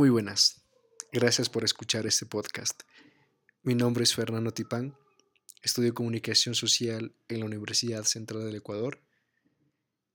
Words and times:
Muy 0.00 0.08
buenas. 0.08 0.64
Gracias 1.12 1.50
por 1.50 1.62
escuchar 1.62 2.06
este 2.06 2.24
podcast. 2.24 2.84
Mi 3.62 3.74
nombre 3.74 4.02
es 4.02 4.14
Fernando 4.14 4.50
Tipán. 4.50 4.96
Estudio 5.62 5.92
comunicación 5.92 6.54
social 6.54 7.14
en 7.28 7.40
la 7.40 7.44
Universidad 7.44 8.04
Central 8.04 8.46
del 8.46 8.56
Ecuador. 8.56 9.02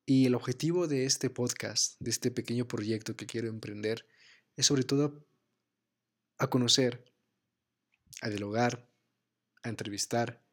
Y 0.03 0.25
el 0.25 0.33
objetivo 0.33 0.87
de 0.87 1.05
este 1.05 1.29
podcast, 1.29 1.97
de 1.99 2.09
este 2.09 2.31
pequeño 2.31 2.67
proyecto 2.67 3.15
que 3.15 3.27
quiero 3.27 3.47
emprender, 3.47 4.07
es 4.55 4.66
sobre 4.66 4.86
todo 4.86 5.23
a 6.39 6.47
conocer, 6.47 7.05
a 8.23 8.29
dialogar, 8.29 8.91
a 9.61 9.70
entrevistar 9.70 10.43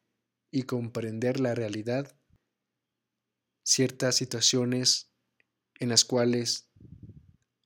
y 0.51 0.65
comprender 0.65 1.41
la 1.41 1.55
realidad, 1.55 2.21
ciertas 3.63 4.15
situaciones 4.15 5.11
en 5.81 5.89
las 5.89 6.05
cuales 6.05 6.71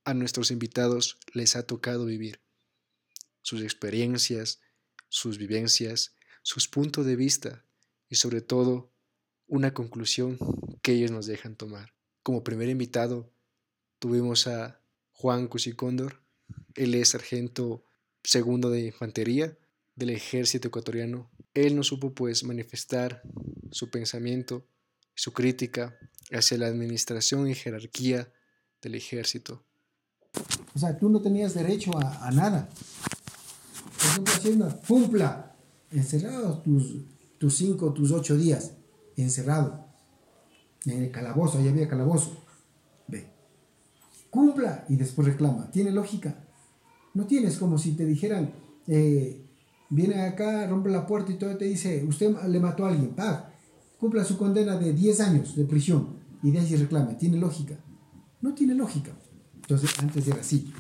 a 0.07 0.15
nuestros 0.15 0.53
invitados 0.53 1.19
les 1.33 1.57
ha 1.57 1.67
tocado 1.67 2.07
vivir, 2.07 2.41
sus 3.43 3.61
experiencias, 3.61 4.61
sus 5.09 5.37
vivencias, 5.37 6.15
sus 6.43 6.69
puntos 6.69 7.05
de 7.05 7.17
vista 7.17 7.67
y 8.09 8.15
sobre 8.15 8.41
todo 8.41 8.93
una 9.49 9.75
conclusión 9.75 10.39
que 10.81 10.93
ellos 10.93 11.11
nos 11.11 11.27
dejan 11.27 11.57
tomar. 11.57 11.93
Como 12.23 12.45
primer 12.45 12.69
invitado 12.69 13.33
tuvimos 13.99 14.47
a 14.47 14.81
Juan 15.11 15.49
Cusicóndor, 15.49 16.23
él 16.77 16.95
es 16.95 17.09
sargento 17.09 17.85
segundo 18.23 18.71
de 18.71 18.87
infantería 18.87 19.59
del 19.97 20.11
ejército 20.11 20.69
ecuatoriano. 20.69 21.33
Él 21.53 21.75
nos 21.75 21.89
supo 21.89 22.15
pues 22.15 22.45
manifestar 22.45 23.23
su 23.73 23.91
pensamiento, 23.91 24.69
su 25.17 25.33
crítica 25.33 25.99
hacia 26.31 26.59
la 26.59 26.69
administración 26.69 27.49
y 27.49 27.57
jerarquía 27.57 28.33
del 28.83 28.95
ejército. 28.95 29.66
O 30.75 30.79
sea, 30.79 30.99
tú 30.99 31.09
no 31.09 31.21
tenías 31.21 31.55
derecho 31.55 31.91
a, 31.97 32.31
nada. 32.33 32.69
Por 33.99 34.07
ejemplo, 34.09 34.35
haciendo 34.35 34.81
cumpla, 34.87 35.57
encerrado 35.91 36.59
tus, 36.59 36.97
tus 37.39 37.57
cinco, 37.57 37.93
tus 37.93 38.13
ocho 38.13 38.37
días, 38.37 38.73
encerrado. 39.17 39.87
En 40.85 41.03
el 41.03 41.11
calabozo, 41.11 41.59
ahí 41.59 41.69
había 41.69 41.89
calabozo. 41.89 42.37
Ve. 43.09 43.27
Cumpla 44.31 44.85
y 44.89 44.97
después 44.97 45.27
reclama. 45.27 45.71
¿Tiene 45.71 45.91
lógica? 45.91 46.45
No 47.15 47.27
tienes 47.27 47.57
como 47.57 47.79
si 47.79 47.93
te 47.93 48.05
dijeran, 48.05 48.53
eh, 48.87 49.43
viene 49.89 50.23
acá, 50.23 50.67
rompe 50.67 50.91
la 50.91 51.07
puerta 51.07 51.33
y 51.33 51.37
todo 51.37 51.57
te 51.57 51.65
dice, 51.65 52.05
usted 52.07 52.37
le 52.49 52.61
mató 52.61 52.85
a 52.85 52.91
alguien, 52.91 53.15
pa, 53.15 53.51
cumpla 53.99 54.25
su 54.25 54.37
condena 54.37 54.77
de 54.77 54.93
10 54.93 55.21
años 55.21 55.57
de 55.57 55.65
prisión 55.65 56.19
y 56.43 56.51
de 56.51 56.61
ahí 56.61 56.77
reclama. 56.77 57.17
¿Tiene 57.17 57.39
lógica? 57.39 57.77
No 58.43 58.55
tiene 58.55 58.75
lógica. 58.75 59.13
Entonces, 59.69 59.99
antes 59.99 60.29
era 60.29 60.41
así. 60.41 60.73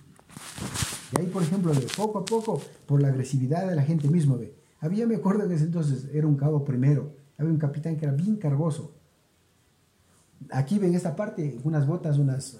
Y 1.12 1.20
ahí, 1.20 1.26
por 1.26 1.42
ejemplo, 1.42 1.74
de 1.74 1.86
poco 1.96 2.20
a 2.20 2.24
poco, 2.24 2.62
por 2.86 3.02
la 3.02 3.08
agresividad 3.08 3.68
de 3.68 3.74
la 3.74 3.82
gente 3.82 4.08
misma, 4.08 4.36
ve. 4.36 4.54
Había, 4.78 5.08
me 5.08 5.16
acuerdo 5.16 5.48
que 5.48 5.54
ese 5.54 5.64
entonces 5.64 6.08
era 6.12 6.26
un 6.28 6.36
cabo 6.36 6.64
primero, 6.64 7.12
había 7.36 7.50
un 7.50 7.58
capitán 7.58 7.96
que 7.96 8.04
era 8.04 8.14
bien 8.14 8.36
cargoso. 8.36 8.94
Aquí 10.52 10.78
ven 10.78 10.94
esta 10.94 11.16
parte, 11.16 11.58
unas 11.64 11.84
botas, 11.84 12.18
unas 12.18 12.58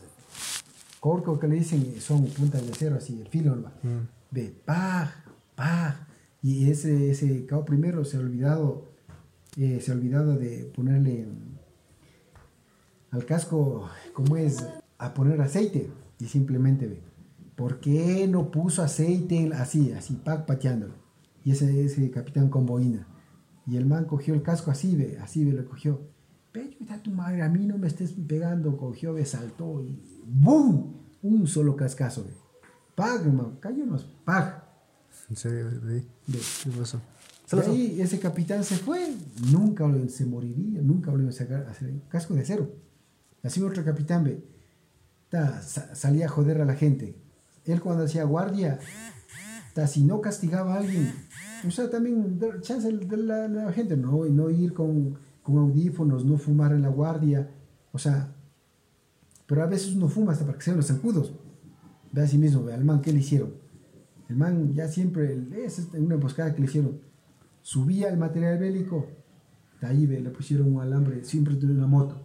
corco 0.99 1.39
que 1.39 1.47
le 1.47 1.55
dicen, 1.55 1.95
son 2.01 2.27
puntas 2.27 2.67
de 2.67 2.73
acero, 2.73 2.97
así, 2.97 3.21
el 3.21 3.29
filo, 3.29 3.55
¿no? 3.55 3.69
Mm. 3.85 4.09
Ve, 4.33 4.53
paj, 4.65 5.11
paj. 5.55 5.95
Y 6.43 6.69
ese, 6.71 7.13
ese 7.13 7.47
cabo 7.47 7.65
primero 7.65 8.05
se 8.05 8.17
ha 8.17 8.21
olvidado, 8.21 8.89
eh, 9.57 9.81
se 9.81 9.93
ha 9.93 9.95
olvidado 9.95 10.35
de 10.35 10.73
ponerle 10.75 11.29
al 13.13 13.25
casco, 13.25 13.89
como 14.13 14.37
es, 14.37 14.67
a 14.99 15.15
poner 15.15 15.41
aceite 15.41 15.89
y 16.19 16.27
simplemente 16.27 16.87
ve, 16.87 17.03
¿por 17.57 17.81
qué 17.81 18.27
no 18.29 18.51
puso 18.51 18.83
aceite 18.83 19.51
así, 19.55 19.93
así, 19.93 20.15
pac, 20.15 20.47
pateándolo? 20.47 20.95
Y 21.45 21.53
ese, 21.53 21.85
ese 21.85 22.11
capitán 22.11 22.49
con 22.49 22.67
boina. 22.67 23.07
Y 23.67 23.77
el 23.77 23.87
man 23.87 24.05
cogió 24.05 24.35
el 24.35 24.43
casco 24.43 24.71
así, 24.71 24.97
ve, 24.97 25.19
así, 25.21 25.45
ve, 25.45 25.53
lo 25.53 25.67
cogió. 25.69 26.01
Pecho, 26.53 26.79
está 26.81 27.03
tu 27.03 27.11
madre, 27.11 27.43
a 27.43 27.49
mí 27.49 27.67
no 27.67 27.79
me 27.79 27.87
estés 27.87 28.13
pegando, 28.13 28.77
cogió, 28.77 29.15
ve, 29.15 29.25
saltó 29.27 29.83
y 29.83 30.01
¡boom! 30.27 30.95
Un 31.23 31.47
solo 31.47 31.77
cascazo, 31.77 32.25
ve. 32.25 32.33
Pag, 32.95 33.27
hermano, 33.27 33.59
cayónos, 33.61 34.05
pag. 34.25 34.65
¿En 35.29 35.37
serio? 35.37 35.69
¿Ve? 35.83 36.05
¿Qué 36.27 36.71
pasó? 36.71 37.01
Y 37.53 37.57
ahí 37.61 38.01
ese 38.01 38.19
capitán 38.19 38.65
se 38.65 38.77
fue, 38.77 39.15
nunca 39.53 39.89
se 40.09 40.27
moriría, 40.27 40.83
nunca 40.83 41.13
volvió 41.13 41.29
a 41.29 41.33
sacar 41.33 41.67
hacer 41.69 41.93
casco 42.09 42.35
de 42.35 42.41
acero. 42.41 42.73
Así 43.43 43.63
otro 43.63 43.85
capitán 43.85 44.25
ve, 44.25 44.43
salía 45.63 46.27
a 46.27 46.29
joder 46.29 46.61
a 46.61 46.65
la 46.65 46.75
gente. 46.75 47.17
Él 47.65 47.81
cuando 47.81 48.05
hacía 48.05 48.25
guardia, 48.25 48.79
si 49.87 50.05
no 50.05 50.21
castigaba 50.21 50.75
a 50.75 50.79
alguien, 50.79 51.13
o 51.67 51.71
sea, 51.71 51.91
también 51.91 52.39
chance 52.63 52.91
de 52.91 53.17
la, 53.17 53.73
gente, 53.73 53.97
no, 53.97 54.25
no 54.25 54.51
ir 54.51 54.73
con, 54.73 55.19
con, 55.43 55.59
audífonos, 55.59 56.25
no 56.25 56.39
fumar 56.39 56.73
en 56.73 56.83
la 56.83 56.89
guardia, 56.89 57.51
o 57.93 57.99
sea, 57.99 58.33
pero 59.47 59.63
a 59.63 59.67
veces 59.67 59.95
uno 59.95 60.09
fuma 60.09 60.33
hasta 60.33 60.47
para 60.47 60.57
que 60.57 60.65
sean 60.65 60.77
los 60.77 60.87
zancudos. 60.87 61.33
Ve 62.13 62.23
a 62.23 62.27
sí 62.27 62.39
mismo, 62.39 62.65
ve 62.65 62.73
al 62.73 62.85
man, 62.85 63.03
¿qué 63.03 63.13
le 63.13 63.19
hicieron? 63.19 63.55
El 64.29 64.37
man 64.37 64.73
ya 64.75 64.89
siempre, 64.89 65.39
es 65.65 65.89
una 65.93 66.15
emboscada 66.15 66.55
que 66.55 66.61
le 66.61 66.67
hicieron, 66.67 67.01
subía 67.61 68.09
el 68.09 68.17
material 68.17 68.59
bélico, 68.59 69.07
de 69.81 69.87
ahí 69.87 70.07
ve, 70.07 70.21
le 70.21 70.31
pusieron 70.31 70.75
un 70.75 70.81
alambre, 70.81 71.23
siempre 71.25 71.55
tiene 71.57 71.75
una 71.75 71.87
moto, 71.87 72.17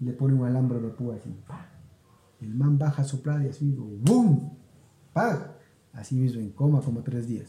le 0.00 0.12
ponen 0.12 0.38
un 0.38 0.46
alambre 0.46 0.80
de 0.80 0.88
púa 0.88 1.16
así. 1.16 1.34
El 2.44 2.54
man 2.54 2.78
baja 2.78 3.02
a 3.02 3.04
soplar 3.04 3.42
y 3.42 3.48
así 3.48 3.64
mismo, 3.64 3.86
¡boom! 4.02 4.50
¡Pag! 5.12 5.56
Así 5.94 6.14
mismo, 6.14 6.40
en 6.40 6.50
coma 6.50 6.80
como 6.82 7.02
tres 7.02 7.26
días. 7.26 7.48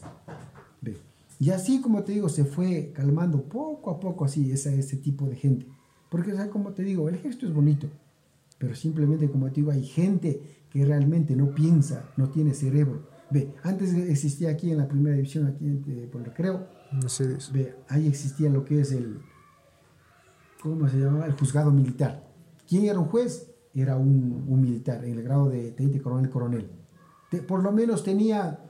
Ve. 0.80 0.96
Y 1.38 1.50
así, 1.50 1.82
como 1.82 2.02
te 2.02 2.12
digo, 2.12 2.28
se 2.30 2.44
fue 2.44 2.92
calmando 2.94 3.42
poco 3.42 3.90
a 3.90 4.00
poco 4.00 4.24
así 4.24 4.50
ese, 4.50 4.78
ese 4.78 4.96
tipo 4.96 5.26
de 5.26 5.36
gente. 5.36 5.66
Porque, 6.08 6.32
o 6.32 6.36
sea, 6.36 6.48
como 6.48 6.72
te 6.72 6.82
digo, 6.82 7.08
el 7.08 7.18
gesto 7.18 7.46
es 7.46 7.52
bonito. 7.52 7.88
Pero 8.58 8.74
simplemente, 8.74 9.30
como 9.30 9.46
te 9.48 9.56
digo, 9.56 9.70
hay 9.70 9.84
gente 9.84 10.40
que 10.70 10.84
realmente 10.84 11.36
no 11.36 11.54
piensa, 11.54 12.08
no 12.16 12.30
tiene 12.30 12.54
cerebro. 12.54 13.02
Ve, 13.30 13.52
antes 13.64 13.92
existía 13.92 14.50
aquí 14.50 14.70
en 14.70 14.78
la 14.78 14.88
primera 14.88 15.16
división, 15.16 15.46
aquí 15.46 15.66
en, 15.66 16.08
por 16.10 16.22
el 16.22 16.28
recreo. 16.28 16.68
No 16.92 17.08
sé 17.10 17.28
de 17.28 17.36
eso. 17.36 17.52
Ve, 17.52 17.74
ahí 17.88 18.06
existía 18.06 18.48
lo 18.48 18.64
que 18.64 18.80
es 18.80 18.92
el, 18.92 19.18
¿cómo 20.62 20.88
se 20.88 20.98
llamaba? 20.98 21.26
El 21.26 21.32
juzgado 21.32 21.70
militar. 21.70 22.26
¿Quién 22.66 22.86
era 22.86 22.98
un 22.98 23.06
juez? 23.06 23.50
Era 23.82 23.96
un, 23.96 24.60
militar 24.60 25.04
en 25.04 25.18
el 25.18 25.22
grado 25.22 25.48
de 25.48 25.72
teniente 25.72 26.00
coronel 26.00 26.30
coronel. 26.30 26.70
por 27.46 27.62
lo 27.62 27.72
menos 27.72 28.02
tenía, 28.02 28.60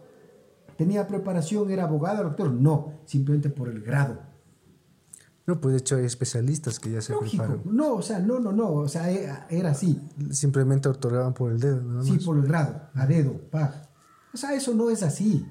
tenía 0.77 1.06
preparación, 1.06 1.71
era 1.71 1.84
abogado, 1.84 2.25
doctor. 2.25 2.50
No, 2.53 2.94
simplemente 3.05 3.50
por 3.50 3.69
el 3.69 3.83
grado. 3.83 4.21
No, 5.47 5.61
pues 5.61 5.75
de 5.75 5.78
hecho 5.78 5.97
hay 5.97 6.05
especialistas 6.05 6.81
que 6.81 6.91
ya 6.91 7.00
se 7.00 7.12
Lógico. 7.12 7.61
No, 7.65 7.95
o 7.95 8.03
sea, 8.03 8.19
no, 8.19 8.41
no, 8.41 8.50
no, 8.50 8.72
o 8.72 8.89
sea, 8.89 9.09
era, 9.49 9.71
así. 9.71 10.00
Simplemente 10.31 10.89
otorgaban 10.89 11.34
por 11.34 11.53
el 11.53 11.61
dedo, 11.61 11.83
¿no? 11.83 12.03
Sí, 12.03 12.19
por 12.19 12.37
el 12.37 12.47
grado, 12.47 12.89
a 12.95 13.06
dedo, 13.06 13.33
pa. 13.50 13.89
O 14.34 14.37
sea, 14.37 14.55
eso 14.55 14.75
no 14.75 14.91
es 14.91 15.05
así. 15.05 15.47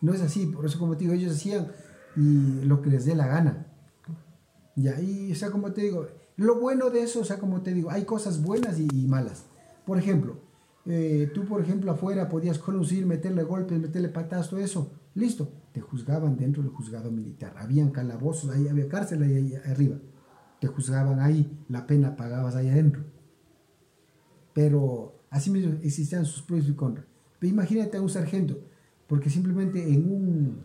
No 0.00 0.14
es 0.14 0.22
así, 0.22 0.46
por 0.46 0.64
eso 0.64 0.78
como 0.78 0.96
te 0.96 1.04
digo, 1.04 1.14
ellos 1.14 1.34
hacían 1.34 1.68
y 2.16 2.62
lo 2.64 2.80
que 2.80 2.90
les 2.90 3.04
dé 3.04 3.14
la 3.14 3.26
gana. 3.26 3.66
Y 4.76 4.88
ahí, 4.88 5.30
o 5.32 5.34
sea, 5.34 5.50
como 5.50 5.72
te 5.72 5.82
digo, 5.82 6.06
lo 6.36 6.60
bueno 6.60 6.90
de 6.90 7.02
eso, 7.02 7.20
o 7.20 7.24
sea, 7.24 7.38
como 7.38 7.62
te 7.62 7.72
digo, 7.72 7.90
hay 7.90 8.04
cosas 8.04 8.42
buenas 8.42 8.80
y, 8.80 8.88
malas. 9.06 9.44
Por 9.84 9.98
ejemplo, 9.98 10.38
eh, 10.86 11.30
tú, 11.32 11.44
por 11.44 11.60
ejemplo, 11.60 11.92
afuera 11.92 12.28
podías 12.28 12.58
conducir, 12.58 13.06
meterle 13.06 13.44
golpes, 13.44 13.78
meterle 13.78 14.08
patadas, 14.08 14.50
todo 14.50 14.60
eso. 14.60 14.92
Listo, 15.14 15.48
te 15.72 15.80
juzgaban 15.80 16.36
dentro 16.36 16.62
del 16.62 16.72
juzgado 16.72 17.12
militar. 17.12 17.54
Habían 17.56 17.90
calabozos, 17.90 18.50
ahí 18.50 18.66
había 18.66 18.88
cárcel 18.88 19.22
ahí, 19.22 19.54
arriba. 19.66 19.96
Te 20.60 20.66
juzgaban 20.66 21.20
ahí, 21.20 21.64
la 21.68 21.86
pena 21.86 22.16
pagabas 22.16 22.56
ahí 22.56 22.68
adentro. 22.68 23.04
Pero 24.52 25.20
así 25.30 25.50
mismo 25.50 25.74
existían 25.82 26.24
sus 26.24 26.42
pros 26.42 26.68
y 26.68 26.72
contras. 26.72 27.06
Imagínate 27.42 27.96
a 27.96 28.02
un 28.02 28.08
sargento, 28.08 28.58
porque 29.06 29.30
simplemente 29.30 29.86
en 29.92 30.10
un, 30.10 30.58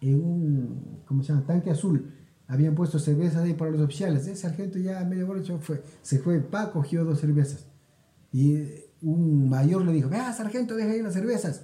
en 0.00 0.24
un, 0.24 1.02
¿cómo 1.06 1.22
se 1.22 1.32
llama? 1.32 1.44
Tanque 1.44 1.70
azul 1.70 2.10
habían 2.52 2.74
puesto 2.74 2.98
cervezas 2.98 3.44
ahí 3.44 3.54
para 3.54 3.70
los 3.70 3.80
oficiales. 3.80 4.26
El 4.26 4.36
sargento 4.36 4.78
ya 4.78 5.02
medio 5.04 5.26
borracho 5.26 5.58
fue, 5.58 5.82
se 6.02 6.18
fue, 6.18 6.38
pa, 6.40 6.70
cogió 6.70 7.02
dos 7.02 7.18
cervezas. 7.18 7.64
Y 8.30 8.58
un 9.00 9.48
mayor 9.48 9.86
le 9.86 9.92
dijo, 9.92 10.10
vea, 10.10 10.30
sargento, 10.34 10.76
deja 10.76 10.90
ahí 10.90 11.00
las 11.00 11.14
cervezas. 11.14 11.62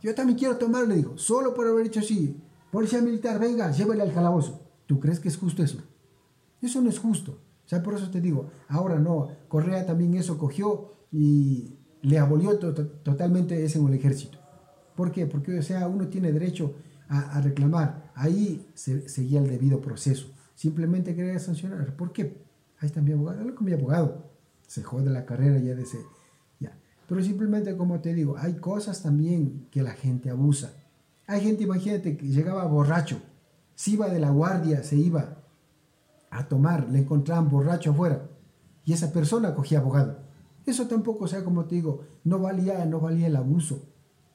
Yo 0.00 0.14
también 0.14 0.38
quiero 0.38 0.56
tomar, 0.56 0.86
le 0.86 0.94
dijo, 0.94 1.18
solo 1.18 1.52
por 1.52 1.66
haber 1.66 1.82
dicho 1.82 1.98
así. 1.98 2.40
Policía 2.70 3.02
militar, 3.02 3.40
venga, 3.40 3.72
llévele 3.72 4.02
al 4.02 4.14
calabozo. 4.14 4.70
¿Tú 4.86 5.00
crees 5.00 5.18
que 5.18 5.26
es 5.26 5.36
justo 5.36 5.64
eso? 5.64 5.78
Eso 6.62 6.80
no 6.80 6.90
es 6.90 7.00
justo. 7.00 7.32
O 7.66 7.68
sea, 7.68 7.82
por 7.82 7.94
eso 7.94 8.08
te 8.08 8.20
digo, 8.20 8.50
ahora 8.68 9.00
no, 9.00 9.28
Correa 9.48 9.84
también 9.84 10.14
eso 10.14 10.38
cogió 10.38 10.92
y 11.10 11.76
le 12.02 12.20
abolió 12.20 12.56
totalmente 12.56 13.64
ese 13.64 13.80
en 13.80 13.88
el 13.88 13.94
ejército. 13.94 14.38
¿Por 14.94 15.10
qué? 15.10 15.26
Porque, 15.26 15.58
o 15.58 15.62
sea, 15.62 15.88
uno 15.88 16.06
tiene 16.06 16.30
derecho 16.30 16.76
a, 17.08 17.40
reclamar. 17.40 18.07
Ahí 18.18 18.68
se, 18.74 19.08
seguía 19.08 19.40
el 19.40 19.48
debido 19.48 19.80
proceso. 19.80 20.28
Simplemente 20.54 21.14
quería 21.14 21.38
sancionar. 21.38 21.94
¿Por 21.94 22.12
qué? 22.12 22.42
Ahí 22.78 22.86
está 22.86 23.00
mi 23.00 23.12
abogado. 23.12 23.40
Hablo 23.40 23.54
con 23.54 23.64
mi 23.64 23.72
abogado. 23.72 24.24
Se 24.66 24.82
jode 24.82 25.10
la 25.10 25.24
carrera 25.24 25.58
ya 25.58 25.74
de 25.74 25.82
ese. 25.82 25.98
Ya. 26.58 26.76
Pero 27.06 27.22
simplemente, 27.22 27.76
como 27.76 28.00
te 28.00 28.12
digo, 28.14 28.36
hay 28.36 28.54
cosas 28.54 29.02
también 29.02 29.68
que 29.70 29.82
la 29.82 29.92
gente 29.92 30.30
abusa. 30.30 30.72
Hay 31.28 31.42
gente, 31.42 31.62
imagínate, 31.62 32.16
que 32.16 32.26
llegaba 32.26 32.64
borracho, 32.66 33.20
se 33.74 33.92
iba 33.92 34.08
de 34.08 34.18
la 34.18 34.30
guardia, 34.30 34.82
se 34.82 34.96
iba 34.96 35.36
a 36.30 36.48
tomar, 36.48 36.88
le 36.88 36.98
encontraban 36.98 37.48
borracho 37.48 37.90
afuera 37.90 38.28
y 38.84 38.94
esa 38.94 39.12
persona 39.12 39.54
cogía 39.54 39.80
abogado. 39.80 40.18
Eso 40.64 40.88
tampoco, 40.88 41.26
o 41.26 41.28
sea, 41.28 41.44
como 41.44 41.66
te 41.66 41.74
digo, 41.74 42.04
no 42.24 42.38
valía, 42.38 42.84
no 42.86 43.00
valía 43.00 43.26
el 43.26 43.36
abuso. 43.36 43.86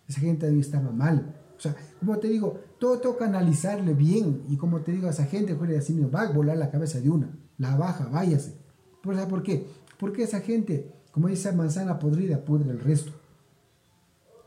Esa 0.07 0.21
gente 0.21 0.47
estaba 0.59 0.91
mal. 0.91 1.35
O 1.57 1.59
sea, 1.59 1.75
como 1.99 2.17
te 2.19 2.27
digo, 2.27 2.59
todo 2.83 2.99
toca 2.99 3.23
analizarle 3.23 3.93
bien. 3.93 4.43
Y 4.49 4.57
como 4.57 4.81
te 4.81 4.91
digo, 4.91 5.07
a 5.07 5.11
esa 5.11 5.23
gente 5.23 5.55
fuera 5.55 5.79
así 5.79 5.97
va 6.01 6.23
a 6.23 6.31
volar 6.33 6.57
la 6.57 6.69
cabeza 6.69 6.99
de 6.99 7.09
una. 7.09 7.29
La 7.57 7.77
baja, 7.77 8.09
váyase. 8.11 8.57
¿Por 9.01 9.41
qué? 9.41 9.65
Porque 9.97 10.23
esa 10.23 10.41
gente, 10.41 10.91
como 11.13 11.29
dice 11.29 11.53
manzana 11.53 11.97
podrida, 11.97 12.43
pudre 12.43 12.71
el 12.71 12.81
resto. 12.81 13.13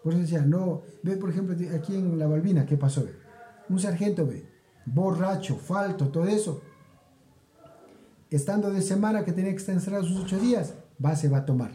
Por 0.04 0.12
eso 0.12 0.20
decía, 0.20 0.42
no, 0.42 0.82
ve 1.02 1.16
por 1.16 1.30
ejemplo 1.30 1.56
aquí 1.74 1.94
en 1.94 2.18
la 2.18 2.26
Balbina, 2.26 2.66
¿qué 2.66 2.76
pasó? 2.76 3.06
Un 3.70 3.80
sargento, 3.80 4.26
ve, 4.26 4.46
borracho, 4.84 5.56
falto, 5.56 6.08
todo 6.08 6.26
eso. 6.26 6.60
Estando 8.28 8.70
de 8.70 8.82
semana 8.82 9.24
que 9.24 9.32
tenía 9.32 9.52
que 9.52 9.56
estar 9.56 9.74
encerrado 9.74 10.04
sus 10.04 10.24
ocho 10.24 10.38
días, 10.38 10.74
va, 11.02 11.16
se 11.16 11.30
va 11.30 11.38
a 11.38 11.46
tomar. 11.46 11.70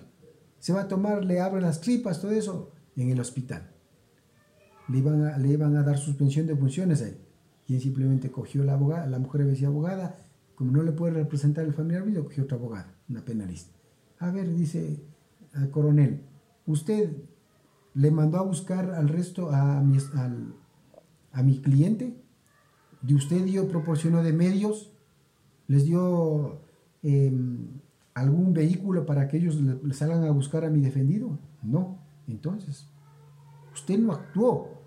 Se 0.59 0.73
va 0.73 0.81
a 0.81 0.87
tomar, 0.87 1.25
le 1.25 1.41
abren 1.41 1.63
las 1.63 1.81
tripas, 1.81 2.21
todo 2.21 2.29
eso, 2.29 2.69
en 2.95 3.09
el 3.09 3.19
hospital. 3.19 3.67
Le 4.91 4.97
iban 4.97 5.23
a, 5.23 5.37
le 5.37 5.49
iban 5.49 5.75
a 5.77 5.83
dar 5.83 5.97
suspensión 5.97 6.47
de 6.47 6.55
funciones 6.55 7.01
ahí. 7.01 7.17
Y 7.67 7.75
él 7.75 7.81
simplemente 7.81 8.29
cogió 8.29 8.63
la 8.63 8.73
abogada, 8.73 9.07
la 9.07 9.19
mujer 9.19 9.45
decía 9.45 9.67
abogada, 9.67 10.17
como 10.55 10.71
no 10.71 10.83
le 10.83 10.91
puede 10.91 11.13
representar 11.13 11.65
el 11.65 11.73
familiar, 11.73 12.05
le 12.05 12.21
cogió 12.21 12.43
otra 12.43 12.57
abogada, 12.57 12.93
una 13.09 13.23
penalista. 13.23 13.71
A 14.19 14.29
ver, 14.31 14.53
dice 14.53 15.01
al 15.53 15.69
coronel, 15.69 16.21
usted 16.65 17.11
le 17.93 18.11
mandó 18.11 18.37
a 18.37 18.43
buscar 18.43 18.91
al 18.91 19.09
resto, 19.09 19.51
a 19.51 19.81
mi, 19.81 19.97
a 21.31 21.43
mi 21.43 21.61
cliente, 21.61 22.21
de 23.01 23.15
usted 23.15 23.43
dio, 23.43 23.67
proporcionó 23.67 24.23
de 24.23 24.33
medios, 24.33 24.91
les 25.67 25.85
dio 25.85 26.61
em, 27.01 27.79
algún 28.13 28.53
vehículo 28.53 29.05
para 29.05 29.27
que 29.27 29.37
ellos 29.37 29.55
le, 29.55 29.93
salgan 29.93 30.23
a 30.23 30.31
buscar 30.31 30.65
a 30.65 30.69
mi 30.69 30.81
defendido. 30.81 31.39
No, 31.63 31.99
entonces, 32.27 32.87
usted 33.73 33.97
no 33.97 34.11
actuó 34.13 34.80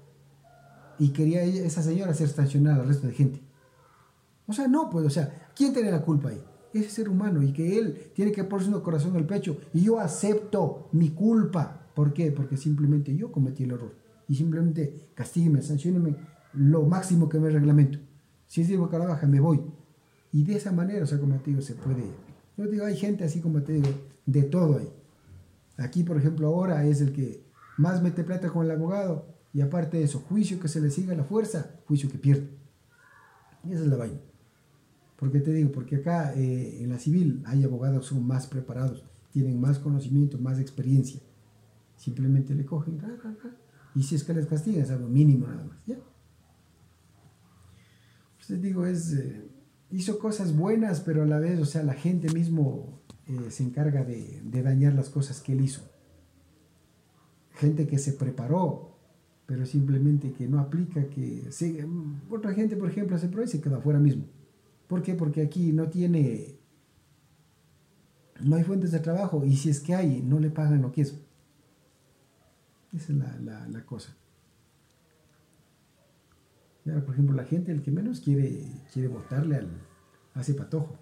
y 0.98 1.10
quería 1.10 1.42
esa 1.42 1.82
señora 1.82 2.14
ser 2.14 2.26
estacionada 2.28 2.82
al 2.82 2.88
resto 2.88 3.06
de 3.06 3.14
gente. 3.14 3.40
O 4.46 4.52
sea, 4.52 4.68
no, 4.68 4.90
pues, 4.90 5.06
o 5.06 5.10
sea, 5.10 5.50
¿quién 5.54 5.72
tiene 5.72 5.90
la 5.90 6.02
culpa 6.02 6.30
ahí? 6.30 6.42
Ese 6.72 6.90
ser 6.90 7.08
humano 7.08 7.42
y 7.42 7.52
que 7.52 7.78
él 7.78 8.10
tiene 8.14 8.32
que 8.32 8.44
ponerse 8.44 8.72
un 8.72 8.80
corazón 8.80 9.16
al 9.16 9.26
pecho 9.26 9.58
y 9.72 9.82
yo 9.82 10.00
acepto 10.00 10.88
mi 10.92 11.10
culpa. 11.10 11.86
¿Por 11.94 12.12
qué? 12.12 12.32
Porque 12.32 12.56
simplemente 12.56 13.14
yo 13.16 13.30
cometí 13.30 13.64
el 13.64 13.70
error 13.72 13.94
y 14.28 14.34
simplemente 14.34 15.10
castígueme, 15.14 15.62
sancioneme 15.62 16.16
lo 16.52 16.82
máximo 16.82 17.28
que 17.28 17.38
me 17.38 17.50
reglamento. 17.50 17.98
Si 18.48 18.62
es 18.62 18.68
de 18.68 18.76
boca 18.76 18.98
baja, 18.98 19.26
me 19.26 19.40
voy. 19.40 19.60
Y 20.32 20.42
de 20.44 20.56
esa 20.56 20.72
manera, 20.72 21.04
o 21.04 21.06
sea, 21.06 21.18
como 21.18 21.36
te 21.36 21.50
digo, 21.50 21.62
se 21.62 21.74
puede 21.74 22.02
yo 22.56 22.66
digo, 22.66 22.84
hay 22.84 22.96
gente 22.96 23.24
así 23.24 23.40
como 23.40 23.62
te 23.62 23.72
digo, 23.72 23.88
de 24.26 24.42
todo 24.44 24.78
ahí. 24.78 24.88
Aquí, 25.76 26.04
por 26.04 26.16
ejemplo, 26.16 26.46
ahora 26.46 26.86
es 26.86 27.00
el 27.00 27.12
que 27.12 27.44
más 27.76 28.02
mete 28.02 28.22
plata 28.22 28.48
con 28.48 28.64
el 28.64 28.70
abogado 28.70 29.33
y 29.54 29.62
aparte 29.62 29.96
de 29.96 30.04
eso, 30.04 30.18
juicio 30.18 30.60
que 30.60 30.68
se 30.68 30.80
le 30.80 30.90
siga 30.90 31.14
la 31.14 31.24
fuerza, 31.24 31.80
juicio 31.86 32.10
que 32.10 32.18
pierde. 32.18 32.50
Y 33.64 33.72
esa 33.72 33.82
es 33.82 33.88
la 33.88 33.96
vaina. 33.96 34.20
Porque 35.16 35.40
te 35.40 35.52
digo, 35.52 35.72
porque 35.72 35.96
acá 35.96 36.34
eh, 36.34 36.82
en 36.82 36.90
la 36.90 36.98
civil 36.98 37.42
hay 37.46 37.64
abogados 37.64 38.06
son 38.06 38.26
más 38.26 38.46
preparados, 38.46 39.04
tienen 39.32 39.58
más 39.60 39.78
conocimiento, 39.78 40.38
más 40.38 40.58
experiencia. 40.58 41.20
Simplemente 41.96 42.54
le 42.54 42.66
cogen, 42.66 43.00
y 43.94 44.02
si 44.02 44.16
es 44.16 44.24
que 44.24 44.34
les 44.34 44.46
castigan, 44.46 44.82
es 44.82 44.90
algo 44.90 45.08
mínimo 45.08 45.46
nada 45.46 45.64
más. 45.64 45.78
¿ya? 45.86 45.96
Pues 48.34 48.48
te 48.48 48.56
digo, 48.56 48.84
es, 48.84 49.12
eh, 49.12 49.48
hizo 49.90 50.18
cosas 50.18 50.56
buenas, 50.56 51.00
pero 51.00 51.22
a 51.22 51.26
la 51.26 51.38
vez, 51.38 51.60
o 51.60 51.64
sea, 51.64 51.82
la 51.82 51.94
gente 51.94 52.32
mismo 52.32 53.00
eh, 53.26 53.50
se 53.50 53.62
encarga 53.62 54.04
de, 54.04 54.42
dañar 54.44 54.94
las 54.94 55.08
cosas 55.08 55.40
que 55.40 55.52
él 55.52 55.60
hizo. 55.60 55.82
Gente 57.52 57.86
que 57.86 57.98
se 57.98 58.12
preparó, 58.12 58.93
pero 59.46 59.66
simplemente 59.66 60.32
que 60.32 60.46
no 60.48 60.58
aplica, 60.58 61.04
que 61.08 61.48
otra 62.30 62.54
gente, 62.54 62.76
por 62.76 62.88
ejemplo, 62.88 63.18
se 63.18 63.28
prueba 63.28 63.44
y 63.46 63.52
se 63.52 63.60
queda 63.60 63.76
afuera 63.76 63.98
mismo. 63.98 64.24
¿Por 64.88 65.02
qué? 65.02 65.14
Porque 65.14 65.42
aquí 65.42 65.72
no 65.72 65.88
tiene, 65.88 66.56
no 68.40 68.56
hay 68.56 68.64
fuentes 68.64 68.90
de 68.90 69.00
trabajo 69.00 69.44
y 69.44 69.56
si 69.56 69.70
es 69.70 69.80
que 69.80 69.94
hay, 69.94 70.22
no 70.22 70.38
le 70.38 70.50
pagan 70.50 70.82
lo 70.82 70.92
que 70.92 71.02
es. 71.02 71.20
Esa 72.92 73.12
es 73.12 73.18
la, 73.18 73.68
la 73.68 73.84
cosa 73.84 74.16
por 76.84 77.14
ejemplo, 77.14 77.34
la 77.34 77.44
gente, 77.44 77.72
el 77.72 77.82
que 77.82 77.90
menos 77.90 78.20
quiere, 78.20 78.66
quiere 78.92 79.08
votarle 79.08 79.56
al, 79.56 79.68
a 80.34 80.40
ese 80.42 80.54
patojo. 80.54 80.98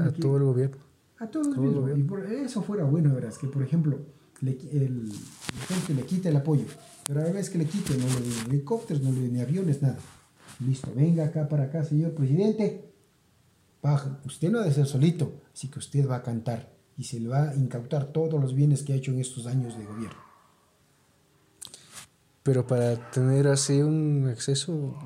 a 0.00 0.10
todo 0.10 0.36
el 0.38 0.42
gobierno. 0.44 0.76
A 1.18 1.28
todo, 1.28 1.54
el 1.54 1.74
gobierno. 1.74 2.04
Y 2.04 2.06
por 2.06 2.26
eso 2.26 2.62
fuera 2.62 2.84
bueno, 2.84 3.14
verás, 3.14 3.38
que 3.38 3.46
por 3.46 3.62
ejemplo, 3.62 3.98
le, 4.40 4.58
el, 4.72 5.08
la 5.08 5.66
gente 5.68 5.94
le 5.94 6.02
quita 6.02 6.28
el 6.28 6.36
apoyo. 6.36 6.64
Pero 7.04 7.20
a 7.20 7.24
la 7.24 7.30
vez 7.30 7.50
que 7.50 7.58
le 7.58 7.66
quite, 7.66 7.96
no 7.96 8.06
le 8.06 8.20
den 8.20 8.50
helicópteros, 8.50 9.02
no 9.02 9.12
le 9.12 9.28
den 9.28 9.40
aviones, 9.40 9.82
nada. 9.82 9.98
Listo, 10.60 10.92
venga 10.94 11.24
acá 11.24 11.48
para 11.48 11.64
acá, 11.64 11.84
señor 11.84 12.12
presidente. 12.12 12.92
Baja. 13.82 14.20
Usted 14.24 14.50
no 14.50 14.60
debe 14.60 14.72
ser 14.72 14.86
solito, 14.86 15.42
así 15.52 15.68
que 15.68 15.78
usted 15.78 16.08
va 16.08 16.16
a 16.16 16.22
cantar 16.22 16.72
y 16.96 17.04
se 17.04 17.20
le 17.20 17.28
va 17.28 17.50
a 17.50 17.54
incautar 17.54 18.06
todos 18.06 18.40
los 18.40 18.54
bienes 18.54 18.82
que 18.82 18.92
ha 18.92 18.96
hecho 18.96 19.12
en 19.12 19.20
estos 19.20 19.46
años 19.46 19.76
de 19.76 19.84
gobierno. 19.84 20.18
Pero 22.42 22.66
para 22.66 23.10
tener 23.10 23.48
así 23.48 23.82
un 23.82 24.28
acceso, 24.28 24.96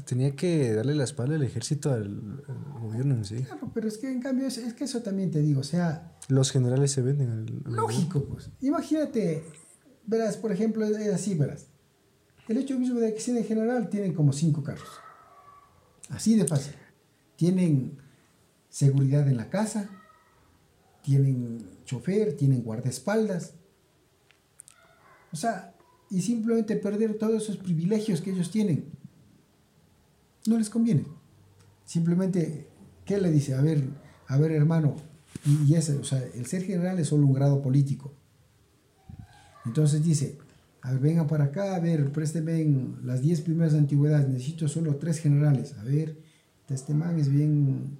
tenía 0.00 0.34
que 0.34 0.72
darle 0.72 0.94
la 0.94 1.04
espalda 1.04 1.34
al 1.34 1.42
ejército 1.42 1.92
al, 1.92 2.42
gobierno 2.80 3.14
en 3.14 3.24
sí. 3.24 3.42
Claro, 3.42 3.70
pero 3.74 3.88
es 3.88 3.98
que 3.98 4.10
en 4.10 4.20
cambio, 4.20 4.46
es, 4.46 4.58
que 4.74 4.84
eso 4.84 5.02
también 5.02 5.30
te 5.30 5.40
digo, 5.40 5.60
o 5.60 5.64
sea... 5.64 6.16
Los 6.28 6.50
generales 6.50 6.92
se 6.92 7.02
venden. 7.02 7.62
lógico, 7.66 8.24
pues. 8.24 8.50
Imagínate, 8.60 9.44
verás, 10.06 10.36
por 10.36 10.52
ejemplo, 10.52 10.84
es 10.86 11.12
así, 11.12 11.34
verás. 11.34 11.66
El 12.48 12.58
hecho 12.58 12.78
mismo 12.78 12.98
de 13.00 13.14
que 13.14 13.20
sea 13.20 13.36
en 13.36 13.44
general 13.44 13.88
tienen 13.88 14.14
como 14.14 14.32
cinco 14.32 14.62
carros. 14.62 14.88
Así 16.08 16.36
de 16.36 16.46
fácil. 16.46 16.74
Tienen 17.36 17.98
seguridad 18.68 19.28
en 19.28 19.36
la 19.36 19.48
casa, 19.48 19.88
tienen 21.02 21.66
chofer, 21.84 22.36
tienen 22.36 22.62
guardaespaldas. 22.62 23.54
O 25.32 25.36
sea, 25.36 25.74
y 26.10 26.20
simplemente 26.20 26.76
perder 26.76 27.18
todos 27.18 27.42
esos 27.42 27.56
privilegios 27.56 28.20
que 28.20 28.30
ellos 28.30 28.50
tienen. 28.50 29.01
No 30.46 30.58
les 30.58 30.70
conviene. 30.70 31.06
Simplemente, 31.84 32.68
¿qué 33.04 33.18
le 33.20 33.30
dice? 33.30 33.54
A 33.54 33.60
ver, 33.60 33.82
a 34.26 34.36
ver 34.38 34.52
hermano, 34.52 34.96
y, 35.44 35.74
ese, 35.74 35.96
o 35.96 36.04
sea, 36.04 36.22
el 36.34 36.46
ser 36.46 36.62
general 36.62 36.98
es 36.98 37.08
solo 37.08 37.26
un 37.26 37.32
grado 37.32 37.62
político. 37.62 38.14
Entonces 39.64 40.02
dice, 40.04 40.38
a 40.82 40.92
ver, 40.92 41.00
vengan 41.00 41.26
para 41.26 41.44
acá, 41.44 41.74
a 41.76 41.80
ver, 41.80 42.10
présteme 42.12 42.64
las 43.04 43.22
10 43.22 43.42
primeras 43.42 43.74
antigüedades, 43.74 44.28
necesito 44.28 44.68
solo 44.68 44.96
tres 44.96 45.18
generales. 45.18 45.74
A 45.78 45.84
ver, 45.84 46.18
este 46.68 46.94
man 46.94 47.18
es 47.18 47.28
bien, 47.28 47.98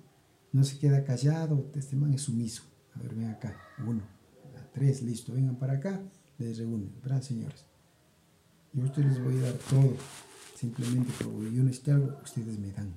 no 0.52 0.64
se 0.64 0.78
queda 0.78 1.04
callado, 1.04 1.70
este 1.74 1.96
man 1.96 2.12
es 2.14 2.22
sumiso. 2.22 2.64
A 2.94 3.02
ver, 3.02 3.14
ven 3.14 3.30
acá, 3.30 3.56
uno, 3.86 4.02
tres, 4.72 5.02
listo, 5.02 5.32
vengan 5.32 5.56
para 5.56 5.74
acá, 5.74 6.00
les 6.38 6.58
reúnen, 6.58 6.92
¿verdad, 7.02 7.22
señores? 7.22 7.64
Yo 8.72 8.82
a 8.82 8.86
ustedes 8.86 9.08
les 9.08 9.24
voy 9.24 9.38
a 9.38 9.42
dar 9.42 9.54
todo. 9.68 9.96
Simplemente 10.62 11.12
como 11.24 11.42
yo 11.42 11.64
necesito 11.64 11.90
algo, 11.90 12.20
ustedes 12.22 12.56
me 12.60 12.70
dan. 12.70 12.94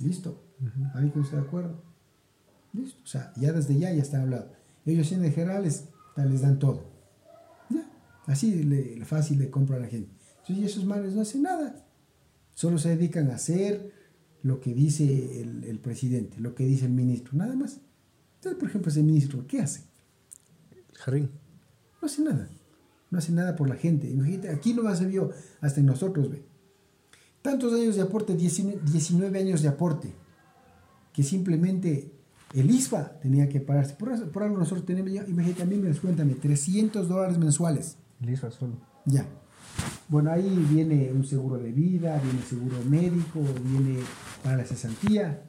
¿Listo? 0.00 0.42
¿Alguien 0.94 1.12
que 1.12 1.20
está 1.20 1.36
de 1.36 1.42
acuerdo? 1.42 1.82
¿Listo? 2.72 3.02
O 3.04 3.06
sea, 3.06 3.34
ya 3.36 3.52
desde 3.52 3.78
ya 3.78 3.92
ya 3.92 4.00
está 4.00 4.22
hablado. 4.22 4.50
Ellos 4.86 5.06
siendo 5.06 5.30
generales, 5.30 5.90
les 6.16 6.40
dan 6.40 6.58
todo. 6.58 6.86
¿Ya? 7.68 7.86
Así 8.24 8.64
le, 8.64 9.04
fácil 9.04 9.40
le 9.40 9.50
compra 9.50 9.76
a 9.76 9.80
la 9.80 9.88
gente. 9.88 10.10
Entonces, 10.38 10.72
esos 10.72 10.86
males 10.86 11.12
no 11.14 11.20
hacen 11.20 11.42
nada. 11.42 11.86
Solo 12.54 12.78
se 12.78 12.96
dedican 12.96 13.30
a 13.30 13.34
hacer 13.34 13.92
lo 14.42 14.58
que 14.58 14.72
dice 14.72 15.42
el, 15.42 15.64
el 15.64 15.80
presidente, 15.80 16.40
lo 16.40 16.54
que 16.54 16.64
dice 16.64 16.86
el 16.86 16.92
ministro, 16.92 17.34
nada 17.34 17.54
más. 17.56 17.82
Entonces, 18.36 18.58
por 18.58 18.70
ejemplo, 18.70 18.90
ese 18.90 19.02
ministro, 19.02 19.46
¿qué 19.46 19.60
hace? 19.60 19.82
Jardín. 20.94 21.28
No 22.00 22.06
hace 22.06 22.22
nada 22.22 22.48
no 23.14 23.18
hace 23.18 23.32
nada 23.32 23.54
por 23.54 23.68
la 23.68 23.76
gente. 23.76 24.10
Imagínate, 24.10 24.48
aquí 24.50 24.74
no 24.74 24.94
se 24.94 25.06
vio 25.06 25.30
hasta 25.60 25.78
en 25.78 25.86
nosotros, 25.86 26.30
ve. 26.30 26.42
Tantos 27.44 27.74
años 27.74 27.94
de 27.94 28.00
aporte, 28.00 28.34
19 28.34 29.38
años 29.38 29.60
de 29.60 29.68
aporte, 29.68 30.10
que 31.12 31.22
simplemente 31.22 32.10
el 32.54 32.70
ISPA 32.70 33.20
tenía 33.20 33.50
que 33.50 33.60
pararse. 33.60 33.92
Por, 33.96 34.30
por 34.30 34.44
algo 34.44 34.56
nosotros 34.56 34.86
tenemos 34.86 35.12
ya, 35.12 35.26
imagínate, 35.26 35.62
a 35.62 35.66
mí 35.66 35.76
me 35.76 35.88
descuéntame, 35.88 36.36
300 36.36 37.06
dólares 37.06 37.36
mensuales. 37.36 37.98
El 38.22 38.30
ISPA 38.30 38.50
solo. 38.50 38.78
Ya. 39.04 39.26
Bueno, 40.08 40.30
ahí 40.30 40.66
viene 40.70 41.12
un 41.12 41.22
seguro 41.26 41.58
de 41.58 41.70
vida, 41.70 42.18
viene 42.24 42.40
seguro 42.40 42.76
médico, 42.88 43.40
viene 43.62 43.98
para 44.42 44.56
la 44.56 44.64
cesantía, 44.64 45.44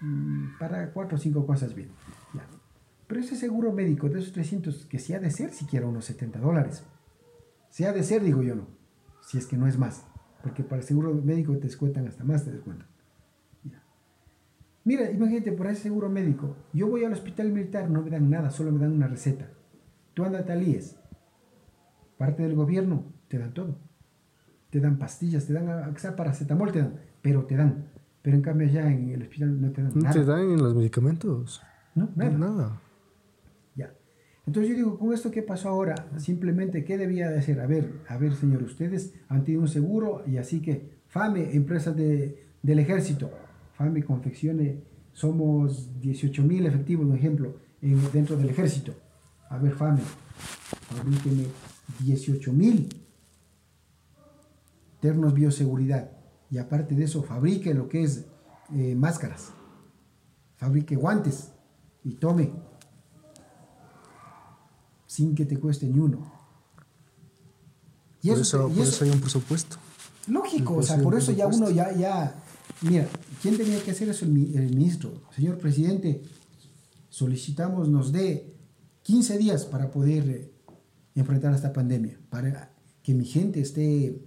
mm, 0.00 0.58
para 0.58 0.90
cuatro 0.94 1.18
o 1.18 1.20
cinco 1.20 1.44
cosas 1.44 1.74
bien. 1.74 1.90
Ya. 2.32 2.46
Pero 3.06 3.20
ese 3.20 3.36
seguro 3.36 3.74
médico 3.74 4.08
de 4.08 4.20
esos 4.20 4.32
300, 4.32 4.86
que 4.86 4.98
si 4.98 5.12
ha 5.12 5.20
de 5.20 5.30
ser 5.30 5.52
siquiera 5.52 5.86
unos 5.86 6.06
70 6.06 6.38
dólares. 6.38 6.82
Si 7.68 7.84
ha 7.84 7.92
de 7.92 8.02
ser, 8.04 8.24
digo 8.24 8.42
yo 8.42 8.54
no. 8.54 8.68
Si 9.20 9.36
es 9.36 9.44
que 9.44 9.58
no 9.58 9.66
es 9.66 9.76
más. 9.76 10.06
Porque 10.46 10.62
para 10.62 10.80
el 10.80 10.86
seguro 10.86 11.12
médico 11.12 11.54
te 11.54 11.62
descuentan 11.62 12.06
hasta 12.06 12.22
más, 12.22 12.44
te 12.44 12.52
descuentan. 12.52 12.86
Mira, 14.84 15.10
imagínate, 15.10 15.50
por 15.50 15.66
ese 15.66 15.82
seguro 15.82 16.08
médico, 16.08 16.54
yo 16.72 16.86
voy 16.86 17.02
al 17.02 17.12
hospital 17.12 17.50
militar, 17.50 17.90
no 17.90 18.00
me 18.00 18.10
dan 18.10 18.30
nada, 18.30 18.50
solo 18.50 18.70
me 18.70 18.78
dan 18.78 18.92
una 18.92 19.08
receta. 19.08 19.50
Tú 20.14 20.24
andas 20.24 20.48
al 20.48 20.62
IES, 20.62 21.00
parte 22.16 22.44
del 22.44 22.54
gobierno, 22.54 23.12
te 23.26 23.38
dan 23.38 23.54
todo. 23.54 23.76
Te 24.70 24.78
dan 24.78 24.98
pastillas, 24.98 25.46
te 25.46 25.52
dan, 25.52 25.66
para 25.66 26.14
paracetamol 26.14 26.70
te 26.70 26.78
dan, 26.78 26.94
pero 27.22 27.44
te 27.44 27.56
dan. 27.56 27.88
Pero 28.22 28.36
en 28.36 28.42
cambio 28.42 28.68
ya 28.68 28.88
en 28.88 29.10
el 29.10 29.22
hospital 29.22 29.60
no 29.60 29.72
te 29.72 29.82
dan 29.82 29.92
nada. 29.96 30.08
¿No 30.08 30.12
te 30.12 30.24
dan 30.24 30.40
en 30.42 30.62
los 30.62 30.76
medicamentos? 30.76 31.60
No, 31.96 32.08
nada. 32.14 32.38
Nada. 32.38 32.80
Entonces 34.46 34.70
yo 34.70 34.76
digo, 34.76 34.98
con 34.98 35.12
esto 35.12 35.30
que 35.30 35.42
pasó 35.42 35.68
ahora, 35.68 36.08
simplemente, 36.18 36.84
¿qué 36.84 36.96
debía 36.96 37.28
de 37.28 37.38
hacer? 37.38 37.60
A 37.60 37.66
ver, 37.66 37.90
a 38.08 38.16
ver, 38.16 38.34
señor, 38.34 38.62
ustedes 38.62 39.12
han 39.28 39.44
tenido 39.44 39.62
un 39.62 39.68
seguro 39.68 40.22
y 40.26 40.36
así 40.36 40.62
que 40.62 41.00
FAME, 41.08 41.54
empresas 41.56 41.96
de, 41.96 42.46
del 42.62 42.78
ejército, 42.78 43.30
FAME 43.74 44.04
confeccione, 44.04 44.82
somos 45.12 46.00
18 46.00 46.42
mil 46.44 46.64
efectivos, 46.64 47.06
un 47.06 47.16
ejemplo, 47.16 47.56
dentro 48.12 48.36
del 48.36 48.50
ejército. 48.50 48.94
A 49.48 49.58
ver, 49.58 49.72
FAME, 49.72 50.00
fabríqueme 50.90 51.46
18 52.00 52.52
mil 52.52 52.88
ternos 55.00 55.34
bioseguridad. 55.34 56.10
Y 56.50 56.58
aparte 56.58 56.94
de 56.94 57.04
eso, 57.04 57.22
fabrique 57.22 57.74
lo 57.74 57.88
que 57.88 58.04
es 58.04 58.26
eh, 58.74 58.94
máscaras, 58.94 59.52
fabrique 60.56 60.96
guantes 60.96 61.52
y 62.04 62.14
tome 62.14 62.52
sin 65.16 65.34
que 65.34 65.46
te 65.46 65.58
cueste 65.58 65.86
ni 65.86 65.98
uno. 65.98 66.30
Y 68.22 68.28
por 68.28 68.38
eso, 68.38 68.68
por 68.68 68.86
eso 68.86 69.04
hay 69.04 69.10
un 69.10 69.20
presupuesto. 69.20 69.78
Lógico, 70.26 70.74
o 70.74 70.82
sea, 70.82 70.98
por 70.98 71.14
eso 71.16 71.32
ya 71.32 71.46
uno 71.46 71.70
ya, 71.70 71.90
ya, 71.96 72.44
mira, 72.82 73.08
¿quién 73.40 73.56
tenía 73.56 73.82
que 73.82 73.92
hacer 73.92 74.10
eso? 74.10 74.26
El, 74.26 74.32
ministro. 74.32 75.22
Señor 75.34 75.56
presidente, 75.56 76.22
solicitamos 77.08 77.88
nos 77.88 78.12
dé 78.12 78.52
15 79.04 79.38
días 79.38 79.64
para 79.64 79.90
poder 79.90 80.28
eh, 80.28 80.52
enfrentar 81.14 81.54
esta 81.54 81.72
pandemia, 81.72 82.18
para 82.28 82.74
que 83.02 83.14
mi 83.14 83.24
gente 83.24 83.60
esté 83.60 84.20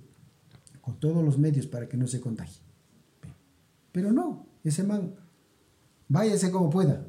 con 0.82 1.00
todos 1.00 1.24
los 1.24 1.38
medios 1.38 1.68
para 1.68 1.88
que 1.88 1.98
no 1.98 2.08
se 2.08 2.20
contagie. 2.20 2.62
Pero 3.92 4.12
no, 4.12 4.48
ese 4.64 4.82
man, 4.82 5.14
váyase 6.08 6.50
como 6.50 6.72
pueda, 6.72 7.06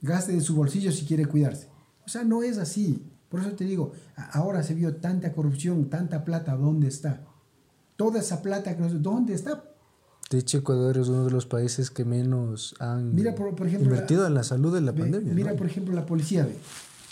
gaste 0.00 0.32
de 0.32 0.40
su 0.40 0.54
bolsillo 0.54 0.90
si 0.92 1.04
quiere 1.04 1.26
cuidarse. 1.26 1.71
O 2.04 2.08
sea, 2.08 2.24
no 2.24 2.42
es 2.42 2.58
así. 2.58 3.02
Por 3.28 3.40
eso 3.40 3.52
te 3.52 3.64
digo, 3.64 3.92
ahora 4.32 4.62
se 4.62 4.74
vio 4.74 4.96
tanta 4.96 5.32
corrupción, 5.32 5.88
tanta 5.88 6.24
plata, 6.24 6.54
¿dónde 6.54 6.88
está? 6.88 7.24
Toda 7.96 8.20
esa 8.20 8.42
plata, 8.42 8.74
¿dónde 8.74 9.34
está? 9.34 9.64
De 10.30 10.38
hecho, 10.38 10.58
Ecuador 10.58 10.96
es 10.98 11.08
uno 11.08 11.26
de 11.26 11.30
los 11.30 11.46
países 11.46 11.90
que 11.90 12.04
menos 12.04 12.74
han 12.78 13.18
invertido 13.18 14.26
en 14.26 14.34
la 14.34 14.42
salud 14.42 14.74
de 14.74 14.80
la 14.80 14.94
pandemia. 14.94 15.34
Mira, 15.34 15.54
por 15.54 15.66
ejemplo, 15.66 15.94
la 15.94 16.06
policía. 16.06 16.44
Ve. 16.44 16.56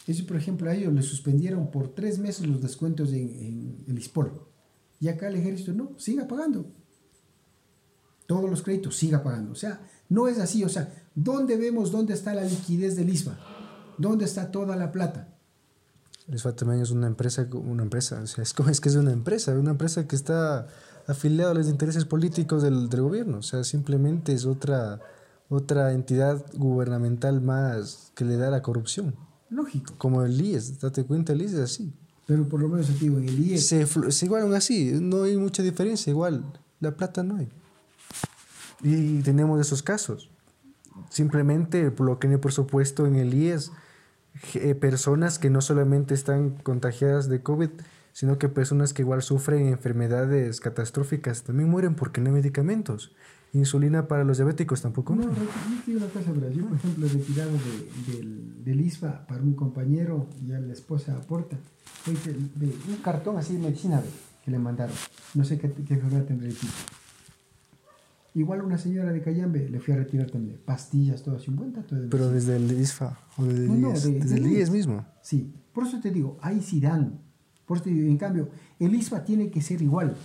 Eso, 0.06 0.26
por 0.26 0.36
ejemplo, 0.36 0.68
a 0.68 0.74
ellos 0.74 0.92
les 0.92 1.04
suspendieron 1.06 1.70
por 1.70 1.94
tres 1.94 2.18
meses 2.18 2.46
los 2.46 2.60
descuentos 2.60 3.12
en, 3.12 3.84
el 3.86 3.98
ISPOL. 3.98 4.42
Y 5.00 5.08
acá 5.08 5.28
el 5.28 5.36
ejército, 5.36 5.72
no, 5.72 5.92
siga 5.98 6.26
pagando. 6.26 6.66
Todos 8.26 8.48
los 8.48 8.62
créditos, 8.62 8.96
siga 8.96 9.22
pagando. 9.22 9.52
O 9.52 9.54
sea, 9.54 9.80
no 10.08 10.26
es 10.26 10.38
así. 10.38 10.64
O 10.64 10.68
sea, 10.68 10.92
¿dónde 11.14 11.56
vemos 11.56 11.92
dónde 11.92 12.14
está 12.14 12.34
la 12.34 12.44
liquidez 12.44 12.96
del 12.96 13.08
ISPA? 13.10 13.38
¿Dónde 14.00 14.24
está 14.24 14.50
toda 14.50 14.76
la 14.76 14.92
plata? 14.92 15.28
El 16.26 16.36
ISPA 16.36 16.56
también 16.56 16.80
es 16.80 16.90
una 16.90 17.06
empresa, 17.06 17.46
una 17.52 17.82
empresa, 17.82 18.18
o 18.22 18.26
sea, 18.26 18.42
es, 18.42 18.54
es 18.70 18.80
que 18.80 18.88
es 18.88 18.94
una 18.94 19.12
empresa, 19.12 19.52
una 19.52 19.72
empresa 19.72 20.08
que 20.08 20.16
está 20.16 20.68
afiliada 21.06 21.50
a 21.50 21.54
los 21.54 21.68
intereses 21.68 22.06
políticos 22.06 22.62
del, 22.62 22.88
del 22.88 23.02
gobierno. 23.02 23.38
O 23.38 23.42
sea, 23.42 23.62
simplemente 23.62 24.32
es 24.32 24.46
otra, 24.46 25.00
otra 25.50 25.92
entidad 25.92 26.42
gubernamental 26.54 27.42
más 27.42 28.10
que 28.14 28.24
le 28.24 28.38
da 28.38 28.48
la 28.48 28.62
corrupción. 28.62 29.14
Lógico. 29.50 29.92
Como 29.98 30.22
el 30.24 30.40
IES, 30.40 30.80
date 30.80 31.04
cuenta, 31.04 31.34
el 31.34 31.42
IES 31.42 31.52
es 31.52 31.60
así. 31.60 31.92
Pero 32.24 32.48
por 32.48 32.58
lo 32.58 32.70
menos 32.70 32.98
digo, 32.98 33.18
en 33.18 33.28
el 33.28 33.38
IES. 33.38 33.66
Se, 33.66 33.86
se 33.86 34.24
igualan 34.24 34.54
así, 34.54 34.92
no 34.98 35.24
hay 35.24 35.36
mucha 35.36 35.62
diferencia, 35.62 36.10
igual. 36.10 36.42
La 36.80 36.96
plata 36.96 37.22
no 37.22 37.36
hay. 37.36 37.50
Y 38.82 39.20
tenemos 39.20 39.60
esos 39.60 39.82
casos. 39.82 40.30
Simplemente 41.10 41.90
por 41.90 42.06
lo 42.06 42.18
que 42.18 42.28
en 42.28 42.32
el 42.32 42.40
presupuesto 42.40 43.06
en 43.06 43.16
el 43.16 43.34
IES, 43.34 43.70
eh, 44.54 44.74
personas 44.74 45.38
que 45.38 45.50
no 45.50 45.60
solamente 45.60 46.14
están 46.14 46.50
contagiadas 46.50 47.28
de 47.28 47.42
COVID, 47.42 47.70
sino 48.12 48.38
que 48.38 48.48
personas 48.48 48.92
que 48.92 49.02
igual 49.02 49.22
sufren 49.22 49.66
enfermedades 49.68 50.60
catastróficas 50.60 51.42
también 51.42 51.68
mueren 51.68 51.94
porque 51.94 52.20
no 52.20 52.28
hay 52.28 52.34
medicamentos. 52.34 53.12
Insulina 53.52 54.06
para 54.06 54.22
los 54.24 54.38
diabéticos 54.38 54.80
tampoco. 54.80 55.14
No, 55.16 55.22
yo 55.22 55.96
una 55.96 56.06
cosa, 56.06 56.32
yo 56.54 56.66
por 56.66 56.76
ejemplo 56.76 57.06
he 57.06 57.08
retirado 57.08 57.50
de, 57.50 58.12
del, 58.12 58.64
del 58.64 58.80
ISPA 58.80 59.26
para 59.26 59.42
un 59.42 59.54
compañero 59.54 60.28
y 60.46 60.52
a 60.52 60.60
la 60.60 60.72
esposa 60.72 61.16
aporta 61.16 61.56
un 62.06 62.96
cartón 63.02 63.38
así 63.38 63.54
de 63.54 63.58
medicina 63.58 64.02
que 64.44 64.50
le 64.50 64.58
mandaron. 64.58 64.94
No 65.34 65.44
sé 65.44 65.58
qué, 65.58 65.70
qué 65.70 65.94
enfermedad 65.94 66.24
tendrá 66.24 66.48
el 66.48 66.54
tipo. 66.54 66.72
Igual 68.34 68.62
una 68.62 68.78
señora 68.78 69.12
de 69.12 69.20
Cayambe 69.20 69.68
le 69.68 69.80
fui 69.80 69.92
a 69.92 69.96
retirar 69.96 70.30
también 70.30 70.60
pastillas, 70.64 71.22
todo 71.22 71.36
así, 71.36 71.50
un 71.50 71.56
buen 71.56 71.72
tato 71.72 71.96
de 71.96 72.08
Pero 72.08 72.30
desde 72.30 72.56
el 72.56 72.70
ISFA 72.70 73.18
o 73.36 73.44
desde, 73.44 73.68
no, 73.68 73.90
desde 73.90 74.36
el 74.36 74.46
IES 74.46 74.70
mismo. 74.70 75.04
Sí, 75.20 75.52
por 75.72 75.86
eso 75.86 75.98
te 76.00 76.10
digo, 76.10 76.38
ahí 76.40 76.60
sí 76.60 76.80
dan. 76.80 77.20
Por 77.66 77.78
eso 77.78 77.84
te 77.84 77.90
digo, 77.90 78.08
en 78.08 78.18
cambio, 78.18 78.48
el 78.78 78.94
ISFA 78.94 79.24
tiene 79.24 79.50
que 79.50 79.60
ser 79.60 79.82
igual. 79.82 80.16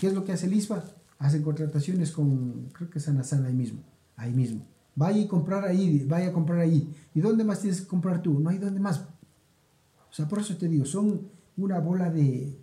¿Qué 0.00 0.06
es 0.06 0.14
lo 0.14 0.24
que 0.24 0.32
hace 0.32 0.46
el 0.46 0.54
ISFA? 0.54 0.84
Hacen 1.18 1.42
contrataciones 1.42 2.12
con, 2.12 2.68
creo 2.72 2.88
que 2.88 3.00
Sana 3.00 3.24
Sana 3.24 3.48
ahí 3.48 3.54
mismo, 3.54 3.82
ahí 4.16 4.32
mismo. 4.32 4.66
Vaya 4.94 5.24
a 5.24 5.28
comprar 5.28 5.64
ahí, 5.64 6.04
vaya 6.08 6.28
a 6.28 6.32
comprar 6.32 6.60
ahí. 6.60 6.94
¿Y 7.14 7.20
dónde 7.20 7.42
más 7.42 7.60
tienes 7.60 7.80
que 7.80 7.88
comprar 7.88 8.22
tú? 8.22 8.38
No 8.38 8.50
hay 8.50 8.58
dónde 8.58 8.80
más. 8.80 9.00
O 9.00 10.12
sea, 10.12 10.28
por 10.28 10.38
eso 10.38 10.56
te 10.56 10.68
digo, 10.68 10.84
son 10.84 11.28
una 11.56 11.78
bola 11.80 12.10
de 12.10 12.56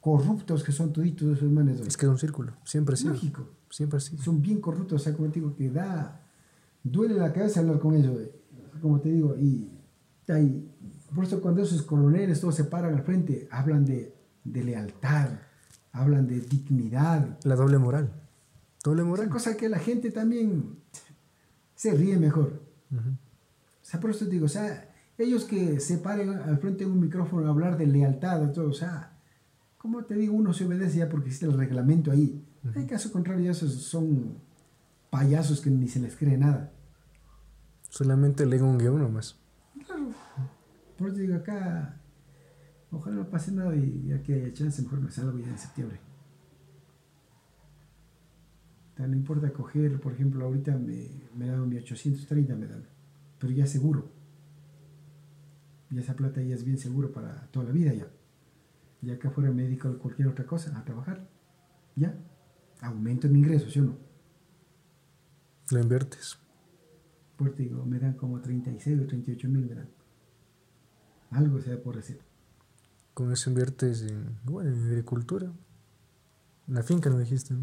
corruptos 0.00 0.64
que 0.64 0.72
son 0.72 0.92
toditos 0.92 1.36
esos 1.36 1.50
manes. 1.50 1.80
Es 1.80 1.96
que 1.96 2.06
es 2.06 2.10
un 2.10 2.18
círculo, 2.18 2.54
siempre 2.64 2.96
sí. 2.96 3.08
Lógico. 3.08 3.46
Siempre 3.68 3.98
así. 3.98 4.16
Son 4.18 4.42
bien 4.42 4.60
corruptos, 4.60 5.00
o 5.00 5.04
sea, 5.04 5.14
como 5.14 5.28
te 5.28 5.40
digo, 5.40 5.54
que 5.54 5.70
da, 5.70 6.20
duele 6.82 7.14
la 7.14 7.32
cabeza 7.32 7.60
hablar 7.60 7.78
con 7.78 7.94
ellos, 7.94 8.18
como 8.80 9.00
te 9.00 9.10
digo, 9.10 9.36
y, 9.36 9.70
y 10.28 10.70
por 11.14 11.24
eso 11.24 11.40
cuando 11.40 11.62
esos 11.62 11.82
coroneles 11.82 12.40
todos 12.40 12.54
se 12.56 12.64
paran 12.64 12.94
al 12.94 13.02
frente, 13.02 13.48
hablan 13.50 13.84
de, 13.84 14.14
de 14.44 14.64
lealtad, 14.64 15.28
hablan 15.92 16.26
de 16.26 16.40
dignidad. 16.40 17.38
La 17.44 17.54
doble 17.54 17.78
moral. 17.78 18.10
Doble 18.82 19.04
moral. 19.04 19.26
Esa 19.26 19.32
cosa 19.32 19.56
que 19.56 19.68
la 19.68 19.78
gente 19.78 20.10
también 20.10 20.78
se 21.74 21.92
ríe 21.94 22.18
mejor. 22.18 22.60
O 22.92 23.82
sea, 23.82 24.00
por 24.00 24.10
eso 24.10 24.24
te 24.24 24.32
digo, 24.32 24.46
o 24.46 24.48
sea, 24.48 24.92
ellos 25.18 25.44
que 25.44 25.80
se 25.80 25.98
paren 25.98 26.30
al 26.30 26.58
frente 26.58 26.84
de 26.84 26.90
un 26.90 27.00
micrófono 27.00 27.46
a 27.46 27.50
hablar 27.50 27.76
de 27.76 27.86
lealtad, 27.86 28.50
todo, 28.52 28.70
o 28.70 28.72
sea, 28.72 29.12
como 29.80 30.04
te 30.04 30.14
digo, 30.14 30.34
uno 30.34 30.52
se 30.52 30.66
obedece 30.66 30.98
ya 30.98 31.08
porque 31.08 31.28
existe 31.28 31.46
el 31.46 31.56
reglamento 31.56 32.10
ahí. 32.10 32.44
En 32.74 32.86
caso 32.86 33.10
contrario, 33.10 33.50
esos 33.50 33.72
son 33.72 34.36
payasos 35.08 35.62
que 35.62 35.70
ni 35.70 35.88
se 35.88 36.00
les 36.00 36.16
cree 36.16 36.36
nada. 36.36 36.70
Solamente 37.88 38.44
leen 38.44 38.62
un 38.62 38.76
guion 38.76 38.98
nomás. 38.98 39.40
Claro. 39.86 40.10
Por 40.98 41.08
eso 41.08 41.16
digo, 41.16 41.34
acá, 41.34 41.98
ojalá 42.90 43.16
no 43.16 43.30
pase 43.30 43.52
nada 43.52 43.74
y 43.74 44.08
ya 44.08 44.22
que 44.22 44.34
haya 44.34 44.52
chance, 44.52 44.82
mejor 44.82 45.00
me 45.00 45.10
salgo 45.10 45.38
ya 45.38 45.48
en 45.48 45.58
septiembre. 45.58 45.98
no 48.98 49.16
importa 49.16 49.50
coger, 49.50 49.98
por 49.98 50.12
ejemplo, 50.12 50.44
ahorita 50.44 50.76
me, 50.76 51.08
me 51.34 51.46
dan 51.46 51.66
1830, 51.66 52.54
me 52.54 52.66
dan, 52.66 52.84
pero 53.38 53.50
ya 53.50 53.66
seguro. 53.66 54.10
Y 55.90 55.98
esa 55.98 56.14
plata 56.14 56.42
ya 56.42 56.54
es 56.54 56.64
bien 56.64 56.76
seguro 56.76 57.10
para 57.10 57.46
toda 57.50 57.64
la 57.64 57.72
vida 57.72 57.94
ya. 57.94 58.08
Ya 59.02 59.18
que 59.18 59.30
fuera 59.30 59.50
médico 59.50 59.88
o 59.88 59.98
cualquier 59.98 60.28
otra 60.28 60.46
cosa, 60.46 60.76
a 60.78 60.84
trabajar. 60.84 61.26
Ya. 61.96 62.14
Aumento 62.80 63.28
mi 63.28 63.38
ingreso, 63.40 63.70
¿sí 63.70 63.80
o 63.80 63.84
no? 63.84 63.96
Lo 65.70 65.80
inviertes. 65.80 66.38
Pues 67.36 67.56
digo, 67.56 67.84
me 67.84 67.98
dan 67.98 68.14
como 68.14 68.40
36 68.40 69.00
o 69.00 69.06
38 69.06 69.48
mil, 69.48 69.66
me 69.66 69.74
dan. 69.74 69.88
Algo 71.30 71.60
se 71.60 71.70
da 71.70 71.82
por 71.82 71.96
decir. 71.96 72.20
Con 73.14 73.32
eso 73.32 73.50
inviertes 73.50 74.02
en, 74.02 74.38
bueno, 74.44 74.70
en 74.70 74.86
agricultura. 74.88 75.50
La 76.66 76.82
finca, 76.82 77.10
¿no 77.10 77.18
dijiste? 77.18 77.54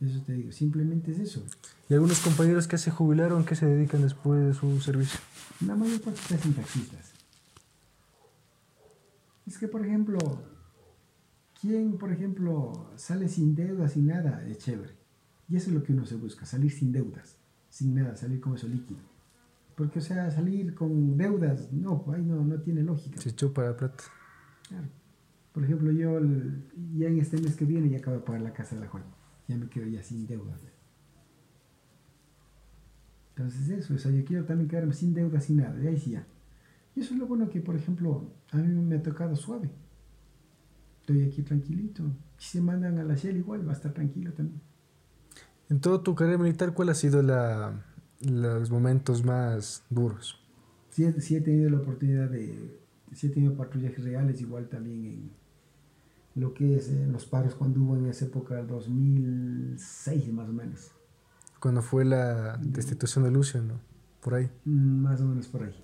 Eso 0.00 0.22
te 0.22 0.32
digo, 0.32 0.50
simplemente 0.50 1.12
es 1.12 1.18
eso. 1.18 1.44
¿Y 1.88 1.94
algunos 1.94 2.20
compañeros 2.20 2.66
que 2.66 2.78
se 2.78 2.90
jubilaron, 2.90 3.44
que 3.44 3.54
se 3.54 3.66
dedican 3.66 4.00
después 4.00 4.42
de 4.46 4.54
su 4.54 4.80
servicio? 4.80 5.20
La 5.66 5.76
mayor 5.76 6.00
parte 6.00 6.20
se 6.20 6.34
hacen 6.36 6.54
taxistas. 6.54 7.09
Es 9.50 9.58
que, 9.58 9.66
por 9.66 9.84
ejemplo, 9.84 10.16
¿quién, 11.60 11.98
por 11.98 12.12
ejemplo, 12.12 12.88
sale 12.94 13.28
sin 13.28 13.56
deudas, 13.56 13.94
sin 13.94 14.06
nada? 14.06 14.46
Es 14.46 14.58
chévere. 14.58 14.94
Y 15.48 15.56
eso 15.56 15.70
es 15.70 15.74
lo 15.74 15.82
que 15.82 15.92
uno 15.92 16.06
se 16.06 16.14
busca, 16.14 16.46
salir 16.46 16.70
sin 16.70 16.92
deudas, 16.92 17.36
sin 17.68 17.96
nada, 17.96 18.14
salir 18.14 18.40
con 18.40 18.54
eso 18.54 18.68
líquido. 18.68 19.00
Porque, 19.74 19.98
o 19.98 20.02
sea, 20.02 20.30
salir 20.30 20.72
con 20.72 21.16
deudas, 21.16 21.72
no, 21.72 22.04
ahí 22.14 22.22
no, 22.22 22.44
no 22.44 22.60
tiene 22.60 22.84
lógica. 22.84 23.20
Se 23.20 23.34
chupa 23.34 23.64
la 23.64 23.76
plata. 23.76 24.04
Claro. 24.68 24.86
Por 25.52 25.64
ejemplo, 25.64 25.90
yo 25.90 26.18
el- 26.18 26.68
ya 26.96 27.08
en 27.08 27.18
este 27.18 27.36
mes 27.40 27.56
que 27.56 27.64
viene 27.64 27.90
ya 27.90 27.98
acabo 27.98 28.18
de 28.18 28.22
pagar 28.22 28.42
la 28.42 28.52
casa 28.52 28.76
de 28.76 28.82
la 28.82 28.86
Juan. 28.88 29.02
Ya 29.48 29.56
me 29.56 29.68
quedo 29.68 29.86
ya 29.88 30.00
sin 30.00 30.28
deuda. 30.28 30.56
Entonces 33.30 33.68
eso, 33.70 33.94
o 33.94 33.98
sea, 33.98 34.12
yo 34.12 34.24
quiero 34.24 34.44
también 34.44 34.68
quedarme 34.68 34.92
sin 34.92 35.12
deuda, 35.12 35.40
sin 35.40 35.56
nada. 35.56 35.82
Y 35.82 35.88
ahí 35.88 35.98
sí 35.98 36.10
ya. 36.12 36.24
Y 36.94 37.00
eso 37.00 37.14
es 37.14 37.20
lo 37.20 37.26
bueno 37.26 37.48
que, 37.48 37.60
por 37.60 37.76
ejemplo, 37.76 38.32
a 38.50 38.56
mí 38.56 38.66
me 38.68 38.96
ha 38.96 39.02
tocado 39.02 39.36
suave. 39.36 39.70
Estoy 41.00 41.22
aquí 41.22 41.42
tranquilito. 41.42 42.04
Si 42.38 42.58
se 42.58 42.60
mandan 42.60 42.98
a 42.98 43.04
la 43.04 43.14
Shell 43.14 43.36
igual, 43.36 43.66
va 43.66 43.72
a 43.72 43.76
estar 43.76 43.92
tranquilo 43.92 44.32
también. 44.32 44.60
En 45.68 45.80
todo 45.80 46.00
tu 46.00 46.14
carrera 46.14 46.38
militar, 46.38 46.74
¿cuál 46.74 46.88
ha 46.88 46.94
sido 46.94 47.22
la, 47.22 47.84
los 48.20 48.70
momentos 48.70 49.24
más 49.24 49.84
duros? 49.88 50.40
Sí, 50.90 51.12
sí 51.20 51.36
he 51.36 51.40
tenido 51.40 51.70
la 51.70 51.78
oportunidad 51.78 52.28
de... 52.28 52.80
Sí 53.12 53.28
he 53.28 53.30
tenido 53.30 53.56
patrullajes 53.56 54.04
reales, 54.04 54.40
igual 54.40 54.68
también 54.68 55.04
en 55.04 55.30
lo 56.34 56.54
que 56.54 56.76
es 56.76 56.88
eh, 56.88 57.06
los 57.10 57.26
paros 57.26 57.54
cuando 57.54 57.80
hubo 57.80 57.96
en 57.96 58.06
esa 58.06 58.24
época, 58.24 58.58
el 58.58 58.66
2006 58.66 60.32
más 60.32 60.48
o 60.48 60.52
menos. 60.52 60.92
Cuando 61.58 61.82
fue 61.82 62.04
la 62.04 62.56
destitución 62.56 63.24
de 63.24 63.30
Lucio, 63.30 63.62
¿no? 63.62 63.80
Por 64.20 64.34
ahí. 64.34 64.50
Mm, 64.64 65.02
Más 65.02 65.20
o 65.20 65.24
menos 65.24 65.48
por 65.48 65.64
ahí. 65.64 65.74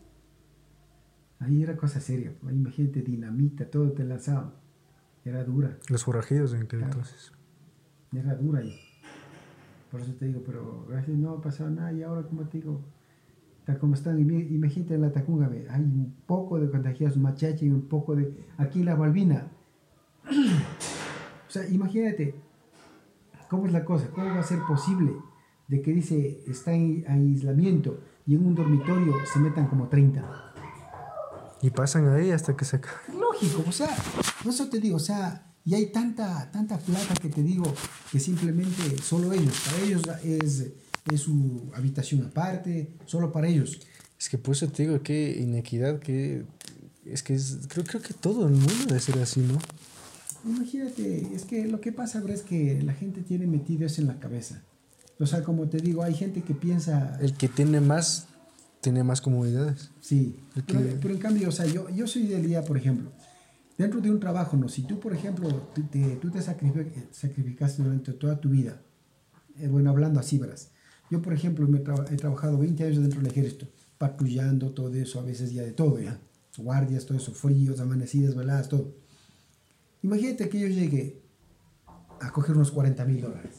Ahí 1.41 1.63
era 1.63 1.77
cosa 1.77 2.01
seria. 2.01 2.33
pues, 2.41 2.53
Ahí 2.53 2.59
imagínate, 2.59 3.03
dinamita, 3.03 3.71
todo 3.71 3.93
te 3.93 4.05
lanzaban. 4.05 4.53
Era 5.25 5.43
dura, 5.45 5.77
Los 5.89 6.05
forrajidos 6.05 6.53
en 6.55 6.63
aquel 6.63 6.79
Claro. 6.81 6.93
entonces. 6.95 7.33
era 8.13 8.35
dura 8.37 8.61
ahí. 8.61 8.79
Por 9.91 10.01
eso 10.01 10.15
te 10.15 10.27
digo, 10.27 10.43
pero 10.47 10.87
gracias 10.89 11.17
no 11.19 11.31
ha 11.33 11.41
pasado 11.43 11.71
nada 11.71 11.93
y 11.93 12.03
ahora, 12.03 12.23
como 12.23 12.43
te 12.49 12.59
digo, 12.59 12.81
está 13.59 13.79
como 13.79 13.95
están. 13.95 14.19
Imagínate 14.21 14.95
en 14.95 15.01
la 15.03 15.13
Tacunga, 15.13 15.49
ve, 15.49 15.67
hay 15.69 15.83
un 15.83 16.15
poco 16.27 16.59
de 16.61 16.71
contagiados 16.71 17.17
machache 17.17 17.67
y 17.67 17.71
un 17.71 17.83
poco 17.89 18.15
de. 18.15 18.33
Aquí 18.59 18.81
en 18.81 18.87
la 18.87 18.95
Balbina. 18.95 19.49
o 20.29 21.51
sea, 21.51 21.69
imagínate, 21.69 22.35
¿cómo 23.49 23.67
es 23.67 23.73
la 23.73 23.85
cosa? 23.85 24.09
¿Cómo 24.11 24.27
va 24.27 24.41
a 24.41 24.43
ser 24.43 24.61
posible 24.67 25.13
de 25.69 25.83
que 25.83 25.93
dice 25.93 26.41
está 26.47 26.73
en 26.73 27.05
aislamiento 27.09 28.01
y 28.27 28.35
en 28.37 28.47
un 28.47 28.55
dormitorio 28.55 29.15
se 29.33 29.39
metan 29.41 29.67
como 29.67 29.89
30? 29.89 30.55
Y 31.63 31.71
pasan 31.71 32.09
ahí 32.09 32.31
hasta 32.31 32.57
que 32.57 32.65
se 32.65 32.77
acabe. 32.77 32.97
Lógico, 33.19 33.65
o 33.67 33.73
sea, 33.73 33.89
por 34.43 34.53
eso 34.53 34.69
te 34.69 34.79
digo, 34.79 34.97
o 34.97 35.01
sea, 35.01 35.55
y 35.65 35.75
hay 35.75 35.87
tanta, 35.87 36.51
tanta 36.53 36.79
plata 36.79 37.15
que 37.15 37.29
te 37.29 37.43
digo 37.43 37.65
que 38.13 38.21
simplemente 38.21 39.03
solo 39.03 39.33
ellos, 39.33 39.55
para 39.65 39.83
ellos 39.83 40.03
es, 40.23 40.67
es 41.11 41.21
su 41.21 41.71
habitación 41.75 42.25
aparte, 42.27 42.93
solo 43.07 43.33
para 43.33 43.49
ellos. 43.49 43.81
Es 44.19 44.29
que 44.29 44.39
por 44.39 44.55
eso 44.55 44.69
te 44.69 44.85
digo 44.85 45.03
que 45.03 45.39
inequidad, 45.41 45.99
que 45.99 46.45
es 47.05 47.23
que 47.23 47.35
es, 47.35 47.59
creo, 47.69 47.85
creo 47.85 48.03
que 48.03 48.15
todo 48.15 48.47
el 48.47 48.53
mundo 48.53 48.85
debe 48.87 49.01
ser 49.01 49.19
así, 49.19 49.41
¿no? 49.41 49.59
Imagínate, 50.45 51.35
es 51.35 51.45
que 51.45 51.67
lo 51.67 51.81
que 51.81 51.93
pasa 51.93 52.21
bro, 52.21 52.33
es 52.33 52.43
que 52.43 52.81
la 52.83 52.95
gente 52.95 53.23
tiene 53.23 53.47
metido 53.47 53.87
eso 53.87 54.01
en 54.01 54.07
la 54.07 54.19
cabeza. 54.19 54.63
O 55.19 55.27
sea, 55.27 55.43
como 55.43 55.69
te 55.69 55.79
digo, 55.79 56.03
hay 56.03 56.15
gente 56.15 56.43
que 56.43 56.55
piensa, 56.55 57.19
El 57.21 57.35
que 57.35 57.49
tiene 57.49 57.81
más, 57.81 58.29
tiene 58.87 59.03
más 59.03 59.21
comodidades. 59.21 59.91
sí, 60.01 60.37
pero, 60.67 60.81
pero 61.01 61.15
en 61.15 61.19
cambio, 61.21 61.49
o 61.49 61.53
sea, 61.53 61.67
yo, 61.67 61.91
yo 61.91 62.07
soy 62.07 62.29
del 62.29 62.47
día, 62.47 62.65
por 62.65 62.77
ejemplo, 62.77 63.11
dentro 63.77 64.01
de 64.01 64.13
un 64.13 64.21
trabajo, 64.21 64.57
¿no? 64.57 64.69
Si 64.69 64.83
tú, 64.83 65.01
por 65.01 65.13
ejemplo, 65.13 65.49
tú 65.75 65.83
te, 65.91 66.17
tú 66.17 66.31
te 66.31 66.39
sacrifi- 66.39 66.87
sacrificaste 67.11 67.83
durante 67.83 68.13
toda 68.13 68.41
tu 68.41 68.49
vida, 68.51 68.81
eh, 69.59 69.67
bueno, 69.67 69.91
hablando 69.91 70.21
así, 70.21 70.39
verás. 70.39 70.71
Yo, 71.11 71.21
por 71.21 71.33
ejemplo, 71.33 71.67
me 71.67 71.83
tra- 71.83 72.09
he 72.13 72.17
trabajado 72.17 72.59
20 72.59 72.85
años 72.85 72.99
dentro 72.99 73.21
del 73.21 73.29
ejército, 73.31 73.67
patrullando, 73.99 74.71
todo 74.71 74.95
eso, 74.95 75.19
a 75.19 75.25
veces 75.25 75.53
ya 75.53 75.63
de 75.63 75.73
todo, 75.73 75.99
ya. 76.01 76.21
Guardias, 76.57 77.05
todo 77.07 77.19
eso, 77.19 77.33
fríos, 77.33 77.81
amanecidas, 77.81 78.37
veladas, 78.37 78.69
todo. 78.69 78.95
Imagínate 80.03 80.49
que 80.49 80.61
yo 80.61 80.69
llegue 80.69 81.21
a 82.21 82.31
coger 82.33 82.55
unos 82.57 82.71
40 82.71 83.05
mil 83.05 83.21
dólares. 83.21 83.57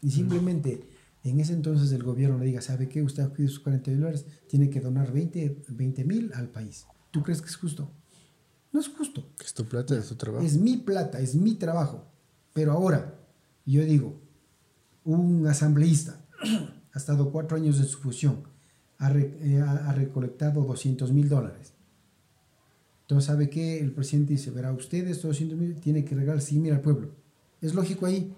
Y 0.00 0.10
simplemente 0.12 0.87
en 1.24 1.40
ese 1.40 1.52
entonces 1.52 1.92
el 1.92 2.02
gobierno 2.02 2.38
le 2.38 2.46
diga, 2.46 2.60
¿sabe 2.60 2.88
qué? 2.88 3.02
Usted 3.02 3.22
ha 3.24 3.28
cogido 3.28 3.48
sus 3.48 3.60
40 3.60 3.90
mil 3.90 4.00
dólares, 4.00 4.26
tiene 4.48 4.70
que 4.70 4.80
donar 4.80 5.12
20 5.12 6.04
mil 6.04 6.32
al 6.34 6.48
país. 6.48 6.86
¿Tú 7.10 7.22
crees 7.22 7.40
que 7.42 7.48
es 7.48 7.56
justo? 7.56 7.90
No 8.72 8.80
es 8.80 8.88
justo. 8.88 9.26
Es 9.44 9.54
tu 9.54 9.64
plata, 9.64 9.96
es 9.96 10.08
tu 10.08 10.14
trabajo. 10.14 10.44
Es 10.44 10.56
mi 10.58 10.76
plata, 10.76 11.20
es 11.20 11.34
mi 11.34 11.54
trabajo. 11.54 12.04
Pero 12.52 12.72
ahora, 12.72 13.18
yo 13.66 13.82
digo, 13.84 14.20
un 15.04 15.46
asambleísta 15.46 16.24
ha 16.92 16.98
estado 16.98 17.30
cuatro 17.32 17.56
años 17.56 17.78
en 17.78 17.86
su 17.86 17.98
fusión, 17.98 18.42
ha, 18.98 19.08
re- 19.10 19.36
eh, 19.40 19.60
ha- 19.60 19.88
ha 19.88 19.92
recolectado 19.92 20.62
200 20.64 21.12
mil 21.12 21.28
dólares. 21.28 21.72
Entonces, 23.02 23.26
¿sabe 23.26 23.48
qué? 23.48 23.78
El 23.80 23.92
presidente 23.92 24.34
dice, 24.34 24.50
verá, 24.50 24.72
usted 24.72 25.06
estos 25.08 25.28
200 25.30 25.58
mil 25.58 25.74
tiene 25.80 26.04
que 26.04 26.14
regalar 26.14 26.42
100 26.42 26.62
mil 26.62 26.72
al 26.72 26.80
pueblo. 26.82 27.10
¿Es 27.62 27.74
lógico 27.74 28.04
ahí? 28.06 28.34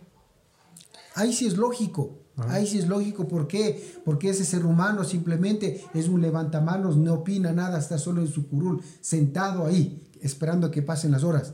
Ahí 1.15 1.33
sí 1.33 1.47
es 1.47 1.57
lógico. 1.57 2.19
Ajá. 2.37 2.55
Ahí 2.55 2.67
sí 2.67 2.79
es 2.79 2.89
lógico. 2.89 3.27
¿Por 3.29 3.47
qué? 3.49 3.85
Porque 4.05 4.31
ese 4.31 4.45
ser 4.45 4.65
humano 4.65 5.05
simplemente 5.05 5.85
es 5.95 6.09
un 6.09 6.21
levantamanos, 6.23 6.97
no 6.97 7.15
opina 7.15 7.53
nada, 7.53 7.79
está 7.79 7.99
solo 7.99 8.21
en 8.23 8.29
su 8.29 8.49
curul, 8.49 8.81
sentado 9.01 9.67
ahí, 9.67 10.03
esperando 10.21 10.71
que 10.71 10.83
pasen 10.83 11.11
las 11.11 11.25
horas. 11.25 11.53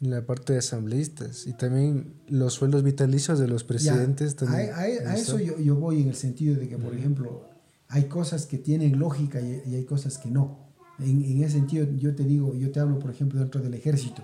En 0.00 0.10
la 0.10 0.24
parte 0.24 0.54
de 0.54 0.60
asambleístas. 0.60 1.46
Y 1.46 1.52
también 1.52 2.14
los 2.28 2.54
sueldos 2.54 2.82
vitalicios 2.82 3.38
de 3.38 3.48
los 3.48 3.64
presidentes 3.64 4.32
Ya, 4.32 4.38
también. 4.46 4.70
A, 4.70 4.74
a- 4.76 4.78
a 4.80 4.82
Ahí 5.12 5.20
eso 5.20 5.38
yo, 5.38 5.58
yo 5.58 5.74
voy 5.76 6.00
en 6.00 6.08
el 6.08 6.14
sentido 6.14 6.56
de 6.58 6.68
que, 6.68 6.78
por 6.78 6.94
ejemplo, 6.94 7.44
hay 7.88 8.04
cosas 8.04 8.46
que 8.46 8.56
tienen 8.56 8.98
lógica 8.98 9.40
y, 9.42 9.62
y 9.66 9.74
hay 9.74 9.84
cosas 9.84 10.16
que 10.16 10.30
no. 10.30 10.70
En, 10.98 11.22
en 11.24 11.42
ese 11.42 11.54
sentido, 11.58 11.86
yo 11.96 12.14
te 12.14 12.24
digo, 12.24 12.54
yo 12.54 12.70
te 12.70 12.80
hablo, 12.80 12.98
por 12.98 13.10
ejemplo, 13.10 13.40
dentro 13.40 13.60
del 13.60 13.74
ejército. 13.74 14.22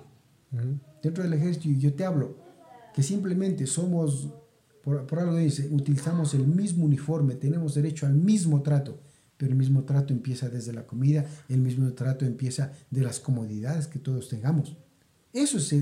Ujú. 0.52 0.78
Dentro 1.02 1.22
del 1.24 1.34
ejército, 1.34 1.68
yo 1.78 1.92
te 1.92 2.04
hablo 2.06 2.45
que 2.96 3.02
simplemente 3.02 3.66
somos, 3.66 4.30
por, 4.82 5.04
por 5.06 5.18
algo 5.18 5.36
dice, 5.36 5.68
utilizamos 5.70 6.32
el 6.32 6.46
mismo 6.46 6.86
uniforme, 6.86 7.34
tenemos 7.34 7.74
derecho 7.74 8.06
al 8.06 8.14
mismo 8.14 8.62
trato, 8.62 8.98
pero 9.36 9.52
el 9.52 9.58
mismo 9.58 9.84
trato 9.84 10.14
empieza 10.14 10.48
desde 10.48 10.72
la 10.72 10.86
comida, 10.86 11.26
el 11.50 11.60
mismo 11.60 11.92
trato 11.92 12.24
empieza 12.24 12.72
de 12.90 13.02
las 13.02 13.20
comodidades 13.20 13.86
que 13.86 13.98
todos 13.98 14.30
tengamos. 14.30 14.78
Eso 15.34 15.58
es 15.58 15.74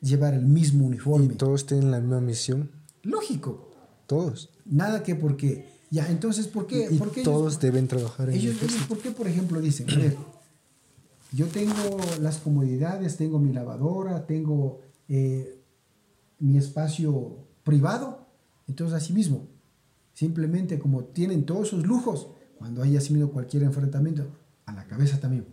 llevar 0.00 0.32
el 0.32 0.46
mismo 0.46 0.84
Y 0.84 0.86
uniforme. 0.88 1.34
todos 1.34 1.66
tienen 1.66 1.90
la 1.90 2.00
misma 2.00 2.22
misión. 2.22 2.70
Lógico. 3.02 3.70
Todos. 4.06 4.48
Nada 4.64 5.02
que 5.02 5.14
porque. 5.14 5.66
Ya, 5.90 6.10
entonces, 6.10 6.46
¿por 6.46 6.66
qué? 6.66 6.88
Y 6.90 6.96
¿Por 6.96 7.12
qué 7.12 7.22
todos 7.22 7.52
ellos, 7.52 7.60
deben 7.60 7.86
trabajar 7.86 8.30
en 8.30 8.36
el 8.36 8.40
ellos, 8.40 8.62
ellos. 8.62 8.86
¿por 8.88 8.98
qué, 8.98 9.10
por 9.10 9.28
ejemplo, 9.28 9.60
dicen, 9.60 9.90
a 9.90 9.96
ver, 9.96 10.16
yo 11.32 11.46
tengo 11.48 12.00
las 12.22 12.38
comodidades, 12.38 13.18
tengo 13.18 13.38
mi 13.38 13.52
lavadora, 13.52 14.26
tengo 14.26 14.80
eh, 15.08 15.55
mi 16.38 16.58
espacio 16.58 17.46
privado, 17.64 18.26
entonces 18.68 18.96
así 18.96 19.12
mismo, 19.12 19.48
simplemente 20.12 20.78
como 20.78 21.04
tienen 21.04 21.44
todos 21.44 21.68
esos 21.68 21.86
lujos, 21.86 22.28
cuando 22.58 22.82
haya 22.82 23.00
sido 23.00 23.30
cualquier 23.30 23.64
enfrentamiento, 23.64 24.26
a 24.64 24.72
la 24.72 24.86
cabeza 24.86 25.20
también. 25.20 25.46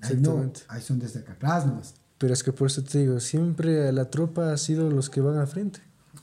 Ahí 0.00 0.16
no, 0.18 0.52
ahí 0.68 0.82
son 0.82 0.98
desde 0.98 1.20
acá 1.20 1.32
atrás 1.32 1.66
nomás. 1.66 1.94
Pero 2.18 2.32
es 2.32 2.42
que 2.42 2.52
por 2.52 2.68
eso 2.68 2.82
te 2.84 2.98
digo, 2.98 3.20
siempre 3.20 3.90
la 3.92 4.10
tropa 4.10 4.52
ha 4.52 4.56
sido 4.56 4.90
los 4.90 5.10
que 5.10 5.20
van 5.20 5.36
al 5.36 5.46
frente. 5.46 5.80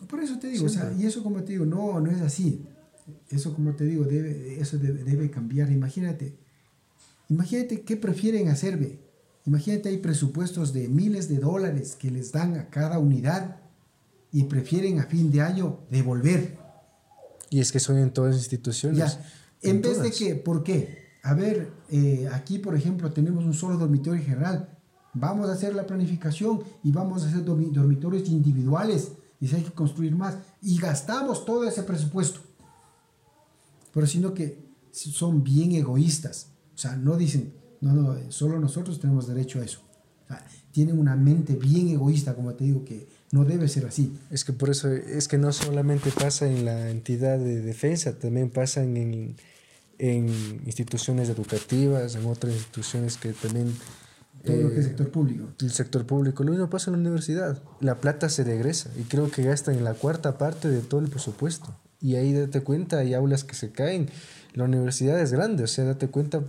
Por 0.08 0.22
eso 0.22 0.39
te 0.39 0.48
digo, 0.48 0.65
o 0.65 0.70
sea, 0.70 0.84
Siempre. 0.84 1.04
y 1.04 1.08
eso 1.08 1.24
como 1.24 1.44
te 1.44 1.54
digo, 1.54 1.65
no, 1.65 2.00
no 2.00 2.12
es 2.12 2.22
así. 2.22 2.65
Eso 3.30 3.54
como 3.54 3.76
te 3.76 3.84
digo, 3.84 4.06
debe, 4.06 4.60
eso 4.60 4.78
debe, 4.78 5.04
debe 5.04 5.30
cambiar. 5.30 5.72
Imagínate, 5.72 6.38
imagínate 7.30 7.82
qué 7.82 7.98
prefieren 7.98 8.48
hacer. 8.48 9.00
Imagínate, 9.45 9.89
hay 9.89 9.97
presupuestos 9.97 10.71
de 10.73 10.88
miles 10.88 11.27
de 11.27 11.39
dólares 11.39 11.95
que 11.99 12.12
les 12.12 12.32
dan 12.32 12.56
a 12.58 12.69
cada 12.69 12.99
unidad 12.99 13.58
y 14.32 14.43
prefieren 14.43 14.99
a 14.99 15.04
fin 15.06 15.32
de 15.32 15.41
año 15.41 15.80
devolver. 15.89 16.58
Y 17.49 17.60
es 17.60 17.71
que 17.71 17.80
son 17.80 17.97
en 17.97 18.12
todas 18.12 18.36
las 18.36 18.43
instituciones. 18.43 18.97
Ya, 18.99 19.32
en, 19.62 19.77
En 19.77 19.82
vez 19.82 20.01
de 20.01 20.12
que, 20.12 20.36
¿por 20.36 20.63
qué? 20.63 21.01
A 21.23 21.34
ver, 21.34 21.71
eh, 21.89 22.30
aquí 22.32 22.60
por 22.60 22.75
ejemplo 22.75 23.12
tenemos 23.12 23.43
un 23.43 23.54
solo 23.54 23.77
dormitorio 23.77 24.23
general. 24.23 24.77
Vamos 25.13 25.49
a 25.49 25.54
hacer 25.54 25.75
la 25.75 25.86
planificación 25.86 26.62
y 26.84 26.91
vamos 26.91 27.23
a 27.23 27.27
hacer 27.27 27.43
dormi- 27.43 27.71
dormitorios 27.71 28.30
individuales. 28.30 29.12
Y 29.41 29.47
si 29.47 29.56
hay 29.56 29.63
que 29.63 29.71
construir 29.71 30.15
más. 30.15 30.36
Y 30.62 30.77
gastamos 30.77 31.45
todo 31.45 31.67
ese 31.67 31.84
presupuesto. 31.84 32.39
Pero 33.93 34.08
sino 34.08 34.34
que 34.34 34.63
son 34.91 35.43
bien 35.43 35.71
egoístas. 35.73 36.47
O 36.73 36.77
sea, 36.77 36.95
no 36.95 37.17
dicen, 37.17 37.54
no, 37.82 37.94
no, 37.94 38.32
solo 38.32 38.60
nosotros 38.60 39.00
tenemos 39.00 39.28
derecho 39.28 39.60
a 39.60 39.65
eso. 39.65 39.82
O 40.26 40.28
sea, 40.28 40.46
tienen 40.72 40.98
una 40.98 41.15
mente 41.15 41.56
bien 41.56 41.89
egoísta, 41.89 42.36
como 42.36 42.54
te 42.54 42.63
digo, 42.63 42.86
que 42.86 43.08
no 43.32 43.44
debe 43.46 43.67
ser 43.67 43.86
así. 43.86 44.17
Es 44.30 44.46
que 44.46 44.54
por 44.54 44.70
eso, 44.70 44.89
es 44.91 45.28
que 45.28 45.38
no 45.38 45.52
solamente 45.52 46.12
pasa 46.12 46.48
en 46.48 46.65
la 46.65 46.89
entidad 46.89 47.39
de 47.39 47.62
defensa, 47.62 48.17
también 48.17 48.50
pasan 48.50 48.96
en, 48.98 49.36
en 49.98 50.28
instituciones 50.65 51.30
educativas, 51.30 52.15
en 52.15 52.26
otras 52.26 52.54
instituciones 52.54 53.17
que 53.17 53.34
también... 53.34 53.74
Todo 54.44 54.58
lo 54.58 54.70
que 54.70 54.80
es 54.80 54.86
eh, 54.86 54.89
sector 54.89 55.12
público. 55.12 55.50
el 55.62 55.72
sector 55.72 56.06
público. 56.06 56.44
Lo 56.44 56.52
mismo 56.52 56.67
pasa 56.67 56.89
en 56.89 56.94
la 56.94 57.00
universidad. 57.02 57.62
La 57.80 58.00
plata 58.02 58.28
se 58.28 58.44
regresa 58.44 58.89
y 59.00 59.04
creo 59.04 59.30
que 59.30 59.44
gastan 59.44 59.76
en 59.76 59.84
la 59.84 59.94
cuarta 59.94 60.39
parte 60.39 60.67
de 60.67 60.82
todo 60.82 61.00
el 61.00 61.10
presupuesto. 61.10 61.76
Y 62.02 62.15
ahí 62.15 62.34
date 62.34 62.62
cuenta, 62.62 62.98
hay 62.98 63.13
aulas 63.13 63.44
que 63.44 63.54
se 63.54 63.72
caen. 63.72 64.10
La 64.54 64.63
universidad 64.63 65.20
es 65.22 65.32
grande, 65.32 65.63
o 65.63 65.67
sea, 65.67 65.86
date 65.86 66.08
cuenta, 66.08 66.41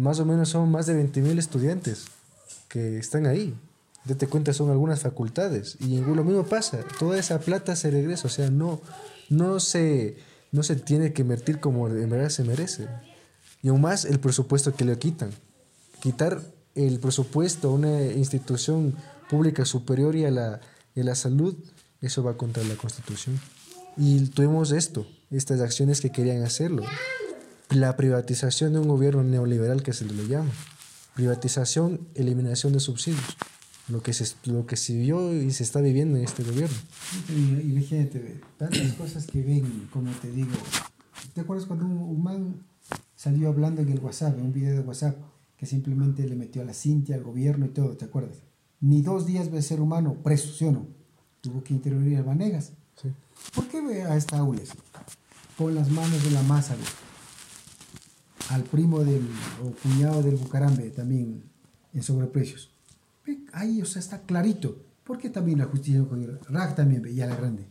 más 0.00 0.18
o 0.18 0.24
menos 0.24 0.48
son 0.48 0.70
más 0.70 0.86
de 0.86 0.94
20.000 0.94 1.38
estudiantes 1.38 2.06
que 2.68 2.96
están 2.96 3.26
ahí. 3.26 3.54
Date 4.06 4.28
cuenta, 4.28 4.54
son 4.54 4.70
algunas 4.70 5.00
facultades. 5.00 5.76
Y 5.78 6.00
lo 6.00 6.24
mismo 6.24 6.44
pasa, 6.44 6.78
toda 6.98 7.18
esa 7.18 7.38
plata 7.38 7.76
se 7.76 7.90
regresa, 7.90 8.28
o 8.28 8.30
sea, 8.30 8.50
no, 8.50 8.80
no, 9.28 9.60
se, 9.60 10.16
no 10.52 10.62
se 10.62 10.76
tiene 10.76 11.12
que 11.12 11.20
invertir 11.20 11.60
como 11.60 11.86
en 11.88 12.08
verdad 12.08 12.30
se 12.30 12.44
merece. 12.44 12.88
Y 13.62 13.68
aún 13.68 13.82
más 13.82 14.06
el 14.06 14.20
presupuesto 14.20 14.74
que 14.74 14.86
le 14.86 14.98
quitan. 14.98 15.32
Quitar 16.00 16.40
el 16.74 16.98
presupuesto 16.98 17.68
a 17.68 17.72
una 17.74 18.02
institución 18.02 18.96
pública 19.28 19.66
superior 19.66 20.16
y 20.16 20.24
a 20.24 20.30
la, 20.30 20.60
y 20.94 21.02
a 21.02 21.04
la 21.04 21.14
salud, 21.14 21.54
eso 22.00 22.24
va 22.24 22.38
contra 22.38 22.64
la 22.64 22.74
Constitución. 22.76 23.38
Y 23.98 24.20
tuvimos 24.28 24.72
esto, 24.72 25.06
estas 25.30 25.60
acciones 25.60 26.00
que 26.00 26.10
querían 26.10 26.42
hacerlo. 26.42 26.84
La 27.70 27.96
privatización 27.96 28.72
de 28.72 28.80
un 28.80 28.88
gobierno 28.88 29.22
neoliberal 29.22 29.84
que 29.84 29.92
se 29.92 30.04
le 30.04 30.26
llama. 30.26 30.50
Privatización, 31.14 32.08
eliminación 32.16 32.72
de 32.72 32.80
subsidios. 32.80 33.36
Lo 33.86 34.02
que, 34.02 34.12
se, 34.12 34.26
lo 34.50 34.66
que 34.66 34.76
se 34.76 34.96
vio 34.96 35.32
y 35.32 35.52
se 35.52 35.62
está 35.62 35.80
viviendo 35.80 36.18
en 36.18 36.24
este 36.24 36.42
gobierno. 36.42 36.76
Imagínate, 37.28 38.40
tantas 38.56 38.92
cosas 38.94 39.26
que 39.26 39.42
ven, 39.42 39.88
como 39.92 40.10
te 40.12 40.32
digo. 40.32 40.50
¿Te 41.32 41.42
acuerdas 41.42 41.66
cuando 41.66 41.86
un, 41.86 42.22
man 42.22 42.56
salió 43.14 43.48
hablando 43.48 43.82
en 43.82 43.88
el 43.90 44.00
WhatsApp, 44.00 44.36
en 44.36 44.46
un 44.46 44.52
video 44.52 44.74
de 44.74 44.80
WhatsApp, 44.80 45.16
que 45.56 45.66
simplemente 45.66 46.26
le 46.26 46.34
metió 46.34 46.62
a 46.62 46.64
la 46.64 46.74
Cintia, 46.74 47.14
al 47.14 47.22
gobierno 47.22 47.66
y 47.66 47.68
todo, 47.68 47.96
¿te 47.96 48.04
acuerdas? 48.04 48.38
Ni 48.80 49.02
dos 49.02 49.26
días 49.26 49.52
de 49.52 49.62
ser 49.62 49.80
humano 49.80 50.16
preso, 50.24 50.52
¿sí 50.52 50.64
o 50.64 50.72
no? 50.72 50.86
Tuvo 51.40 51.62
que 51.62 51.74
intervenir 51.74 52.18
a 52.18 52.22
Vanegas. 52.22 52.72
¿Por 53.54 53.68
qué 53.68 53.80
ve 53.80 54.02
a 54.02 54.16
esta 54.16 54.38
Aules 54.38 54.70
con 55.56 55.74
las 55.74 55.88
manos 55.90 56.24
en 56.26 56.34
la 56.34 56.42
masa? 56.42 56.74
Al 58.50 58.62
primo 58.64 59.04
del, 59.04 59.26
o 59.64 59.70
cuñado 59.82 60.22
del 60.22 60.36
Bucarambe 60.36 60.90
también 60.90 61.42
en 61.92 62.02
sobreprecios. 62.02 62.70
Ahí, 63.52 63.80
o 63.80 63.86
sea, 63.86 64.00
está 64.00 64.22
clarito. 64.22 64.76
¿Por 65.04 65.18
qué 65.18 65.30
también 65.30 65.58
la 65.58 65.66
justicia 65.66 66.04
con 66.04 66.38
Rack 66.48 66.76
también 66.76 67.02
veía 67.02 67.26
la 67.26 67.36
grande? 67.36 67.64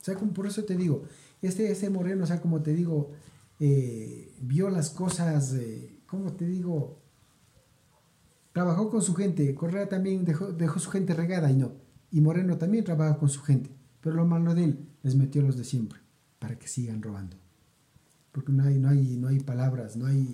O 0.00 0.04
sea, 0.04 0.16
por 0.16 0.46
eso 0.46 0.64
te 0.64 0.76
digo, 0.76 1.04
este, 1.42 1.70
este 1.70 1.90
Moreno, 1.90 2.24
o 2.24 2.26
sea, 2.26 2.40
como 2.40 2.62
te 2.62 2.72
digo, 2.72 3.10
eh, 3.58 4.34
vio 4.40 4.70
las 4.70 4.90
cosas, 4.90 5.52
eh, 5.54 6.00
¿cómo 6.06 6.32
te 6.32 6.46
digo? 6.46 6.98
Trabajó 8.52 8.90
con 8.90 9.02
su 9.02 9.14
gente. 9.14 9.54
Correa 9.54 9.88
también 9.88 10.24
dejó, 10.24 10.52
dejó 10.52 10.78
su 10.80 10.90
gente 10.90 11.14
regada 11.14 11.50
y 11.50 11.56
no. 11.56 11.72
Y 12.10 12.20
Moreno 12.20 12.56
también 12.56 12.84
trabaja 12.84 13.18
con 13.18 13.28
su 13.28 13.42
gente. 13.42 13.70
Pero 14.00 14.16
lo 14.16 14.26
malo 14.26 14.54
de 14.54 14.64
él, 14.64 14.88
les 15.02 15.14
metió 15.14 15.42
los 15.42 15.56
de 15.56 15.64
siempre, 15.64 16.00
para 16.38 16.58
que 16.58 16.66
sigan 16.66 17.02
robando. 17.02 17.36
Porque 18.32 18.52
no 18.52 18.64
hay, 18.64 18.78
no 18.78 18.88
hay, 18.88 19.16
no 19.16 19.28
hay 19.28 19.40
palabras, 19.40 19.96
no 19.96 20.06
hay... 20.06 20.32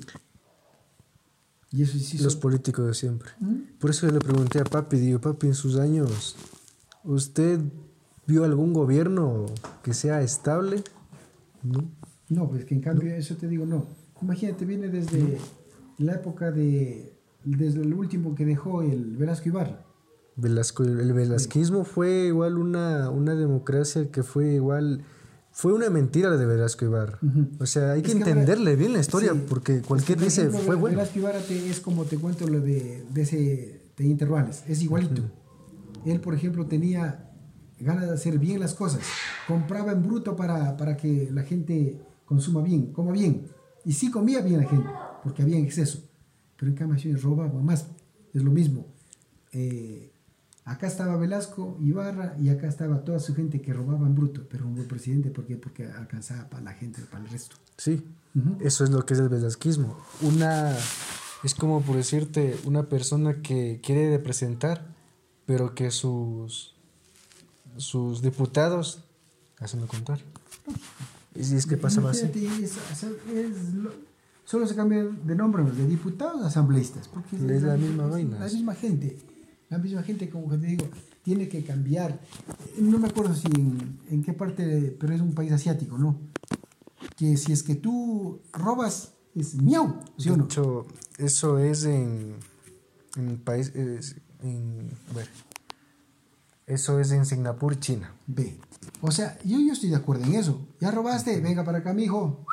Y 1.73 1.83
eso 1.83 1.99
sí 1.99 2.19
los 2.19 2.37
políticos 2.37 2.87
de 2.87 2.95
siempre. 2.95 3.31
¿Mm? 3.41 3.79
Por 3.79 3.91
eso 3.91 4.07
yo 4.07 4.13
le 4.13 4.21
pregunté 4.21 4.61
a 4.61 4.65
papi, 4.65 4.99
digo, 4.99 5.21
papi, 5.21 5.49
en 5.49 5.55
sus 5.55 5.77
años, 5.77 6.37
¿usted 7.05 7.61
vio 8.27 8.45
algún 8.45 8.73
gobierno 8.73 9.47
que 9.83 9.93
sea 9.93 10.23
estable? 10.23 10.83
No. 11.63 11.85
No, 12.29 12.49
pues 12.49 12.65
que 12.65 12.75
en 12.75 12.81
cambio, 12.81 13.15
eso 13.15 13.37
te 13.37 13.49
digo, 13.49 13.67
no. 13.67 13.87
Imagínate, 14.23 14.65
viene 14.65 14.89
desde 14.89 15.39
la 15.99 16.15
época 16.15 16.51
de, 16.51 17.13
desde 17.45 17.83
el 17.83 17.95
último 17.95 18.35
que 18.35 18.45
dejó 18.45 18.83
el 18.83 19.17
Velasco 19.17 19.49
Ibarra. 19.49 19.85
Velasco, 20.37 20.83
el 20.83 21.13
velasquismo 21.15 21.85
fue 21.85 22.27
igual 22.27 22.59
una, 22.59 23.09
una 23.11 23.35
democracia 23.35 24.11
que 24.11 24.23
fue 24.23 24.55
igual 24.55 25.03
fue 25.57 25.73
una 25.73 25.89
mentira 25.89 26.29
la 26.29 26.37
de 26.37 26.45
Velasco 26.45 26.85
Ibarra. 26.85 27.19
O 27.59 27.65
sea, 27.65 27.93
hay 27.93 28.03
que, 28.03 28.13
entenderle 28.13 28.77
bien 28.77 28.93
la 28.93 29.01
historia 29.01 29.33
porque 29.49 29.81
cualquier 29.81 30.21
dice 30.21 30.51
fue 30.51 30.77
bueno. 30.77 30.99
Velasco 30.99 31.19
Ibarra 31.19 31.39
es 31.39 31.81
como 31.81 32.05
te 32.05 32.19
cuento 32.19 32.47
lo 32.47 32.61
de, 32.61 33.07
de 33.09 33.23
ese 33.23 33.81
de 33.97 34.05
Intervales, 34.05 34.65
es 34.69 34.83
igualito. 34.83 35.23
Él, 36.05 36.21
por 36.21 36.35
ejemplo, 36.35 36.67
tenía 36.67 37.31
ganas 37.81 38.07
de 38.07 38.13
hacer 38.13 38.39
bien 38.39 38.61
las 38.61 38.75
cosas. 38.75 39.01
Compraba 39.49 39.93
en 39.93 40.03
bruto 40.03 40.37
para, 40.37 40.77
para 40.77 40.95
que 40.95 41.31
la 41.33 41.43
gente 41.43 42.03
consuma 42.27 42.61
bien, 42.61 42.93
coma 42.93 43.13
bien. 43.13 43.47
Y 43.83 43.95
sí 43.95 44.11
comía 44.11 44.43
bien 44.43 44.61
la 44.61 44.69
gente, 44.69 44.91
porque 45.23 45.41
había 45.41 45.59
exceso. 45.59 46.01
Pero 46.59 46.71
en 46.71 46.77
cambio 46.77 47.17
robaba 47.17 47.63
más. 47.63 47.87
Es 48.35 48.43
lo 48.43 48.51
mismo. 48.51 48.89
Eh, 49.53 50.13
Acá 50.67 50.89
estaba 50.89 51.17
Velasco, 51.17 51.79
Ibarra 51.81 52.35
y 52.41 52.49
acá 52.49 52.67
estaba 52.67 53.05
toda 53.05 53.21
su 53.21 53.37
gente 53.37 53.63
que 53.63 53.73
robaba 53.73 54.05
en 54.05 54.17
bruto, 54.17 54.43
pero 54.51 54.67
un 54.67 54.75
buen 54.75 54.89
presidente, 54.89 55.31
¿por 55.31 55.47
qué? 55.47 55.57
Porque 55.57 55.87
alcanzaba 55.87 56.51
para 56.51 56.65
la 56.65 56.73
gente, 56.73 57.01
para 57.03 57.23
el 57.23 57.31
resto. 57.31 57.55
Sí, 57.77 58.05
eso 58.59 58.83
es 58.83 58.91
lo 58.91 59.07
que 59.07 59.15
es 59.15 59.21
el 59.21 59.29
velasquismo. 59.29 59.97
Una, 60.23 60.77
es 61.45 61.55
como 61.55 61.83
por 61.83 61.95
decirte, 61.95 62.59
una 62.65 62.89
persona 62.89 63.43
que 63.43 63.81
quiere 63.81 64.11
representar, 64.11 64.85
pero 65.47 65.73
que 65.73 65.93
sus, 65.93 66.75
sus 67.77 68.21
diputados 68.21 69.05
hacen 69.61 69.81
lo 69.81 69.87
contrario. 69.87 70.25
Y 71.37 71.45
si 71.45 71.55
es 71.55 71.67
que 71.67 71.77
pasaba 71.77 72.11
así. 72.11 72.29
solo 74.45 74.67
se 74.67 74.75
cambian 74.75 75.25
de 75.25 75.37
nombre 75.37 75.63
de 75.63 75.87
diputados 75.87 76.43
a 76.43 76.49
asambleístas, 76.49 77.07
porque 77.07 77.37
es, 77.37 77.63
la, 77.63 77.77
misma 77.77 78.09
vaina. 78.09 78.41
La 78.41 78.47
misma 78.47 78.75
gente. 78.75 79.17
La 79.69 79.79
misma 79.79 80.03
gente, 80.03 80.31
como 80.31 80.49
que 80.49 80.59
te 80.59 80.67
digo, 80.67 80.89
tiene 81.23 81.49
que 81.49 81.65
cambiar. 81.65 82.21
No 82.79 82.99
me 82.99 83.09
acuerdo 83.09 83.35
si 83.35 83.49
en, 83.49 84.23
qué 84.23 84.33
parte, 84.33 84.97
pero 84.99 85.13
es 85.13 85.21
un 85.21 85.35
país 85.35 85.53
asiático, 85.53 85.99
¿no? 85.99 86.19
Que 87.17 87.37
si 87.37 87.53
es 87.53 87.63
que 87.63 87.75
tú 87.75 88.41
robas, 88.53 89.15
es 89.35 89.55
miau, 89.55 90.01
¿sí 90.17 90.31
o 90.31 90.37
no? 90.37 90.45
Hecho, 90.45 90.87
eso 91.19 91.59
es 91.59 91.85
en, 91.85 92.37
en 93.17 93.39
país, 93.39 93.73
en, 93.75 94.91
eso 96.67 97.01
es 97.01 97.11
en 97.13 97.25
Singapur, 97.25 97.79
China. 97.79 98.13
Ve. 98.27 98.59
O 99.01 99.11
sea, 99.11 99.39
yo, 99.45 99.59
yo 99.59 99.73
estoy 99.73 99.91
de 99.91 99.97
acuerdo 99.97 100.25
en 100.25 100.35
eso. 100.35 100.67
Ya 100.81 100.91
robaste, 100.91 101.41
venga 101.41 101.65
para 101.65 101.79
acá, 101.79 101.93
mijo. 101.93 102.45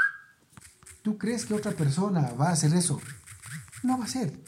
¿Tú 1.01 1.17
crees 1.17 1.45
que 1.45 1.53
otra 1.53 1.71
persona 1.71 2.31
va 2.39 2.49
a 2.49 2.53
hacer 2.53 2.73
eso? 2.73 2.99
No 3.83 3.97
va 3.97 4.05
a 4.05 4.07
ser. 4.07 4.39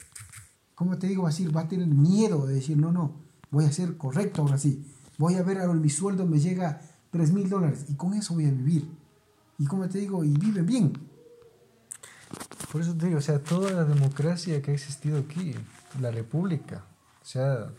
¿Cómo 0.75 0.97
te 0.97 1.07
digo? 1.07 1.23
Va 1.23 1.29
a, 1.29 1.31
decir, 1.31 1.55
va 1.55 1.61
a 1.61 1.67
tener 1.67 1.87
miedo 1.87 2.45
de 2.45 2.55
decir, 2.55 2.77
no, 2.77 2.91
no, 2.91 3.13
voy 3.49 3.65
a 3.65 3.71
ser 3.71 3.97
correcto 3.97 4.41
ahora 4.41 4.57
sí. 4.57 4.85
Voy 5.17 5.35
a 5.35 5.43
ver, 5.43 5.59
ahora 5.59 5.73
mi 5.73 5.89
sueldo 5.89 6.25
me 6.25 6.39
llega 6.39 6.81
3 7.11 7.31
mil 7.31 7.49
dólares 7.49 7.85
y 7.87 7.95
con 7.95 8.13
eso 8.13 8.33
voy 8.33 8.45
a 8.45 8.51
vivir. 8.51 8.87
Y 9.57 9.65
como 9.65 9.87
te 9.87 9.99
digo, 9.99 10.23
y 10.23 10.29
viven 10.29 10.65
bien. 10.65 10.93
Por 12.71 12.81
eso 12.81 12.93
te 12.93 13.05
digo, 13.07 13.19
o 13.19 13.21
sea, 13.21 13.41
toda 13.41 13.71
la 13.71 13.85
democracia 13.85 14.61
que 14.61 14.71
ha 14.71 14.73
existido 14.73 15.17
aquí, 15.19 15.55
la 16.01 16.11
república, 16.11 16.83
o 17.21 17.25
sea, 17.25 17.69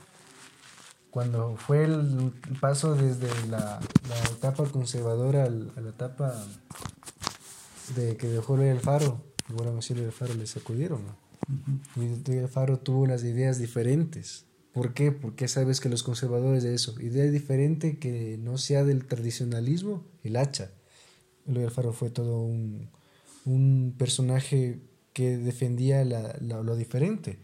cuando 1.11 1.56
fue 1.56 1.85
el 1.85 2.32
paso 2.61 2.94
desde 2.94 3.28
la, 3.48 3.80
etapa 4.32 4.64
conservadora 4.64 5.44
a 5.44 5.80
la 5.80 5.90
etapa 5.90 6.35
de 7.94 8.16
que 8.16 8.28
dejó 8.28 8.56
el 8.56 8.80
faro, 8.80 9.22
bueno, 9.48 9.78
el 9.78 10.12
faro 10.12 10.35
le 10.35 10.46
sacudieron, 10.46 11.04
¿no? 11.06 11.25
Y 11.96 12.46
Faro 12.49 12.79
tuvo 12.79 13.07
las 13.07 13.25
ideas 13.25 13.59
diferentes. 13.59 14.46
¿Por 14.72 14.92
qué? 14.92 15.11
Porque 15.11 15.49
sabes 15.49 15.81
que 15.81 15.88
los 15.88 16.03
conservadores 16.03 16.62
de 16.62 16.75
eso, 16.75 17.01
idea 17.01 17.25
diferente 17.25 17.99
que 17.99 18.37
no 18.38 18.59
sea 18.59 18.85
del 18.85 19.07
tradicionalismo, 19.07 20.05
el 20.22 20.37
hacha. 20.37 20.70
Luis 21.46 21.64
Alfaro 21.66 21.94
fue 21.94 22.11
todo 22.11 22.42
un, 22.42 22.90
un 23.46 23.94
personaje 23.96 24.81
que 25.14 25.38
defendía 25.38 26.05
la, 26.05 26.37
lo 26.40 26.77
diferente. 26.77 27.38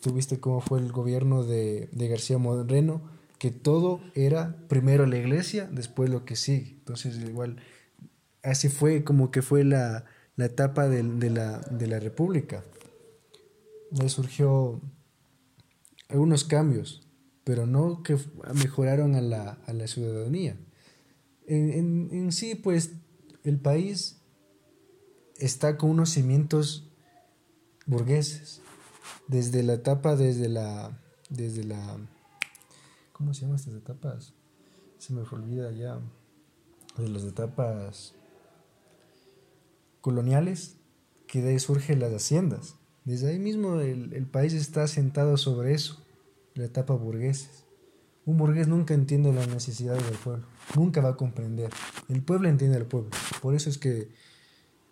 Tuviste 0.00 0.40
cómo 0.40 0.62
fue 0.62 0.78
el 0.78 0.90
gobierno 0.90 1.44
de, 1.44 1.90
de, 1.92 2.08
García 2.08 2.38
Moreno, 2.38 3.02
que 3.38 3.50
todo 3.50 4.00
era 4.14 4.56
primero 4.68 5.04
la 5.04 5.18
iglesia, 5.18 5.68
después 5.70 6.08
lo 6.08 6.24
que 6.24 6.36
sigue. 6.36 6.70
Entonces, 6.70 7.18
igual, 7.18 7.58
así 8.42 8.70
fue 8.70 9.04
como 9.04 9.30
que 9.30 9.42
fue 9.42 9.62
la, 9.62 10.06
la 10.36 10.46
etapa 10.46 10.88
de, 10.88 11.02
de, 11.02 11.28
la, 11.28 11.58
de 11.58 11.86
la 11.86 12.00
república 12.00 12.64
le 13.90 14.08
surgió 14.08 14.80
algunos 16.08 16.44
cambios, 16.44 17.06
pero 17.44 17.66
no 17.66 18.02
que 18.02 18.18
mejoraron 18.54 19.14
a 19.14 19.20
la, 19.20 19.58
a 19.66 19.72
la 19.72 19.86
ciudadanía. 19.86 20.58
En, 21.46 21.70
en, 21.70 22.08
en, 22.12 22.32
sí, 22.32 22.54
pues 22.54 22.92
el 23.44 23.58
país 23.58 24.20
está 25.36 25.78
con 25.78 25.90
unos 25.90 26.10
cimientos 26.10 26.90
burgueses, 27.86 28.60
desde 29.28 29.62
la 29.62 29.74
etapa, 29.74 30.16
desde 30.16 30.48
la, 30.48 31.00
desde 31.30 31.64
la, 31.64 31.98
¿cómo 33.12 33.32
se 33.32 33.42
llaman 33.42 33.56
estas 33.56 33.74
etapas? 33.74 34.34
Se 34.98 35.12
me 35.12 35.22
olvida 35.22 35.70
ya, 35.72 36.00
de 36.96 37.08
las 37.08 37.22
etapas 37.24 38.14
coloniales, 40.00 40.76
que 41.26 41.40
de 41.40 41.50
ahí 41.50 41.58
surgen 41.58 42.00
las 42.00 42.12
haciendas. 42.12 42.77
Desde 43.08 43.30
ahí 43.30 43.38
mismo 43.38 43.80
el, 43.80 44.26
país 44.26 44.52
está 44.52 44.86
sentado 44.86 45.38
sobre 45.38 45.72
eso, 45.72 46.04
la 46.52 46.66
etapa 46.66 46.92
burguesa. 46.92 47.48
Un 48.26 48.36
burgués 48.36 48.68
nunca 48.68 48.92
entiende 48.92 49.32
las 49.32 49.48
necesidades 49.48 50.04
del 50.04 50.18
pueblo, 50.18 50.46
nunca 50.76 51.00
va 51.00 51.08
a 51.08 51.16
comprender. 51.16 51.70
El 52.10 52.22
pueblo 52.22 52.50
entiende 52.50 52.76
al 52.76 52.84
pueblo. 52.84 53.08
Por 53.40 53.54
eso 53.54 53.70
es 53.70 53.78
que 53.78 54.10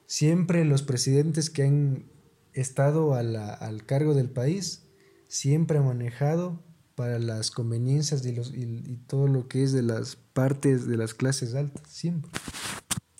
siempre 0.06 0.64
los 0.64 0.82
presidentes 0.82 1.50
que 1.50 1.64
han 1.64 2.06
estado 2.54 3.14
al 3.14 3.84
cargo 3.84 4.14
del 4.14 4.30
país 4.30 4.86
siempre 5.28 5.76
han 5.76 5.84
manejado 5.84 6.64
para 6.94 7.18
las 7.18 7.50
conveniencias 7.50 8.24
y, 8.24 8.32
los, 8.32 8.50
y 8.54 8.96
todo 9.08 9.28
lo 9.28 9.46
que 9.46 9.62
es 9.62 9.72
de 9.72 9.82
las 9.82 10.16
partes 10.16 10.86
de 10.86 10.96
las 10.96 11.12
clases 11.12 11.54
altas, 11.54 11.82
siempre, 11.86 12.30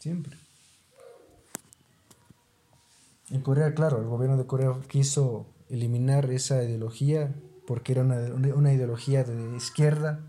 siempre. 0.01 0.46
En 3.31 3.41
Corea, 3.41 3.75
claro, 3.75 3.99
el 3.99 4.07
gobierno 4.07 4.37
de 4.37 4.47
Corea 4.47 4.73
quiso 4.89 5.47
eliminar 5.69 6.31
esa 6.31 6.63
ideología 6.63 7.35
porque 7.67 7.93
era 7.93 8.03
una, 8.03 8.73
ideología 8.73 9.25
de 9.25 9.57
izquierda. 9.57 10.21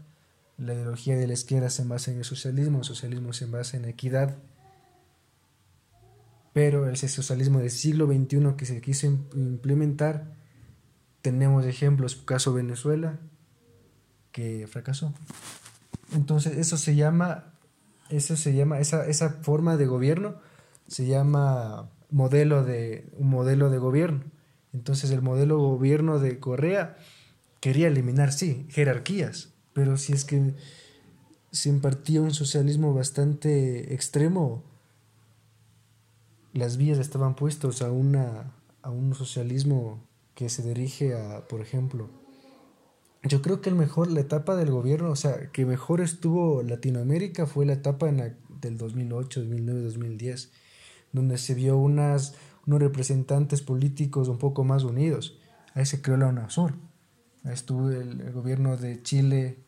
La 0.57 0.73
ideología 0.73 1.15
de 1.15 1.27
la 1.27 1.33
izquierda 1.33 1.69
se 1.69 1.83
basa 1.83 2.11
en 2.11 2.17
el 2.17 2.25
socialismo, 2.25 2.79
el 2.79 2.83
socialismo 2.83 3.33
se 3.33 3.45
basa 3.45 3.77
en 3.77 3.85
equidad. 3.85 4.37
Pero 6.53 6.89
ese 6.89 7.07
socialismo 7.07 7.59
del 7.59 7.69
siglo 7.69 8.07
XXI 8.07 8.55
que 8.57 8.65
se 8.65 8.81
quiso 8.81 9.05
implementar, 9.05 10.33
tenemos 11.21 11.65
ejemplos, 11.65 12.15
caso 12.15 12.53
Venezuela, 12.53 13.19
que 14.31 14.65
fracasó. 14.65 15.13
Entonces, 16.13 16.57
eso 16.57 16.77
se 16.77 16.95
llama, 16.95 17.53
eso 18.09 18.35
se 18.35 18.55
llama, 18.55 18.79
esa, 18.79 19.05
esa 19.05 19.29
forma 19.29 19.77
de 19.77 19.85
gobierno 19.85 20.39
se 20.87 21.05
llama 21.05 21.91
modelo 22.09 22.63
de, 22.63 23.09
un 23.17 23.29
modelo 23.29 23.69
de 23.69 23.77
gobierno. 23.77 24.23
Entonces, 24.73 25.11
el 25.11 25.21
modelo 25.21 25.57
gobierno 25.57 26.19
de 26.19 26.39
Corea 26.39 26.97
quería 27.59 27.87
eliminar, 27.87 28.31
sí, 28.31 28.65
jerarquías, 28.69 29.53
pero 29.73 29.97
si 29.97 30.13
es 30.13 30.25
que 30.25 30.53
se 31.51 31.69
impartía 31.69 32.21
un 32.21 32.33
socialismo 32.33 32.93
bastante 32.93 33.93
extremo, 33.93 34.63
las 36.53 36.77
vías 36.77 36.99
estaban 36.99 37.35
puestas 37.35 37.81
a, 37.81 37.91
una, 37.91 38.53
a 38.81 38.89
un 38.89 39.13
socialismo 39.15 40.03
que 40.35 40.49
se 40.49 40.63
dirige 40.63 41.15
a, 41.15 41.47
por 41.47 41.61
ejemplo, 41.61 42.09
yo 43.23 43.41
creo 43.41 43.61
que 43.61 43.69
el 43.69 43.75
mejor, 43.75 44.11
la 44.11 44.21
etapa 44.21 44.55
del 44.55 44.71
gobierno, 44.71 45.09
o 45.09 45.15
sea, 45.15 45.51
que 45.51 45.65
mejor 45.65 46.01
estuvo 46.01 46.63
Latinoamérica 46.63 47.45
fue 47.45 47.65
la 47.65 47.73
etapa 47.73 48.07
en 48.09 48.37
del 48.61 48.77
2008, 48.77 49.41
2009, 49.41 49.81
2010, 49.81 50.51
donde 51.11 51.37
se 51.37 51.53
vio 51.53 51.77
unas, 51.77 52.35
unos 52.65 52.81
representantes 52.81 53.61
políticos 53.61 54.27
un 54.27 54.37
poco 54.37 54.63
más 54.63 54.83
unidos. 54.83 55.39
Ahí 55.73 55.85
se 55.85 56.01
creó 56.01 56.17
la 56.17 56.27
UNASUR 56.27 56.73
estuvo 57.53 57.89
el, 57.89 58.31
gobierno 58.31 58.77
de 58.77 59.01
Chile, 59.01 59.59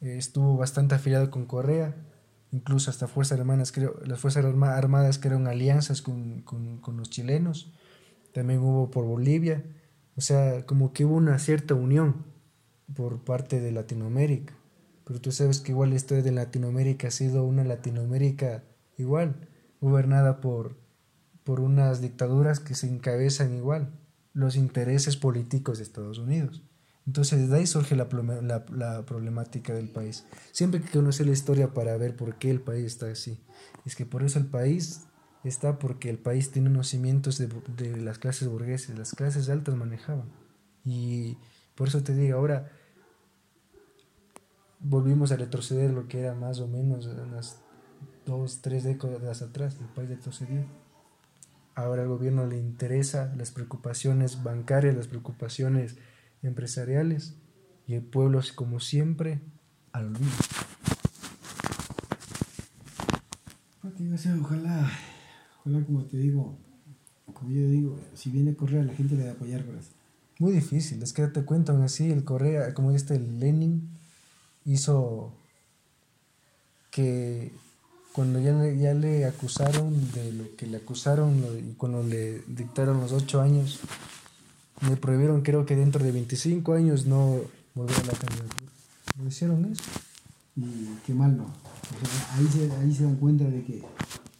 eh, 0.00 0.16
estuvo 0.16 0.56
bastante 0.56 0.94
afiliado 0.94 1.30
con 1.30 1.46
Corea, 1.46 1.96
incluso 2.52 2.90
hasta 2.90 3.08
Fuerzas 3.08 3.38
Armadas, 3.38 3.72
creo, 3.72 3.98
las 4.04 4.20
Fuerzas 4.20 4.44
Armadas 4.44 5.18
crearon 5.18 5.46
alianzas 5.46 6.02
con, 6.02 6.42
con, 6.42 6.96
los 6.96 7.10
chilenos, 7.10 7.72
también 8.32 8.60
hubo 8.60 8.90
por 8.90 9.04
Bolivia, 9.04 9.64
o 10.16 10.20
sea, 10.20 10.64
como 10.66 10.92
que 10.92 11.04
hubo 11.04 11.16
una 11.16 11.38
cierta 11.38 11.74
unión 11.74 12.24
por 12.94 13.24
parte 13.24 13.60
de 13.60 13.72
Latinoamérica, 13.72 14.54
pero 15.04 15.20
tú 15.20 15.32
sabes 15.32 15.60
que 15.60 15.72
igual 15.72 15.90
la 15.90 15.96
historia 15.96 16.22
de 16.22 16.32
Latinoamérica 16.32 17.08
ha 17.08 17.12
sido 17.12 17.44
una 17.44 17.64
Latinoamérica 17.64 18.64
igual, 18.96 19.48
gobernada 19.80 20.40
por, 20.40 20.76
por 21.44 21.60
unas 21.60 22.00
dictaduras 22.00 22.60
que 22.60 22.74
se 22.74 22.88
encabezan 22.88 23.54
igual 23.54 23.90
los 24.32 24.56
intereses 24.56 25.16
políticos 25.16 25.78
de 25.78 25.84
Estados 25.84 26.18
Unidos. 26.18 26.62
Entonces, 27.06 27.48
de 27.48 27.56
ahí 27.56 27.66
surge 27.66 27.94
la, 27.94 28.08
problemática 28.08 29.72
del 29.72 29.88
país. 29.88 30.26
Siempre 30.50 30.80
hay 30.80 30.86
que 30.86 30.98
conocer 30.98 31.26
la 31.26 31.32
historia 31.32 31.72
para 31.72 31.96
ver 31.96 32.16
por 32.16 32.36
qué 32.36 32.50
el 32.50 32.60
país 32.60 32.84
está 32.84 33.08
así. 33.08 33.38
Es 33.84 33.94
que 33.94 34.04
por 34.04 34.24
eso 34.24 34.40
el 34.40 34.46
país 34.46 35.06
está 35.44 35.78
porque 35.78 36.10
el 36.10 36.18
país 36.18 36.50
tiene 36.50 36.68
unos 36.68 36.88
cimientos 36.88 37.38
de, 37.38 37.48
de 37.76 37.96
las 37.98 38.18
clases 38.18 38.48
burguesas, 38.48 38.98
las 38.98 39.12
clases 39.12 39.48
altas 39.48 39.76
manejaban. 39.76 40.28
Y 40.84 41.38
por 41.76 41.88
eso 41.88 42.02
te 42.02 42.14
digo, 42.14 42.36
ahora 42.36 42.72
volvimos 44.80 45.30
a 45.30 45.36
retroceder 45.36 45.92
lo 45.92 46.08
que 46.08 46.20
era 46.20 46.34
más 46.34 46.58
o 46.60 46.66
menos 46.66 47.06
unas 47.06 47.60
dos, 48.26 48.60
tres 48.60 48.84
décadas 48.84 49.40
atrás, 49.40 49.76
el 49.80 49.86
país 49.86 50.10
retrocedió. 50.10 50.64
Ahora 51.74 52.02
al 52.02 52.08
gobierno 52.08 52.46
le 52.46 52.58
interesa 52.58 53.32
las 53.36 53.50
preocupaciones 53.50 54.42
bancarias, 54.42 54.94
las 54.94 55.08
preocupaciones 55.08 55.96
empresariales 56.42 57.34
y 57.86 57.94
el 57.94 58.02
pueblo, 58.02 58.40
como 58.54 58.80
siempre, 58.80 59.40
al 59.92 60.08
olvido. 60.08 60.30
Ojalá, 64.42 64.90
ojalá, 65.60 65.84
como 65.84 66.04
te 66.04 66.18
digo, 66.18 66.58
como 67.32 67.50
yo 67.50 67.68
digo, 67.68 67.98
si 68.14 68.30
viene 68.30 68.54
Correa, 68.54 68.82
la 68.82 68.94
gente 68.94 69.14
le 69.14 69.24
va 69.24 69.30
a 69.30 69.32
apoyar 69.34 69.60
eso. 69.60 69.90
Muy 70.38 70.52
difícil, 70.52 71.02
es 71.02 71.12
que 71.12 71.26
te 71.28 71.44
cuento 71.44 71.72
así, 71.82 72.10
el 72.10 72.24
Correa, 72.24 72.74
como 72.74 72.90
este 72.90 73.18
Lenin, 73.18 73.88
hizo 74.64 75.32
que 76.90 77.52
cuando 78.16 78.40
ya 78.40 78.52
le, 78.52 78.78
ya 78.78 78.94
le 78.94 79.26
acusaron 79.26 79.92
de 80.12 80.32
lo 80.32 80.56
que 80.56 80.66
le 80.66 80.78
acusaron 80.78 81.34
y 81.58 81.74
cuando 81.74 82.02
le 82.02 82.40
dictaron 82.46 82.98
los 82.98 83.12
ocho 83.12 83.42
años, 83.42 83.78
me 84.80 84.96
prohibieron 84.96 85.42
creo 85.42 85.66
que 85.66 85.76
dentro 85.76 86.02
de 86.02 86.12
25 86.12 86.72
años 86.72 87.04
no 87.04 87.42
volver 87.74 87.94
a 87.94 88.04
la 88.04 88.12
candidatura. 88.14 88.72
¿Me 89.22 89.28
hicieron 89.28 89.66
eso? 89.66 89.82
Y 90.56 90.96
qué 91.04 91.12
mal 91.12 91.36
no. 91.36 91.44
ahí, 92.32 92.46
se, 92.46 92.72
ahí 92.76 92.94
se 92.94 93.04
dan 93.04 93.16
cuenta 93.16 93.44
de 93.44 93.62
que, 93.62 93.82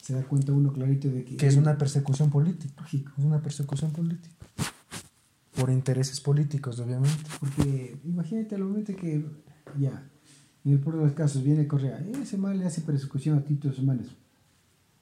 se 0.00 0.14
da 0.14 0.22
cuenta 0.22 0.52
uno 0.52 0.72
clarito 0.72 1.08
de 1.08 1.26
que... 1.26 1.36
Que 1.36 1.46
es 1.46 1.56
una 1.56 1.76
persecución 1.76 2.30
política. 2.30 2.82
Es 2.90 3.24
una 3.24 3.42
persecución 3.42 3.90
política. 3.90 4.34
Por 5.54 5.68
intereses 5.68 6.22
políticos, 6.22 6.80
obviamente. 6.80 7.28
Porque 7.38 7.98
imagínate 8.06 8.54
al 8.54 8.64
momento 8.64 8.96
que 8.96 9.22
ya, 9.78 10.02
en 10.66 10.72
el 10.72 10.80
peor 10.80 10.96
de 10.98 11.04
los 11.04 11.12
casos, 11.12 11.42
viene 11.42 11.66
Correa, 11.66 12.04
ese 12.20 12.36
mal 12.36 12.58
le 12.58 12.66
hace 12.66 12.82
persecución 12.82 13.38
a 13.38 13.44
títulos 13.44 13.78
humanos. 13.78 14.08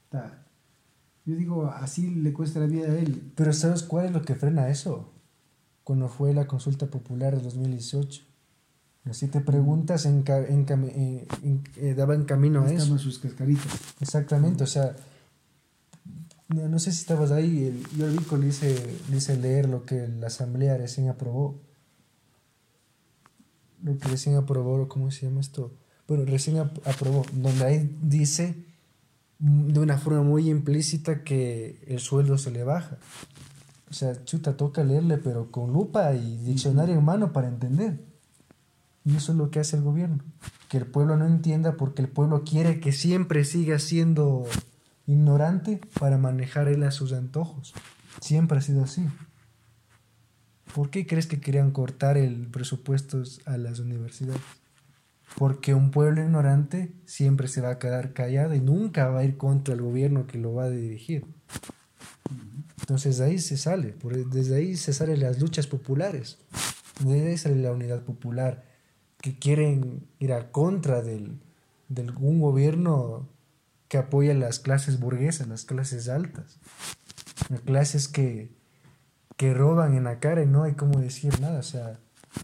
Está. 0.05 0.44
Yo 1.27 1.35
digo, 1.37 1.66
así 1.66 2.11
le 2.11 2.33
cuesta 2.33 2.61
la 2.61 2.66
vida 2.66 2.87
a 2.87 2.98
él. 2.98 3.33
Pero 3.35 3.53
¿sabes 3.53 3.83
cuál 3.83 4.07
es 4.07 4.12
lo 4.12 4.22
que 4.22 4.35
frena 4.35 4.68
eso? 4.68 5.14
cuando 5.85 6.09
fue 6.09 6.33
la 6.33 6.46
consulta 6.46 6.87
popular 6.87 7.37
de 7.37 7.42
2018. 7.42 8.22
Las 9.05 9.18
siete 9.18 9.40
preguntas 9.40 10.07
en, 10.07 10.24
en, 10.27 11.62
eh, 11.77 11.94
daban 11.94 12.24
camino 12.24 12.64
a 12.64 12.72
eso. 12.72 12.98
sus 12.98 13.18
cascaritas. 13.18 13.70
Exactamente, 14.00 14.64
o 14.64 14.66
sea, 14.66 14.96
no, 16.48 16.79
sé 16.79 16.90
si 16.90 17.03
estabas 17.03 17.31
ahí, 17.31 17.83
yo 17.98 18.07
le 18.09 18.48
hice, 18.48 18.98
le 19.11 19.18
hice 19.18 19.37
leer 19.37 19.68
lo 19.68 19.85
que 19.85 20.09
la 20.09 20.29
asamblea 20.29 20.79
recién 20.79 21.11
aprobó. 21.11 21.61
Lo 23.85 23.97
que 23.99 24.09
recién 24.09 24.35
aprobó, 24.35 24.88
¿cómo 24.88 25.11
se 25.11 25.27
llama 25.27 25.40
esto? 25.40 25.70
Bueno, 26.09 26.25
recién 26.25 26.59
aprobó, 26.59 27.25
donde 27.33 27.64
ahí 27.64 27.97
dice 28.03 28.57
de 29.38 29.79
una 29.79 29.99
forma 29.99 30.23
muy 30.23 30.49
implícita 30.49 31.23
que 31.23 31.85
el 31.87 32.01
sueldo 32.01 32.38
se 32.38 32.51
le 32.51 32.64
baja. 32.64 32.99
O 33.90 33.92
sea, 33.92 34.25
chuta, 34.25 34.57
toca 34.57 34.83
leerle, 34.83 35.18
pero 35.18 35.51
con 35.51 35.73
lupa 35.73 36.14
y 36.14 36.38
diccionario 36.38 36.94
en 36.97 37.05
mano 37.05 37.33
para 37.33 37.49
entender. 37.49 38.03
Y 39.05 39.16
eso 39.16 39.33
es 39.33 39.38
lo 39.38 39.51
que 39.51 39.61
hace 39.61 39.77
el 39.77 39.83
gobierno. 39.83 40.25
Que 40.70 40.79
el 40.79 40.87
pueblo 40.87 41.16
no 41.16 41.27
entienda 41.27 41.77
porque 41.77 42.01
el 42.01 42.09
pueblo 42.09 42.42
quiere 42.42 42.81
que 42.81 42.92
siempre 42.92 43.44
siga 43.44 43.79
siendo 43.79 44.47
ignorante 45.07 45.81
para 46.01 46.16
manejar 46.16 46.68
él 46.68 46.83
a 46.85 46.90
sus 46.90 47.12
antojos. 47.12 47.75
Siempre 48.20 48.59
ha 48.59 48.62
sido 48.62 48.85
así. 48.85 49.07
¿Por 50.74 50.90
qué 50.90 51.06
crees 51.06 51.28
que 51.28 51.40
querían 51.40 51.70
cortar 51.70 52.18
el 52.18 52.48
presupuesto 52.48 53.22
a 53.46 53.56
las 53.56 53.78
universidades? 53.78 54.42
Porque 55.37 55.72
un 55.72 55.92
pueblo 55.92 56.20
ignorante 56.20 56.92
siempre 57.06 57.46
se 57.46 57.60
va 57.60 57.70
a 57.70 57.78
quedar 57.78 58.12
callado 58.12 58.54
y 58.54 58.60
nunca 58.60 59.08
va 59.08 59.20
a 59.20 59.24
ir 59.24 59.37
contra 59.37 59.74
el 59.74 59.82
gobierno 59.82 60.26
que 60.26 60.37
lo 60.37 60.52
va 60.52 60.64
a 60.64 60.70
dirigir. 60.70 61.26
Entonces 62.80 63.18
de 63.18 63.26
ahí 63.26 63.38
se 63.38 63.56
sale, 63.56 63.94
desde 64.32 64.56
ahí 64.56 64.76
se 64.76 64.92
salen 64.92 65.20
las 65.20 65.40
luchas 65.40 65.68
populares, 65.68 66.38
desde 66.98 67.28
ahí 67.28 67.38
sale 67.38 67.56
la 67.56 67.70
unidad 67.70 68.02
popular, 68.02 68.64
que 69.20 69.38
quieren 69.38 70.08
ir 70.18 70.32
a 70.32 70.50
contra 70.50 71.02
del, 71.02 71.38
de 71.88 72.02
un 72.18 72.40
gobierno 72.40 73.28
que 73.87 73.98
apoya 73.98 74.34
las 74.34 74.58
clases 74.58 74.98
burguesas, 74.98 75.46
las 75.46 75.64
clases 75.64 76.08
altas, 76.08 76.58
las 77.48 77.60
clases 77.60 78.08
que, 78.08 78.63
que 79.37 79.55
roban 79.55 79.94
en 79.94 80.05
la 80.05 80.20
cara 80.20 80.42
y 80.42 80.47
no 80.47 80.62
hay 80.62 80.75
como 80.75 81.01
decir 81.01 81.40
nada. 81.40 81.61
O 81.61 81.62
sea, 81.62 81.99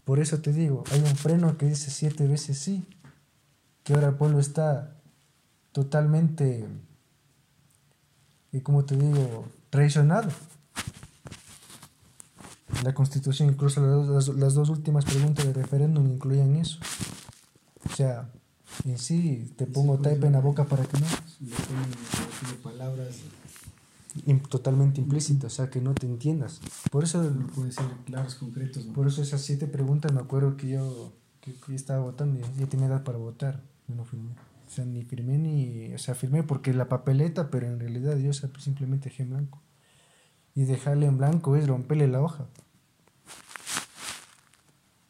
por 0.05 0.19
eso 0.19 0.41
te 0.41 0.53
digo, 0.53 0.83
hay 0.91 0.99
un 0.99 1.15
freno 1.15 1.57
que 1.57 1.67
dice 1.67 1.91
siete 1.91 2.27
veces 2.27 2.57
sí, 2.57 2.85
que 3.83 3.93
ahora 3.93 4.09
el 4.09 4.15
pueblo 4.15 4.39
está 4.39 4.95
totalmente, 5.71 6.65
y 8.51 8.59
como 8.61 8.85
te 8.85 8.95
digo, 8.95 9.45
traicionado. 9.69 10.29
La 12.83 12.93
constitución, 12.93 13.49
incluso 13.49 13.81
las, 13.81 14.27
las, 14.29 14.53
dos 14.53 14.69
últimas 14.69 15.05
preguntas 15.05 15.45
del 15.45 15.53
referéndum 15.53 16.07
incluían 16.07 16.55
eso. 16.55 16.79
sea, 17.95 18.29
en 18.85 18.97
sí 18.97 19.53
te 19.55 19.67
pongo 19.67 19.99
taipa 19.99 20.25
en 20.25 20.33
la 20.33 20.39
boca 20.39 20.65
para 20.65 20.83
que 20.83 20.99
no. 20.99 21.05
Le 21.41 21.55
ponen 21.55 22.57
palabras 22.63 23.17
totalmente 24.49 25.01
implícitas, 25.01 25.53
o 25.53 25.55
sea, 25.55 25.69
que 25.69 25.81
no 25.81 25.93
te 25.93 26.05
entiendas. 26.05 26.59
Por 26.91 27.03
eso. 27.03 27.23
No 27.23 27.47
puede 27.47 27.71
ser 27.71 27.85
claros, 28.05 28.35
concretos. 28.35 28.85
Por 28.85 29.07
eso 29.07 29.21
esas 29.21 29.41
siete 29.41 29.67
preguntas 29.67 30.11
me 30.11 30.19
acuerdo 30.19 30.57
que 30.57 30.69
yo, 30.69 31.13
que, 31.39 31.55
estaba 31.73 32.01
votando 32.01 32.39
y 32.39 32.59
ya 32.59 32.67
tenía 32.67 32.87
edad 32.87 33.03
para 33.03 33.17
votar. 33.17 33.63
Yo 33.87 33.95
no 33.95 34.05
firmé. 34.05 34.31
O 34.67 34.69
sea, 34.69 34.85
ni 34.85 35.03
firmé 35.03 35.37
ni. 35.37 35.93
O 35.93 35.97
sea, 35.97 36.15
firmé 36.15 36.43
porque 36.43 36.73
la 36.73 36.89
papeleta, 36.89 37.49
pero 37.49 37.67
en 37.67 37.79
realidad 37.79 38.17
yo 38.17 38.31
simplemente 38.33 39.09
dejé 39.09 39.23
en 39.23 39.29
blanco. 39.31 39.61
Y 40.53 40.65
dejarle 40.65 41.05
en 41.05 41.17
blanco 41.17 41.55
es 41.55 41.67
romperle 41.67 42.07
la 42.07 42.21
hoja. 42.21 42.47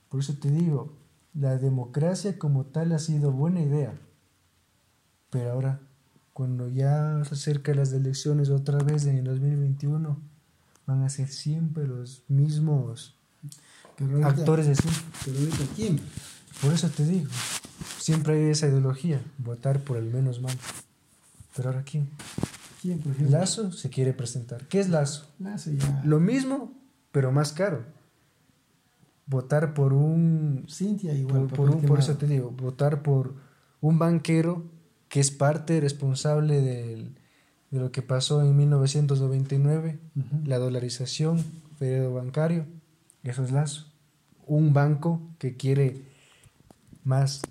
Por 0.09 0.19
eso 0.19 0.33
te 0.35 0.51
digo, 0.51 0.93
la 1.33 1.57
democracia 1.57 2.37
como 2.37 2.65
tal 2.65 2.91
ha 2.91 2.99
sido 2.99 3.31
buena 3.31 3.61
idea. 3.61 3.99
Pero 5.29 5.53
ahora, 5.53 5.81
cuando 6.33 6.67
ya 6.69 7.23
se 7.25 7.35
acercan 7.35 7.77
las 7.77 7.93
elecciones 7.93 8.49
otra 8.49 8.79
vez 8.79 9.05
en 9.05 9.17
el 9.17 9.25
2021, 9.25 10.17
van 10.87 11.03
a 11.03 11.09
ser 11.09 11.27
siempre 11.27 11.87
los 11.87 12.23
mismos 12.27 13.15
actores 14.23 14.67
de 14.67 14.75
siempre. 14.75 15.03
Pero 15.25 15.39
ahorita, 15.39 15.63
¿quién? 15.75 15.99
Por 16.61 16.73
eso 16.73 16.89
te 16.89 17.05
digo, 17.05 17.29
siempre 17.99 18.35
hay 18.35 18.49
esa 18.51 18.67
ideología, 18.67 19.21
votar 19.37 19.79
por 19.79 19.97
el 19.97 20.05
menos 20.05 20.41
mal. 20.41 20.55
Pero 21.55 21.69
ahora, 21.69 21.83
¿quién? 21.83 22.09
¿Quién, 22.81 22.99
por 22.99 23.11
ejemplo? 23.11 23.37
Lazo 23.37 23.71
se 23.71 23.89
quiere 23.89 24.13
presentar. 24.13 24.65
¿Qué 24.67 24.79
es 24.79 24.89
Lazo? 24.89 25.27
Lazo 25.39 25.71
ya. 25.71 26.01
Lo 26.03 26.19
mismo, 26.19 26.73
pero 27.11 27.31
más 27.31 27.51
caro 27.53 27.83
votar 29.31 29.73
por 29.73 29.93
un... 29.93 30.65
Cintia 30.69 31.13
igual. 31.13 31.47
Por, 31.47 31.69
un, 31.69 31.81
por 31.83 31.99
eso 31.99 32.15
te 32.15 32.27
digo, 32.27 32.51
votar 32.51 33.01
por 33.01 33.33
un 33.79 33.97
banquero 33.97 34.65
que 35.11 35.19
es 35.19 35.29
parte 35.29 35.81
responsable 35.81 36.61
de 36.61 37.11
lo 37.69 37.91
que 37.91 38.01
pasó 38.01 38.41
en 38.41 38.55
1999, 38.55 39.99
la 40.45 40.57
dolarización, 40.57 41.43
periodo 41.77 42.13
bancario, 42.13 42.65
eso 43.21 43.43
es 43.43 43.51
Lazo. 43.51 43.87
Un 44.47 44.73
banco 44.73 45.21
que 45.37 45.57
quiere 45.57 46.05
más 47.03 47.41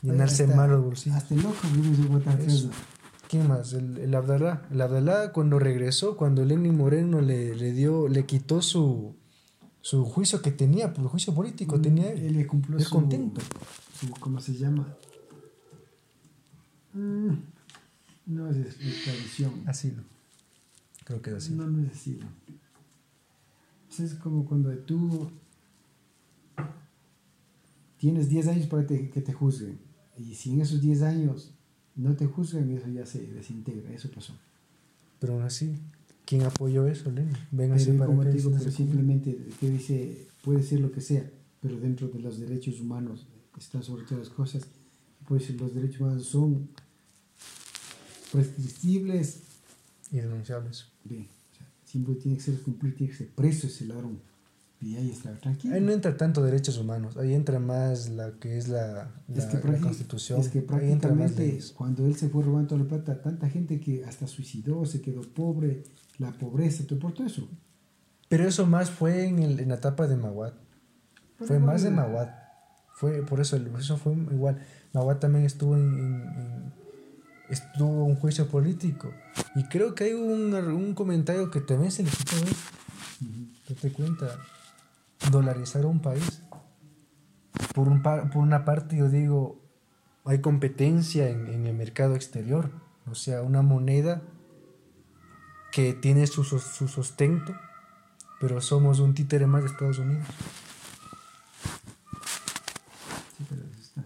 llenarse 0.00 0.46
más 0.46 0.70
los 0.70 0.82
bolsillos. 0.82 1.18
Hasta 1.18 1.34
loco. 1.34 1.54
¿Quién 3.28 3.46
más? 3.46 3.74
El, 3.74 3.98
el 3.98 4.14
Abdalá. 4.14 4.62
El 4.70 4.80
Abdalá 4.80 5.32
cuando 5.32 5.58
regresó, 5.58 6.16
cuando 6.16 6.46
Lenin 6.46 6.74
Moreno 6.74 7.20
le, 7.20 7.54
le 7.54 7.72
dio, 7.72 8.08
le 8.08 8.24
quitó 8.24 8.62
su, 8.62 9.14
su 9.82 10.06
juicio 10.06 10.40
que 10.40 10.50
tenía, 10.50 10.86
por 10.86 10.94
pues, 10.94 11.04
el 11.04 11.10
juicio 11.10 11.34
político 11.34 11.76
mm, 11.76 11.82
tenía 11.82 12.10
él. 12.10 12.36
Él 12.36 12.46
cumplió 12.46 12.80
su, 12.80 12.88
contento. 12.88 13.42
¿Cómo 14.18 14.40
se 14.40 14.54
llama? 14.54 14.96
Mm, 16.92 17.30
no 18.26 18.50
es 18.50 18.76
tradición. 18.76 19.52
Asilo. 19.66 20.02
Creo 21.04 21.22
que 21.22 21.30
es 21.30 21.36
así. 21.36 21.52
No, 21.52 21.66
no 21.66 21.84
es 21.86 21.92
asilo. 21.92 22.26
Es 23.98 24.14
como 24.14 24.46
cuando 24.46 24.70
tú 24.78 25.30
tienes 27.98 28.28
10 28.28 28.48
años 28.48 28.66
para 28.66 28.86
que 28.86 28.98
te 28.98 29.32
juzguen. 29.32 29.78
Y 30.16 30.34
si 30.34 30.52
en 30.52 30.60
esos 30.60 30.80
10 30.80 31.02
años 31.02 31.52
no 31.96 32.14
te 32.14 32.26
juzgan, 32.26 32.70
eso 32.70 32.88
ya 32.88 33.04
se 33.04 33.26
desintegra. 33.26 33.92
Eso 33.92 34.10
pasó. 34.10 34.34
Pero 35.18 35.34
aún 35.34 35.42
así, 35.42 35.76
¿Quién 36.30 36.42
apoyó 36.42 36.86
eso, 36.86 37.10
Lenin? 37.10 37.36
Venga, 37.50 37.76
como 38.06 38.22
te 38.22 38.30
digo, 38.30 38.52
pero 38.56 38.70
simplemente 38.70 39.48
que 39.58 39.68
dice, 39.68 40.28
puede 40.44 40.62
ser 40.62 40.78
lo 40.78 40.92
que 40.92 41.00
sea, 41.00 41.28
pero 41.60 41.76
dentro 41.76 42.06
de 42.06 42.20
los 42.20 42.38
derechos 42.38 42.80
humanos 42.80 43.26
están 43.58 43.82
sobre 43.82 44.04
todas 44.04 44.28
las 44.28 44.28
cosas. 44.28 44.64
Pues 45.30 45.48
los 45.50 45.72
derechos 45.72 46.00
humanos 46.00 46.26
son 46.26 46.68
prescriptibles 48.32 49.42
y 50.10 50.16
denunciables. 50.16 50.86
Bien, 51.04 51.28
o 51.52 51.56
sea, 51.56 51.68
siempre 51.84 52.16
tiene 52.16 52.36
que 52.36 52.42
ser 52.42 52.60
cumplido, 52.60 52.96
tiene 52.96 53.12
que 53.12 53.18
ser 53.18 53.28
preso 53.28 53.68
ese 53.68 53.84
ladrón. 53.84 54.18
Y 54.80 54.96
ahí 54.96 55.08
está, 55.08 55.32
tranquilo. 55.38 55.76
Ahí 55.76 55.80
no 55.82 55.92
entra 55.92 56.16
tanto 56.16 56.42
derechos 56.42 56.78
humanos, 56.78 57.16
ahí 57.16 57.32
entra 57.32 57.60
más 57.60 58.08
la 58.08 58.32
que 58.40 58.58
es 58.58 58.66
la, 58.66 59.12
la, 59.28 59.80
constitución. 59.80 60.40
Es 60.40 60.48
que 60.48 60.62
prácticamente 60.62 61.60
cuando 61.76 62.06
él 62.06 62.16
se 62.16 62.28
fue 62.28 62.42
robando 62.42 62.76
la 62.76 62.86
plata, 62.86 63.22
tanta 63.22 63.48
gente 63.48 63.78
que 63.78 64.04
hasta 64.04 64.26
suicidó, 64.26 64.84
se 64.84 65.00
quedó 65.00 65.20
pobre, 65.20 65.84
la 66.18 66.32
pobreza, 66.32 66.82
por 66.98 67.12
todo 67.12 67.28
eso. 67.28 67.48
Pero 68.28 68.48
eso 68.48 68.66
más 68.66 68.90
fue 68.90 69.28
en, 69.28 69.38
el, 69.38 69.60
en 69.60 69.68
la 69.68 69.76
etapa 69.76 70.08
de 70.08 70.16
Maguad. 70.16 70.54
fue 71.38 71.60
más 71.60 71.84
de 71.84 71.90
Maguad. 71.92 72.30
Fue, 72.94 73.22
por 73.22 73.40
eso, 73.40 73.56
eso 73.56 73.96
fue 73.96 74.12
igual. 74.12 74.58
Maguad 74.92 75.16
también 75.16 75.44
estuvo 75.44 75.76
en, 75.76 76.72
estuvo 77.48 78.04
un 78.04 78.16
juicio 78.16 78.48
político. 78.48 79.12
Y 79.54 79.64
creo 79.64 79.94
que 79.94 80.04
hay 80.04 80.12
un, 80.14 80.54
un 80.54 80.94
comentario 80.94 81.50
que 81.50 81.60
también 81.60 81.90
se 81.90 82.02
le 82.02 82.10
quitó 82.10 82.36
¿Te 83.66 83.74
das 83.74 83.92
cuenta? 83.92 84.38
Dolarizar 85.30 85.86
un 85.86 86.00
país. 86.00 86.42
Por, 87.74 87.88
un, 87.88 88.02
por 88.02 88.36
una 88.36 88.64
parte 88.64 88.96
yo 88.96 89.08
digo, 89.08 89.60
hay 90.24 90.40
competencia 90.40 91.28
en, 91.28 91.46
en 91.48 91.66
el 91.66 91.74
mercado 91.74 92.14
exterior. 92.14 92.70
O 93.10 93.14
sea, 93.14 93.42
una 93.42 93.62
moneda 93.62 94.22
que 95.72 95.92
tiene 95.92 96.26
su, 96.26 96.42
su 96.44 96.88
sustento, 96.88 97.54
pero 98.40 98.60
somos 98.60 98.98
un 98.98 99.14
títere 99.14 99.46
más 99.46 99.62
de 99.62 99.68
Estados 99.68 99.98
Unidos. 99.98 100.26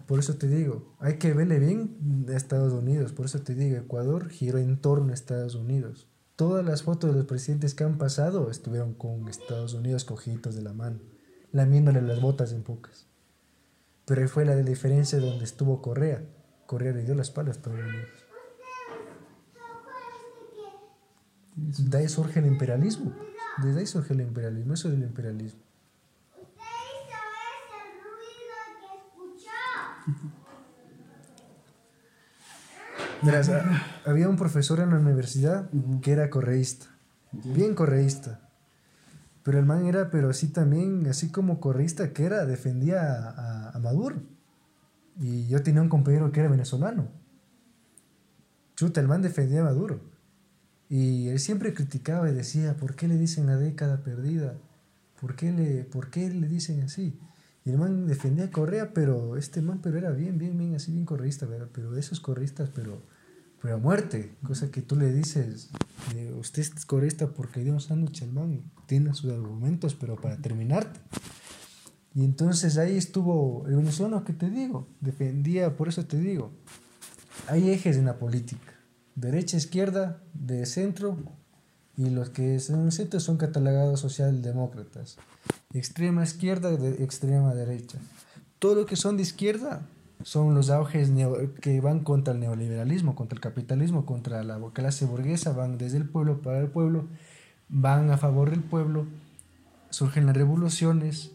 Por 0.07 0.19
eso 0.19 0.35
te 0.35 0.47
digo, 0.47 0.95
hay 0.99 1.17
que 1.17 1.33
verle 1.33 1.59
bien 1.59 2.25
a 2.29 2.33
Estados 2.33 2.73
Unidos. 2.73 3.11
Por 3.11 3.25
eso 3.25 3.41
te 3.41 3.55
digo, 3.55 3.77
Ecuador 3.77 4.29
giró 4.29 4.59
en 4.59 4.79
torno 4.79 5.11
a 5.11 5.13
Estados 5.13 5.55
Unidos. 5.55 6.07
Todas 6.35 6.65
las 6.65 6.83
fotos 6.83 7.11
de 7.11 7.17
los 7.17 7.25
presidentes 7.25 7.73
que 7.73 7.85
han 7.85 7.97
pasado 7.97 8.51
estuvieron 8.51 8.93
con 8.93 9.27
Estados 9.27 9.73
Unidos 9.73 10.05
cogidos 10.05 10.53
de 10.55 10.61
la 10.61 10.73
mano, 10.73 10.99
lamiéndole 11.51 12.01
las 12.01 12.21
botas 12.21 12.51
en 12.51 12.61
pocas. 12.61 13.07
Pero 14.05 14.21
ahí 14.21 14.27
fue 14.27 14.45
la 14.45 14.55
diferencia 14.57 15.19
donde 15.19 15.45
estuvo 15.45 15.81
Correa. 15.81 16.23
Correa 16.67 16.93
le 16.93 17.03
dio 17.03 17.15
la 17.15 17.23
espalda 17.23 17.51
a 17.51 17.55
Estados 17.55 17.79
Unidos. 17.79 18.25
De 21.55 21.97
ahí 21.97 22.09
surge 22.09 22.39
el 22.39 22.45
imperialismo. 22.45 23.13
Desde 23.63 23.79
ahí 23.79 23.87
surge 23.87 24.13
el 24.13 24.21
imperialismo. 24.21 24.73
Eso 24.73 24.89
es 24.89 24.95
el 24.95 25.03
imperialismo. 25.03 25.64
Verás, 33.21 33.49
había 34.05 34.29
un 34.29 34.35
profesor 34.35 34.79
en 34.79 34.91
la 34.91 34.99
universidad 34.99 35.69
que 36.01 36.11
era 36.11 36.29
correísta, 36.29 36.87
bien 37.31 37.73
correísta. 37.73 38.41
Pero 39.43 39.59
el 39.59 39.65
man 39.65 39.85
era, 39.85 40.09
pero 40.09 40.29
así 40.29 40.47
también, 40.47 41.07
así 41.07 41.29
como 41.29 41.59
correísta 41.59 42.13
que 42.13 42.25
era, 42.25 42.45
defendía 42.45 43.29
a, 43.29 43.69
a 43.69 43.79
Maduro. 43.79 44.21
Y 45.19 45.47
yo 45.47 45.63
tenía 45.63 45.81
un 45.81 45.89
compañero 45.89 46.31
que 46.31 46.39
era 46.39 46.49
venezolano. 46.49 47.07
Chuta, 48.75 49.01
el 49.01 49.07
man 49.07 49.21
defendía 49.21 49.61
a 49.61 49.65
Maduro. 49.65 50.01
Y 50.89 51.29
él 51.29 51.39
siempre 51.39 51.73
criticaba 51.73 52.29
y 52.29 52.33
decía, 52.33 52.75
¿por 52.75 52.95
qué 52.95 53.07
le 53.07 53.17
dicen 53.17 53.47
la 53.47 53.57
década 53.57 54.03
perdida? 54.03 54.57
¿Por 55.19 55.35
qué 55.35 55.51
le, 55.51 55.83
por 55.83 56.09
qué 56.09 56.29
le 56.29 56.47
dicen 56.47 56.81
así? 56.83 57.17
Y 57.65 57.71
el 57.71 57.77
man 57.77 58.07
defendía 58.07 58.45
a 58.45 58.51
Correa, 58.51 58.93
pero 58.93 59.37
este 59.37 59.61
man 59.61 59.79
pero 59.81 59.97
era 59.97 60.11
bien, 60.11 60.37
bien, 60.37 60.57
bien, 60.57 60.75
así 60.75 60.91
bien 60.91 61.05
correísta, 61.05 61.45
¿verdad? 61.45 61.67
Pero 61.73 61.97
esos 61.97 62.19
correístas, 62.19 62.69
pero, 62.73 63.01
pero 63.61 63.75
a 63.75 63.77
muerte. 63.77 64.35
Cosa 64.43 64.71
que 64.71 64.81
tú 64.81 64.95
le 64.95 65.11
dices, 65.11 65.71
eh, 66.15 66.33
usted 66.39 66.61
es 66.61 66.85
correísta 66.85 67.27
porque 67.31 67.63
dio 67.63 67.73
un 67.73 67.81
sándwich 67.81 68.25
man, 68.27 68.71
tiene 68.85 69.13
sus 69.13 69.31
argumentos, 69.31 69.95
pero 69.95 70.15
para 70.15 70.37
terminarte. 70.37 70.99
Y 72.13 72.23
entonces 72.23 72.77
ahí 72.77 72.95
estuvo 72.95 73.65
el 73.67 73.75
venezolano 73.75 74.23
que 74.23 74.31
te 74.31 74.49
digo, 74.49 74.87
defendía, 75.01 75.75
por 75.75 75.89
eso 75.89 76.05
te 76.05 76.17
digo, 76.17 76.53
hay 77.47 77.71
ejes 77.71 77.97
en 77.97 78.05
la 78.05 78.19
política 78.19 78.75
derecha, 79.15 79.57
izquierda, 79.57 80.21
de 80.33 80.65
centro, 80.65 81.17
y 81.97 82.09
los 82.09 82.29
que 82.29 82.59
son 82.59 82.81
en 82.81 82.91
centro 82.91 83.19
son 83.19 83.37
catalogados 83.37 84.01
socialdemócratas. 84.01 85.17
Extrema 85.73 86.23
izquierda, 86.23 86.71
de 86.71 87.03
extrema 87.03 87.53
derecha. 87.53 87.97
Todo 88.59 88.75
lo 88.75 88.85
que 88.85 88.95
son 88.95 89.17
de 89.17 89.23
izquierda 89.23 89.85
son 90.23 90.55
los 90.55 90.69
auges 90.69 91.11
que 91.61 91.81
van 91.81 91.99
contra 91.99 92.33
el 92.33 92.39
neoliberalismo, 92.39 93.15
contra 93.15 93.35
el 93.35 93.41
capitalismo, 93.41 94.05
contra 94.05 94.43
la 94.43 94.59
clase 94.73 95.05
burguesa, 95.05 95.51
van 95.51 95.77
desde 95.77 95.97
el 95.97 96.07
pueblo 96.07 96.41
para 96.41 96.59
el 96.59 96.67
pueblo, 96.67 97.07
van 97.67 98.09
a 98.09 98.17
favor 98.17 98.49
del 98.49 98.63
pueblo, 98.63 99.05
surgen 99.89 100.25
las 100.25 100.35
revoluciones, 100.35 101.31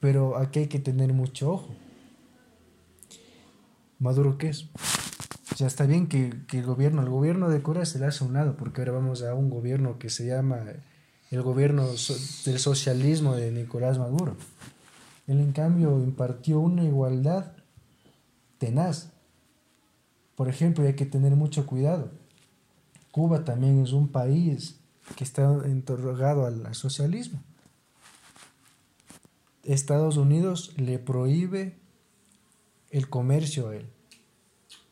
pero 0.00 0.36
aquí 0.36 0.60
hay 0.60 0.66
que 0.68 0.78
tener 0.78 1.12
mucho 1.12 1.52
ojo. 1.52 1.74
¿Maduro 3.98 4.38
qué 4.38 4.48
es? 4.48 4.68
Ya 5.56 5.66
está 5.66 5.86
bien 5.86 6.08
que, 6.08 6.32
el 6.52 6.62
gobierno, 6.64 7.02
el 7.02 7.08
gobierno 7.08 7.48
de 7.48 7.62
Corea 7.62 7.86
se 7.86 7.98
le 7.98 8.06
hace 8.06 8.24
un 8.24 8.32
lado, 8.32 8.56
porque 8.56 8.80
ahora 8.80 8.92
vamos 8.92 9.22
a 9.22 9.34
un 9.34 9.50
gobierno 9.50 9.98
que 9.98 10.10
se 10.10 10.26
llama 10.26 10.64
el 11.34 11.42
gobierno 11.42 11.86
del 11.88 12.58
socialismo 12.58 13.34
de 13.34 13.50
Nicolás 13.50 13.98
Maduro. 13.98 14.36
Él 15.26 15.40
en 15.40 15.52
cambio 15.52 15.98
impartió 15.98 16.60
una 16.60 16.84
igualdad 16.84 17.52
tenaz. 18.58 19.10
Por 20.36 20.48
ejemplo, 20.48 20.86
hay 20.86 20.94
que 20.94 21.06
tener 21.06 21.34
mucho 21.34 21.66
cuidado. 21.66 22.10
Cuba 23.10 23.44
también 23.44 23.82
es 23.82 23.92
un 23.92 24.08
país 24.08 24.80
que 25.16 25.24
está 25.24 25.42
interrogado 25.66 26.46
al 26.46 26.74
socialismo. 26.74 27.42
Estados 29.64 30.16
Unidos 30.16 30.72
le 30.76 30.98
prohíbe 30.98 31.78
el 32.90 33.08
comercio 33.08 33.70
a 33.70 33.76
él, 33.76 33.86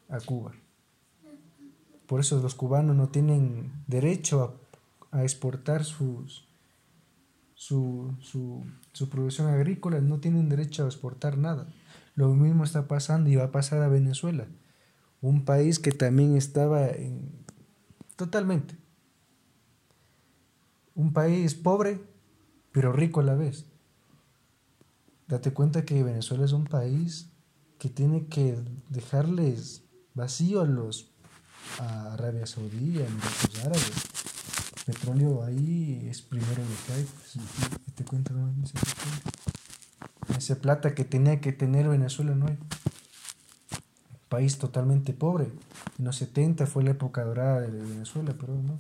a 0.09 0.19
Cuba. 0.19 0.53
Por 2.07 2.21
eso 2.21 2.41
los 2.41 2.55
cubanos 2.55 2.97
no 2.97 3.09
tienen 3.09 3.73
derecho 3.87 4.62
a, 5.13 5.23
exportar 5.23 5.85
sus, 5.85 6.49
su, 7.55 8.15
su, 8.21 9.09
producción 9.09 9.49
agrícola, 9.49 10.01
no 10.01 10.19
tienen 10.19 10.49
derecho 10.49 10.85
a 10.85 10.87
exportar 10.87 11.39
nada. 11.39 11.69
Lo 12.15 12.29
mismo 12.35 12.65
está 12.65 12.89
pasando 12.89 13.31
y 13.31 13.37
va 13.37 13.45
a 13.45 13.53
pasar 13.53 13.83
a 13.83 13.89
Venezuela, 13.89 14.47
un 15.21 15.45
país 15.45 15.79
que 15.79 15.93
también 15.93 16.37
estaba 16.37 16.89
en, 16.89 17.31
totalmente, 18.17 18.77
un 20.95 21.13
país 21.13 21.55
pobre, 21.55 22.01
pero 22.73 22.93
rico 22.93 23.21
a 23.21 23.25
la 23.25 23.35
vez. 23.35 23.67
Date 25.29 25.53
cuenta 25.53 25.85
que 25.85 26.03
Venezuela 26.03 26.45
es 26.45 26.53
un 26.53 26.65
país 26.65 27.31
que 27.79 27.89
tiene 27.89 28.27
que 28.27 28.59
dejarles 28.91 29.85
vacío 30.15 30.61
a 30.61 30.67
los 30.67 31.13
a 31.79 32.13
Arabia 32.13 32.47
Saudí, 32.47 32.99
a 32.99 33.07
Emiratos 33.07 33.61
Árabes. 33.61 34.32
Petróleo 34.87 35.45
ahí 35.45 36.07
es 36.11 36.23
primero 36.23 36.63
lo 36.63 36.87
que 36.87 36.93
hay. 36.95 37.05
Pues, 37.05 37.39
te 37.95 38.05
cuento, 38.05 38.33
no 38.33 38.53
ese 38.65 38.75
Esa 40.37 40.61
plata 40.61 40.95
que 40.95 41.05
tenía 41.05 41.41
que 41.41 41.53
tener 41.53 41.89
Venezuela 41.89 42.35
no 42.35 42.47
hay. 42.47 42.59
país 44.29 44.59
totalmente 44.59 45.13
pobre. 45.13 45.53
En 45.99 46.05
los 46.07 46.17
70 46.17 46.67
fue 46.67 46.83
la 46.85 46.93
época 46.93 47.23
dorada 47.23 47.61
de 47.61 47.71
Venezuela, 47.71 48.35
pero 48.39 48.55
no. 48.55 48.79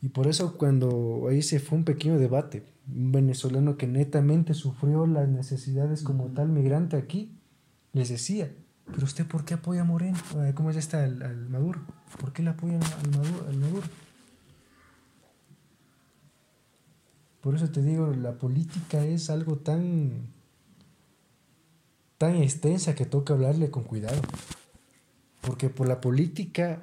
Y 0.00 0.08
por 0.10 0.26
eso 0.28 0.56
cuando 0.58 1.26
ahí 1.28 1.42
se 1.42 1.58
fue 1.58 1.78
un 1.78 1.84
pequeño 1.84 2.18
debate, 2.18 2.64
un 2.86 3.12
venezolano 3.12 3.76
que 3.76 3.86
netamente 3.86 4.54
sufrió 4.54 5.06
las 5.06 5.28
necesidades 5.28 6.02
como 6.02 6.26
tal 6.26 6.48
migrante 6.48 6.96
aquí, 6.96 7.36
les 7.92 8.08
decía, 8.08 8.52
pero 8.92 9.04
usted 9.04 9.26
por 9.26 9.44
qué 9.44 9.54
apoya 9.54 9.82
a 9.82 9.84
Moreno? 9.84 10.18
¿Cómo 10.54 10.70
es 10.70 10.76
esta 10.76 11.04
al, 11.04 11.48
Maduro? 11.48 11.80
¿Por 12.20 12.32
qué 12.32 12.42
le 12.42 12.50
apoyan 12.50 12.82
al 12.82 13.10
Maduro, 13.10 13.52
Maduro? 13.58 13.86
Por 17.40 17.54
eso 17.54 17.70
te 17.70 17.82
digo, 17.82 18.08
la 18.08 18.32
política 18.32 19.04
es 19.04 19.30
algo 19.30 19.56
tan 19.56 20.28
tan 22.18 22.34
extensa 22.36 22.94
que 22.94 23.06
toca 23.06 23.32
hablarle 23.32 23.70
con 23.70 23.84
cuidado. 23.84 24.20
Porque 25.40 25.70
por 25.70 25.88
la 25.88 26.00
política 26.00 26.82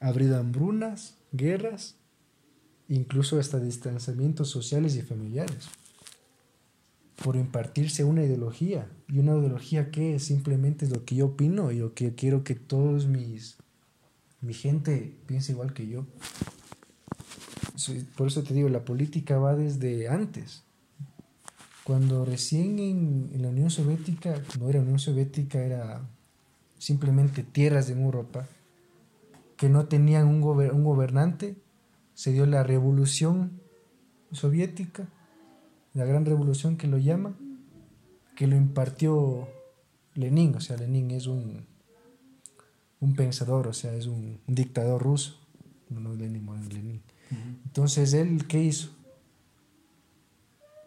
ha 0.00 0.08
habido 0.08 0.38
hambrunas, 0.38 1.16
guerras, 1.32 1.96
incluso 2.88 3.40
hasta 3.40 3.58
distanciamientos 3.58 4.48
sociales 4.50 4.96
y 4.96 5.02
familiares, 5.02 5.68
por 7.22 7.36
impartirse 7.36 8.04
una 8.04 8.24
ideología, 8.24 8.90
y 9.08 9.18
una 9.18 9.36
ideología 9.36 9.90
que 9.90 10.18
simplemente 10.18 10.86
es 10.86 10.90
lo 10.90 11.04
que 11.04 11.16
yo 11.16 11.26
opino 11.26 11.70
y 11.70 11.78
lo 11.78 11.94
que 11.94 12.14
quiero 12.14 12.44
que 12.44 12.54
todos 12.54 13.06
mis, 13.06 13.58
mi 14.40 14.54
gente 14.54 15.18
piense 15.26 15.52
igual 15.52 15.74
que 15.74 15.86
yo. 15.86 16.06
Por 18.16 18.28
eso 18.28 18.42
te 18.42 18.54
digo, 18.54 18.68
la 18.68 18.84
política 18.84 19.38
va 19.38 19.54
desde 19.54 20.08
antes. 20.08 20.64
Cuando 21.84 22.24
recién 22.24 22.78
en, 22.78 23.42
la 23.42 23.48
Unión 23.48 23.70
Soviética, 23.70 24.42
no 24.58 24.68
era 24.68 24.80
Unión 24.80 24.98
Soviética, 24.98 25.58
era 25.64 26.08
simplemente 26.78 27.42
tierras 27.42 27.88
de 27.88 28.00
Europa, 28.00 28.46
que 29.56 29.68
no 29.68 29.86
tenían 29.86 30.26
un, 30.26 30.42
un 30.42 30.84
gobernante, 30.84 31.56
se 32.14 32.32
dio 32.32 32.46
la 32.46 32.62
revolución 32.62 33.60
soviética, 34.32 35.08
la 36.00 36.06
gran 36.06 36.24
revolución 36.24 36.78
que 36.78 36.86
lo 36.86 36.96
llama, 36.96 37.36
que 38.34 38.46
lo 38.46 38.56
impartió 38.56 39.46
Lenin, 40.14 40.54
o 40.54 40.60
sea, 40.62 40.78
Lenin 40.78 41.10
es 41.10 41.26
un, 41.26 41.66
un 43.00 43.14
pensador, 43.14 43.66
o 43.66 43.74
sea, 43.74 43.92
es 43.92 44.06
un, 44.06 44.40
dictador 44.46 45.02
ruso, 45.02 45.38
no, 45.90 46.14
es 46.14 46.18
Lenin, 46.18 46.46
Lenin. 46.70 47.02
Entonces, 47.66 48.14
¿él 48.14 48.46
qué 48.46 48.62
hizo? 48.62 48.92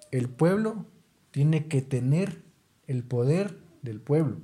El 0.09 0.29
pueblo 0.29 0.87
tiene 1.29 1.67
que 1.67 1.83
tener 1.83 2.41
el 2.87 3.03
poder 3.03 3.59
del 3.83 4.01
pueblo. 4.01 4.37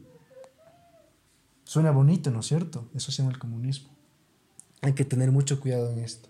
Suena 1.63 1.89
bonito, 1.89 2.29
¿no 2.29 2.41
es 2.41 2.45
cierto? 2.45 2.87
Eso 2.93 3.11
se 3.11 3.23
llama 3.23 3.33
el 3.33 3.39
comunismo. 3.39 3.89
Hay 4.81 4.93
que 4.93 5.03
tener 5.03 5.31
mucho 5.31 5.59
cuidado 5.59 5.91
en 5.91 5.97
esto. 5.97 6.29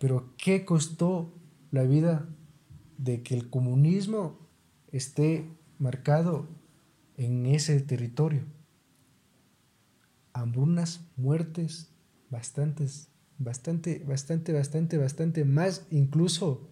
Pero 0.00 0.32
¿qué 0.38 0.64
costó 0.64 1.34
la 1.70 1.82
vida 1.82 2.26
de 2.98 3.22
que 3.22 3.34
el 3.34 3.50
comunismo 3.50 4.38
esté 4.92 5.48
marcado 5.78 6.48
en 7.16 7.46
ese 7.46 7.80
territorio? 7.80 8.42
Hambrunas, 10.32 11.00
muertes, 11.16 11.92
bastantes, 12.30 13.08
bastante, 13.38 14.02
bastante, 14.06 14.52
bastante, 14.52 14.98
bastante 14.98 15.44
más, 15.44 15.86
incluso 15.90 16.68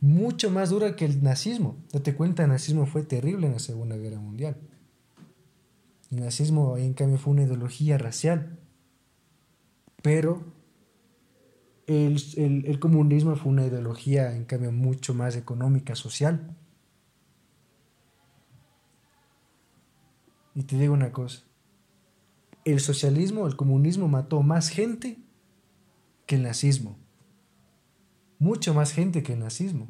mucho 0.00 0.50
más 0.50 0.70
dura 0.70 0.96
que 0.96 1.04
el 1.04 1.22
nazismo. 1.22 1.76
Date 1.92 2.14
cuenta, 2.14 2.44
el 2.44 2.50
nazismo 2.50 2.86
fue 2.86 3.02
terrible 3.02 3.46
en 3.46 3.54
la 3.54 3.58
Segunda 3.58 3.96
Guerra 3.96 4.20
Mundial. 4.20 4.56
El 6.10 6.20
nazismo, 6.20 6.76
en 6.76 6.94
cambio, 6.94 7.18
fue 7.18 7.32
una 7.32 7.42
ideología 7.42 7.98
racial. 7.98 8.58
Pero 10.02 10.55
el, 11.86 12.78
comunismo 12.80 13.36
fue 13.36 13.52
una 13.52 13.66
ideología, 13.66 14.34
en 14.34 14.44
cambio, 14.44 14.72
mucho 14.72 15.14
más 15.14 15.36
económica, 15.36 15.94
social. 15.94 16.56
Y 20.54 20.62
te 20.64 20.76
digo 20.78 20.94
una 20.94 21.12
cosa, 21.12 21.42
el 22.64 22.80
socialismo, 22.80 23.46
el 23.46 23.56
comunismo 23.56 24.08
mató 24.08 24.42
más 24.42 24.68
gente 24.68 25.18
que 26.26 26.36
el 26.36 26.42
nazismo. 26.42 26.98
Mucho 28.38 28.74
más 28.74 28.92
gente 28.92 29.22
que 29.22 29.34
el 29.34 29.40
nazismo. 29.40 29.88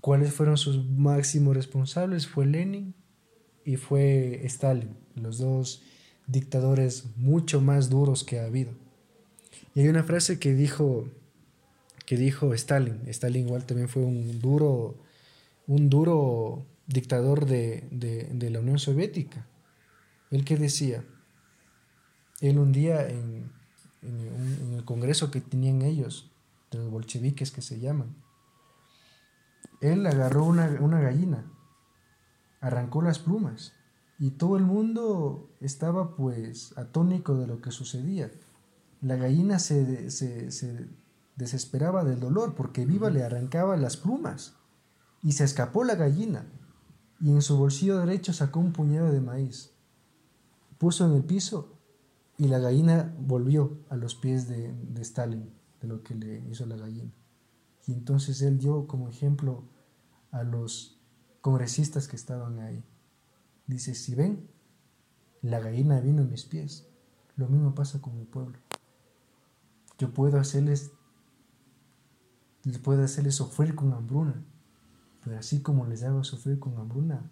¿Cuáles 0.00 0.32
fueron 0.32 0.56
sus 0.56 0.88
máximos 0.88 1.56
responsables? 1.56 2.26
Fue 2.26 2.46
Lenin 2.46 2.94
y 3.64 3.76
fue 3.76 4.42
Stalin, 4.44 4.96
los 5.14 5.38
dos 5.38 5.82
dictadores 6.26 7.16
mucho 7.16 7.60
más 7.60 7.90
duros 7.90 8.22
que 8.22 8.38
ha 8.38 8.44
habido. 8.44 8.83
Y 9.74 9.80
hay 9.80 9.88
una 9.88 10.04
frase 10.04 10.38
que 10.38 10.54
dijo, 10.54 11.08
que 12.06 12.16
dijo 12.16 12.54
Stalin. 12.54 13.00
Stalin 13.08 13.46
igual 13.46 13.64
también 13.64 13.88
fue 13.88 14.02
un 14.02 14.40
duro, 14.40 14.96
un 15.66 15.90
duro 15.90 16.66
dictador 16.86 17.46
de, 17.46 18.48
la 18.50 18.60
Unión 18.60 18.78
Soviética. 18.78 19.46
Él 20.30 20.44
que 20.44 20.56
decía, 20.56 21.04
él 22.40 22.58
un 22.58 22.72
día 22.72 23.08
en, 23.08 23.50
el 24.02 24.84
congreso 24.84 25.30
que 25.30 25.40
tenían 25.40 25.82
ellos, 25.82 26.30
de 26.70 26.78
los 26.78 26.90
bolcheviques 26.90 27.50
que 27.50 27.62
se 27.62 27.80
llaman, 27.80 28.14
él 29.80 30.06
agarró 30.06 30.44
una, 30.44 30.66
una 30.80 31.00
gallina, 31.00 31.50
arrancó 32.60 33.02
las 33.02 33.18
plumas 33.18 33.72
y 34.18 34.30
todo 34.30 34.56
el 34.56 34.64
mundo 34.64 35.50
estaba 35.60 36.16
pues 36.16 36.76
atónico 36.76 37.36
de 37.36 37.46
lo 37.46 37.60
que 37.60 37.70
sucedía. 37.70 38.30
La 39.04 39.16
gallina 39.16 39.58
se, 39.58 40.08
desesperaba 41.36 42.04
del 42.04 42.20
dolor 42.20 42.54
porque 42.54 42.86
Viva 42.86 43.10
le 43.10 43.22
arrancaba 43.22 43.76
las 43.76 43.98
plumas 43.98 44.54
y 45.22 45.32
se 45.32 45.44
escapó 45.44 45.84
la 45.84 45.94
gallina 45.94 46.46
y 47.20 47.30
en 47.30 47.42
su 47.42 47.58
bolsillo 47.58 47.98
derecho 47.98 48.32
sacó 48.32 48.60
un 48.60 48.72
puñado 48.72 49.12
de 49.12 49.20
maíz. 49.20 49.74
Puso 50.78 51.04
en 51.04 51.16
el 51.16 51.22
piso 51.22 51.76
y 52.38 52.46
la 52.46 52.58
gallina 52.58 53.14
volvió 53.20 53.76
a 53.90 53.96
los 53.96 54.14
pies 54.14 54.48
de, 54.48 54.72
de 54.72 55.02
Stalin, 55.02 55.52
de 55.82 55.88
lo 55.88 56.02
que 56.02 56.14
le 56.14 56.38
hizo 56.50 56.64
la 56.64 56.76
gallina. 56.76 57.12
Y 57.86 57.92
entonces 57.92 58.40
él 58.40 58.56
dio 58.56 58.86
como 58.86 59.10
ejemplo 59.10 59.64
a 60.30 60.44
los 60.44 60.98
congresistas 61.42 62.08
que 62.08 62.16
estaban 62.16 62.58
ahí. 62.58 62.82
Dice, 63.66 63.94
si 63.94 64.14
ven, 64.14 64.48
la 65.42 65.60
gallina 65.60 66.00
vino 66.00 66.22
en 66.22 66.30
mis 66.30 66.46
pies. 66.46 66.88
Lo 67.36 67.48
mismo 67.48 67.74
pasa 67.74 68.00
con 68.00 68.16
mi 68.16 68.24
pueblo. 68.24 68.63
Yo 69.98 70.12
puedo 70.12 70.38
hacerles, 70.38 70.92
les 72.64 72.78
puedo 72.78 73.02
hacerles 73.04 73.36
sufrir 73.36 73.74
con 73.74 73.92
hambruna, 73.92 74.42
pero 75.22 75.38
así 75.38 75.62
como 75.62 75.86
les 75.86 76.02
hago 76.02 76.24
sufrir 76.24 76.58
con 76.58 76.76
hambruna, 76.78 77.30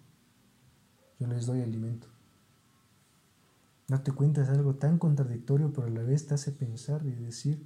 yo 1.18 1.26
les 1.26 1.46
doy 1.46 1.62
alimento. 1.62 2.08
No 3.88 4.00
te 4.02 4.12
cuentas 4.12 4.48
algo 4.48 4.76
tan 4.76 4.98
contradictorio, 4.98 5.72
pero 5.72 5.86
a 5.86 5.90
la 5.90 6.02
vez 6.02 6.26
te 6.26 6.34
hace 6.34 6.52
pensar 6.52 7.04
y 7.04 7.10
decir 7.10 7.62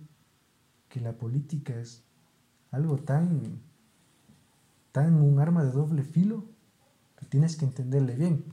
que 0.89 1.01
la 1.01 1.13
política 1.13 1.79
es 1.79 2.05
algo 2.71 2.97
tan, 2.97 3.61
tan 4.93 5.15
un 5.15 5.39
arma 5.39 5.65
de 5.65 5.73
doble 5.73 6.03
filo 6.03 6.45
que 7.19 7.27
tienes 7.27 7.57
que 7.57 7.65
entenderle 7.65 8.17
bien. 8.17 8.45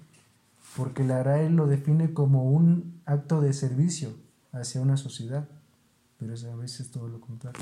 porque 0.76 1.04
la 1.04 1.22
RAE 1.22 1.50
lo 1.50 1.68
define 1.68 2.14
como 2.14 2.50
un 2.50 3.02
acto 3.06 3.42
de 3.42 3.54
servicio 3.54 4.16
hacia 4.52 4.82
una 4.82 4.98
sociedad, 4.98 5.48
pero 6.24 6.36
es 6.36 6.46
a 6.46 6.56
veces 6.56 6.90
todo 6.90 7.10
lo 7.10 7.20
contrario. 7.20 7.62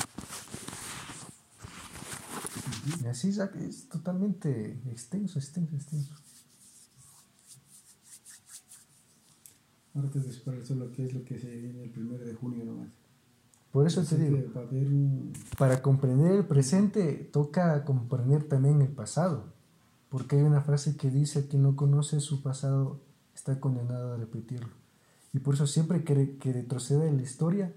Y 3.01 3.07
así 3.07 3.29
es 3.29 3.89
totalmente 3.89 4.79
extenso, 4.91 5.39
extenso, 5.39 5.75
extenso. 5.75 6.13
Ahora 9.95 10.11
te 10.11 10.19
después 10.19 10.69
lo 10.69 10.91
que 10.91 11.05
es 11.05 11.13
lo 11.13 11.25
que 11.25 11.39
se 11.39 11.49
viene 11.49 11.83
el 11.83 11.89
primero 11.89 12.23
de 12.23 12.35
junio 12.35 12.63
nomás. 12.63 12.89
Por 13.71 13.87
eso 13.87 14.03
te 14.03 14.15
digo, 14.17 14.37
para 15.57 15.81
comprender 15.81 16.33
el 16.33 16.45
presente 16.45 17.15
toca 17.33 17.83
comprender 17.83 18.43
también 18.43 18.81
el 18.81 18.89
pasado, 18.89 19.53
porque 20.09 20.35
hay 20.35 20.43
una 20.43 20.61
frase 20.61 20.97
que 20.97 21.09
dice 21.09 21.47
que 21.47 21.57
no 21.57 21.75
conoce 21.75 22.19
su 22.19 22.43
pasado 22.43 23.01
está 23.33 23.59
condenado 23.59 24.13
a 24.13 24.17
repetirlo. 24.17 24.69
Y 25.33 25.39
por 25.39 25.55
eso 25.55 25.65
siempre 25.65 26.03
que, 26.03 26.37
que 26.37 26.53
retrocede 26.53 27.07
en 27.07 27.17
la 27.17 27.23
historia, 27.23 27.73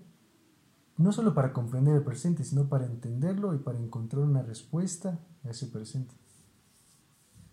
no 0.97 1.13
solo 1.13 1.35
para 1.35 1.53
comprender 1.53 1.97
el 1.97 2.05
presente, 2.05 2.45
sino 2.45 2.69
para 2.69 2.87
entenderlo 2.87 3.55
y 3.55 3.59
para 3.59 3.79
encontrar 3.79 4.23
una 4.23 4.43
respuesta 4.43 5.19
a 5.45 5.51
ese 5.51 5.67
presente. 5.67 6.15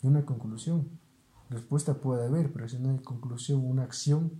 Y 0.01 0.07
una 0.07 0.25
conclusión. 0.25 0.87
Respuesta 1.49 1.95
puede 1.95 2.25
haber, 2.25 2.53
pero 2.53 2.69
si 2.69 2.79
no 2.79 2.91
hay 2.91 2.99
conclusión, 2.99 3.65
una 3.65 3.83
acción, 3.83 4.31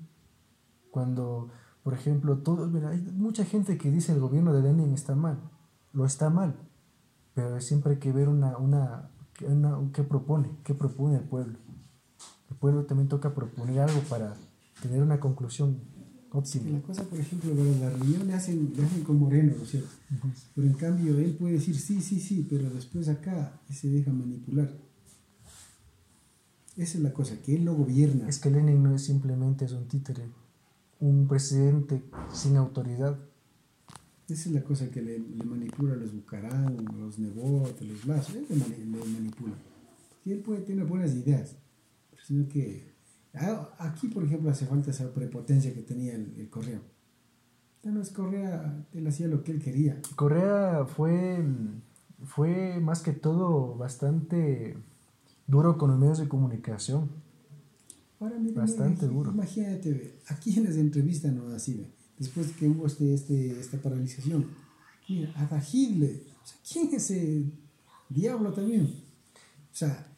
cuando 0.91 1.49
por 1.83 1.93
ejemplo, 1.95 2.37
todo, 2.39 2.69
hay 2.87 3.01
mucha 3.13 3.43
gente 3.43 3.77
que 3.77 3.89
dice 3.89 4.11
el 4.11 4.19
gobierno 4.19 4.53
de 4.53 4.61
Lenin 4.61 4.93
está 4.93 5.15
mal, 5.15 5.39
lo 5.93 6.05
está 6.05 6.29
mal, 6.29 6.55
pero 7.33 7.59
siempre 7.59 7.93
hay 7.93 7.99
que 7.99 8.11
ver 8.11 8.29
una, 8.29 8.57
una, 8.57 9.09
una 9.47 9.79
qué 9.91 10.03
propone, 10.03 10.51
qué 10.63 10.75
propone 10.75 11.17
el 11.17 11.23
pueblo. 11.23 11.57
El 12.51 12.55
pueblo 12.57 12.85
también 12.85 13.07
toca 13.07 13.33
proponer 13.33 13.79
algo 13.79 13.99
para 14.01 14.35
tener 14.81 15.01
una 15.01 15.19
conclusión 15.19 15.79
la 16.33 16.81
cosa, 16.81 17.03
por 17.03 17.19
ejemplo, 17.19 17.53
la 17.53 17.89
reunión 17.89 18.25
le 18.27 18.33
hacen, 18.33 18.73
le 18.75 18.83
hacen 18.83 19.03
con 19.03 19.19
Moreno, 19.19 19.53
¿no 19.57 19.63
es 19.63 19.69
cierto? 19.69 19.89
Pero 20.55 20.67
en 20.67 20.73
cambio 20.73 21.17
él 21.19 21.35
puede 21.37 21.55
decir 21.55 21.77
sí, 21.77 22.01
sí, 22.01 22.19
sí, 22.19 22.47
pero 22.49 22.69
después 22.69 23.09
acá 23.09 23.59
se 23.69 23.89
deja 23.89 24.11
manipular. 24.11 24.71
Esa 26.77 26.97
es 26.97 27.03
la 27.03 27.11
cosa, 27.11 27.35
que 27.41 27.55
él 27.55 27.65
no 27.65 27.75
gobierna. 27.75 28.29
Es 28.29 28.39
que 28.39 28.49
Lenin 28.49 28.81
no 28.81 28.95
es 28.95 29.03
simplemente 29.03 29.65
es 29.65 29.73
un 29.73 29.87
títere 29.87 30.23
un 31.01 31.27
presidente 31.27 32.03
sin 32.31 32.55
autoridad. 32.55 33.19
Esa 34.29 34.49
es 34.49 34.55
la 34.55 34.63
cosa 34.63 34.89
que 34.89 35.01
le, 35.01 35.19
manipula 35.43 35.93
a 35.93 35.97
los 35.97 36.13
Bucarán, 36.13 36.87
a 36.87 36.93
los 36.93 37.19
Nebot, 37.19 37.81
a 37.81 37.83
los 37.83 38.05
Lazos, 38.05 38.35
él 38.35 38.45
le, 38.49 38.99
manipula. 38.99 39.55
Y 40.23 40.31
él 40.31 40.39
puede 40.39 40.61
tener 40.61 40.85
buenas 40.85 41.13
ideas, 41.13 41.55
sino 42.25 42.47
que 42.47 42.90
aquí, 43.79 44.07
por 44.07 44.23
ejemplo, 44.23 44.49
hace 44.51 44.65
falta 44.65 44.91
esa 44.91 45.13
prepotencia 45.13 45.73
que 45.73 45.81
tenía 45.81 46.15
el, 46.15 46.49
Correa. 46.49 46.81
Ya 47.83 47.91
no 47.91 48.01
es 48.01 48.11
Correa, 48.11 48.85
él 48.93 49.07
hacía 49.07 49.27
lo 49.27 49.43
que 49.43 49.51
él 49.51 49.61
quería. 49.61 50.01
Correa 50.15 50.85
fue, 50.85 51.43
fue 52.23 52.79
más 52.79 53.01
que 53.01 53.13
todo 53.13 53.75
bastante 53.75 54.77
duro 55.47 55.77
con 55.77 55.91
los 55.91 55.99
medios 55.99 56.19
de 56.19 56.27
comunicación 56.27 57.09
Ahora, 58.21 58.35
Bastante 58.53 59.07
duro. 59.07 59.31
Imagínate, 59.31 60.19
aquí 60.27 60.55
en 60.55 60.65
las 60.65 60.75
entrevistas 60.75 61.33
no 61.33 61.47
así, 61.47 61.87
después 62.19 62.51
que 62.51 62.67
hubo 62.67 62.85
este, 62.85 63.15
este, 63.15 63.59
esta 63.59 63.79
paralización. 63.79 64.45
Mira, 65.09 65.33
hasta 65.35 65.59
Hitler. 65.59 66.21
¿quién 66.71 66.87
es 66.93 67.09
ese 67.09 67.43
diablo 68.09 68.53
también? 68.53 68.83
O 68.83 69.75
sea, 69.75 70.10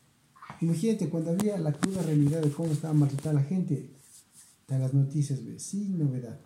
imagínate 0.63 1.09
cuando 1.09 1.31
había 1.31 1.57
la 1.57 1.73
cruda 1.73 2.01
realidad 2.01 2.41
de 2.41 2.51
cómo 2.51 2.71
estaba 2.71 2.93
maltratada 2.93 3.33
la 3.33 3.43
gente, 3.43 3.89
en 4.69 4.81
las 4.81 4.93
noticias, 4.93 5.39
sin 5.57 5.99
novedad. 5.99 6.39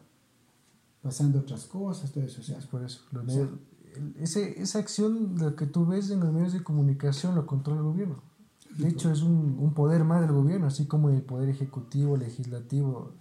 Pasando 1.02 1.40
otras 1.40 1.66
cosas, 1.66 2.12
todo 2.12 2.24
eso. 2.24 2.42
O 2.42 2.44
sea, 2.44 2.58
es 2.58 2.66
por 2.66 2.84
eso. 2.84 3.02
ese, 4.20 4.62
esa 4.62 4.80
acción, 4.80 5.38
lo 5.38 5.56
que 5.56 5.66
tú 5.66 5.86
ves 5.86 6.10
en 6.10 6.20
los 6.20 6.34
medios 6.34 6.54
de 6.54 6.64
comunicación, 6.64 7.36
lo 7.36 7.46
controla 7.46 7.80
el 7.80 7.86
gobierno. 7.86 8.24
De 8.78 8.90
hecho, 8.90 9.12
es 9.12 9.22
un, 9.22 9.58
un, 9.60 9.74
poder 9.74 10.04
más 10.04 10.22
del 10.22 10.34
gobierno, 10.34 10.68
así 10.68 10.86
como 10.86 11.10
el 11.10 11.22
poder 11.22 11.50
ejecutivo, 11.50 12.18
legislativo. 12.18 13.14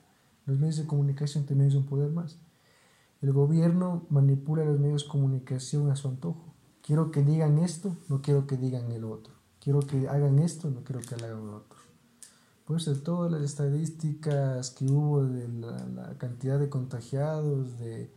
Los 0.44 0.59
medios 0.59 0.76
de 0.76 0.86
comunicación 0.86 1.47
también 1.47 1.70
es 1.70 1.76
un 1.76 1.86
poder 1.86 2.11
más. 2.11 2.38
El 3.22 3.32
gobierno 3.32 4.07
manipula 4.11 4.64
los 4.64 4.78
medios 4.78 5.05
de 5.05 5.09
comunicación 5.09 5.90
a 5.90 5.97
su 5.97 6.09
antojo. 6.09 6.55
Quiero 6.82 7.11
que 7.11 7.22
digan 7.22 7.59
esto, 7.59 7.97
no 8.09 8.20
quiero 8.20 8.47
que 8.47 8.57
digan 8.57 8.92
el 8.92 9.05
otro. 9.05 9.36
Quiero 9.66 9.80
que 9.80 10.08
hagan 10.08 10.38
esto, 10.38 10.70
no 10.70 10.84
quiero 10.84 11.00
que 11.00 11.16
hagan 11.16 11.30
el 11.30 11.48
otro. 11.48 11.76
Por 12.64 12.76
eso, 12.76 12.94
todas 12.98 13.32
las 13.32 13.42
estadísticas 13.42 14.70
que 14.70 14.84
hubo 14.84 15.24
de 15.24 15.48
la 15.48 16.14
cantidad 16.18 16.60
de 16.60 16.68
contagiados, 16.68 17.76
de 17.80 18.08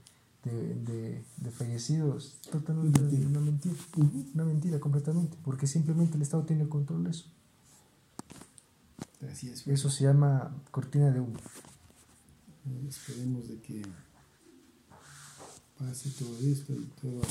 de, 0.44 1.24
de, 1.38 1.52
fallecidos. 1.52 2.38
Totalmente 2.52 3.00
una 3.02 3.40
mentira. 3.40 3.76
Una 4.34 4.46
mentira 4.46 4.80
completamente. 4.80 5.38
Porque 5.44 5.68
simplemente 5.68 6.16
el 6.16 6.22
Estado 6.22 6.44
tiene 6.44 6.64
el 6.64 6.70
control 6.70 7.06
de 7.06 7.12
eso. 7.12 7.26
Eso 9.66 9.90
se 9.90 10.04
llama 10.06 10.56
cortina 10.72 11.12
de 11.12 11.20
humo. 11.20 11.40
Esperemos 12.88 13.48
de 13.50 13.60
que 13.60 13.82
pase 15.78 16.10
todo 16.12 16.38
esto 16.40 16.74
y 16.74 16.86
todo. 17.02 17.22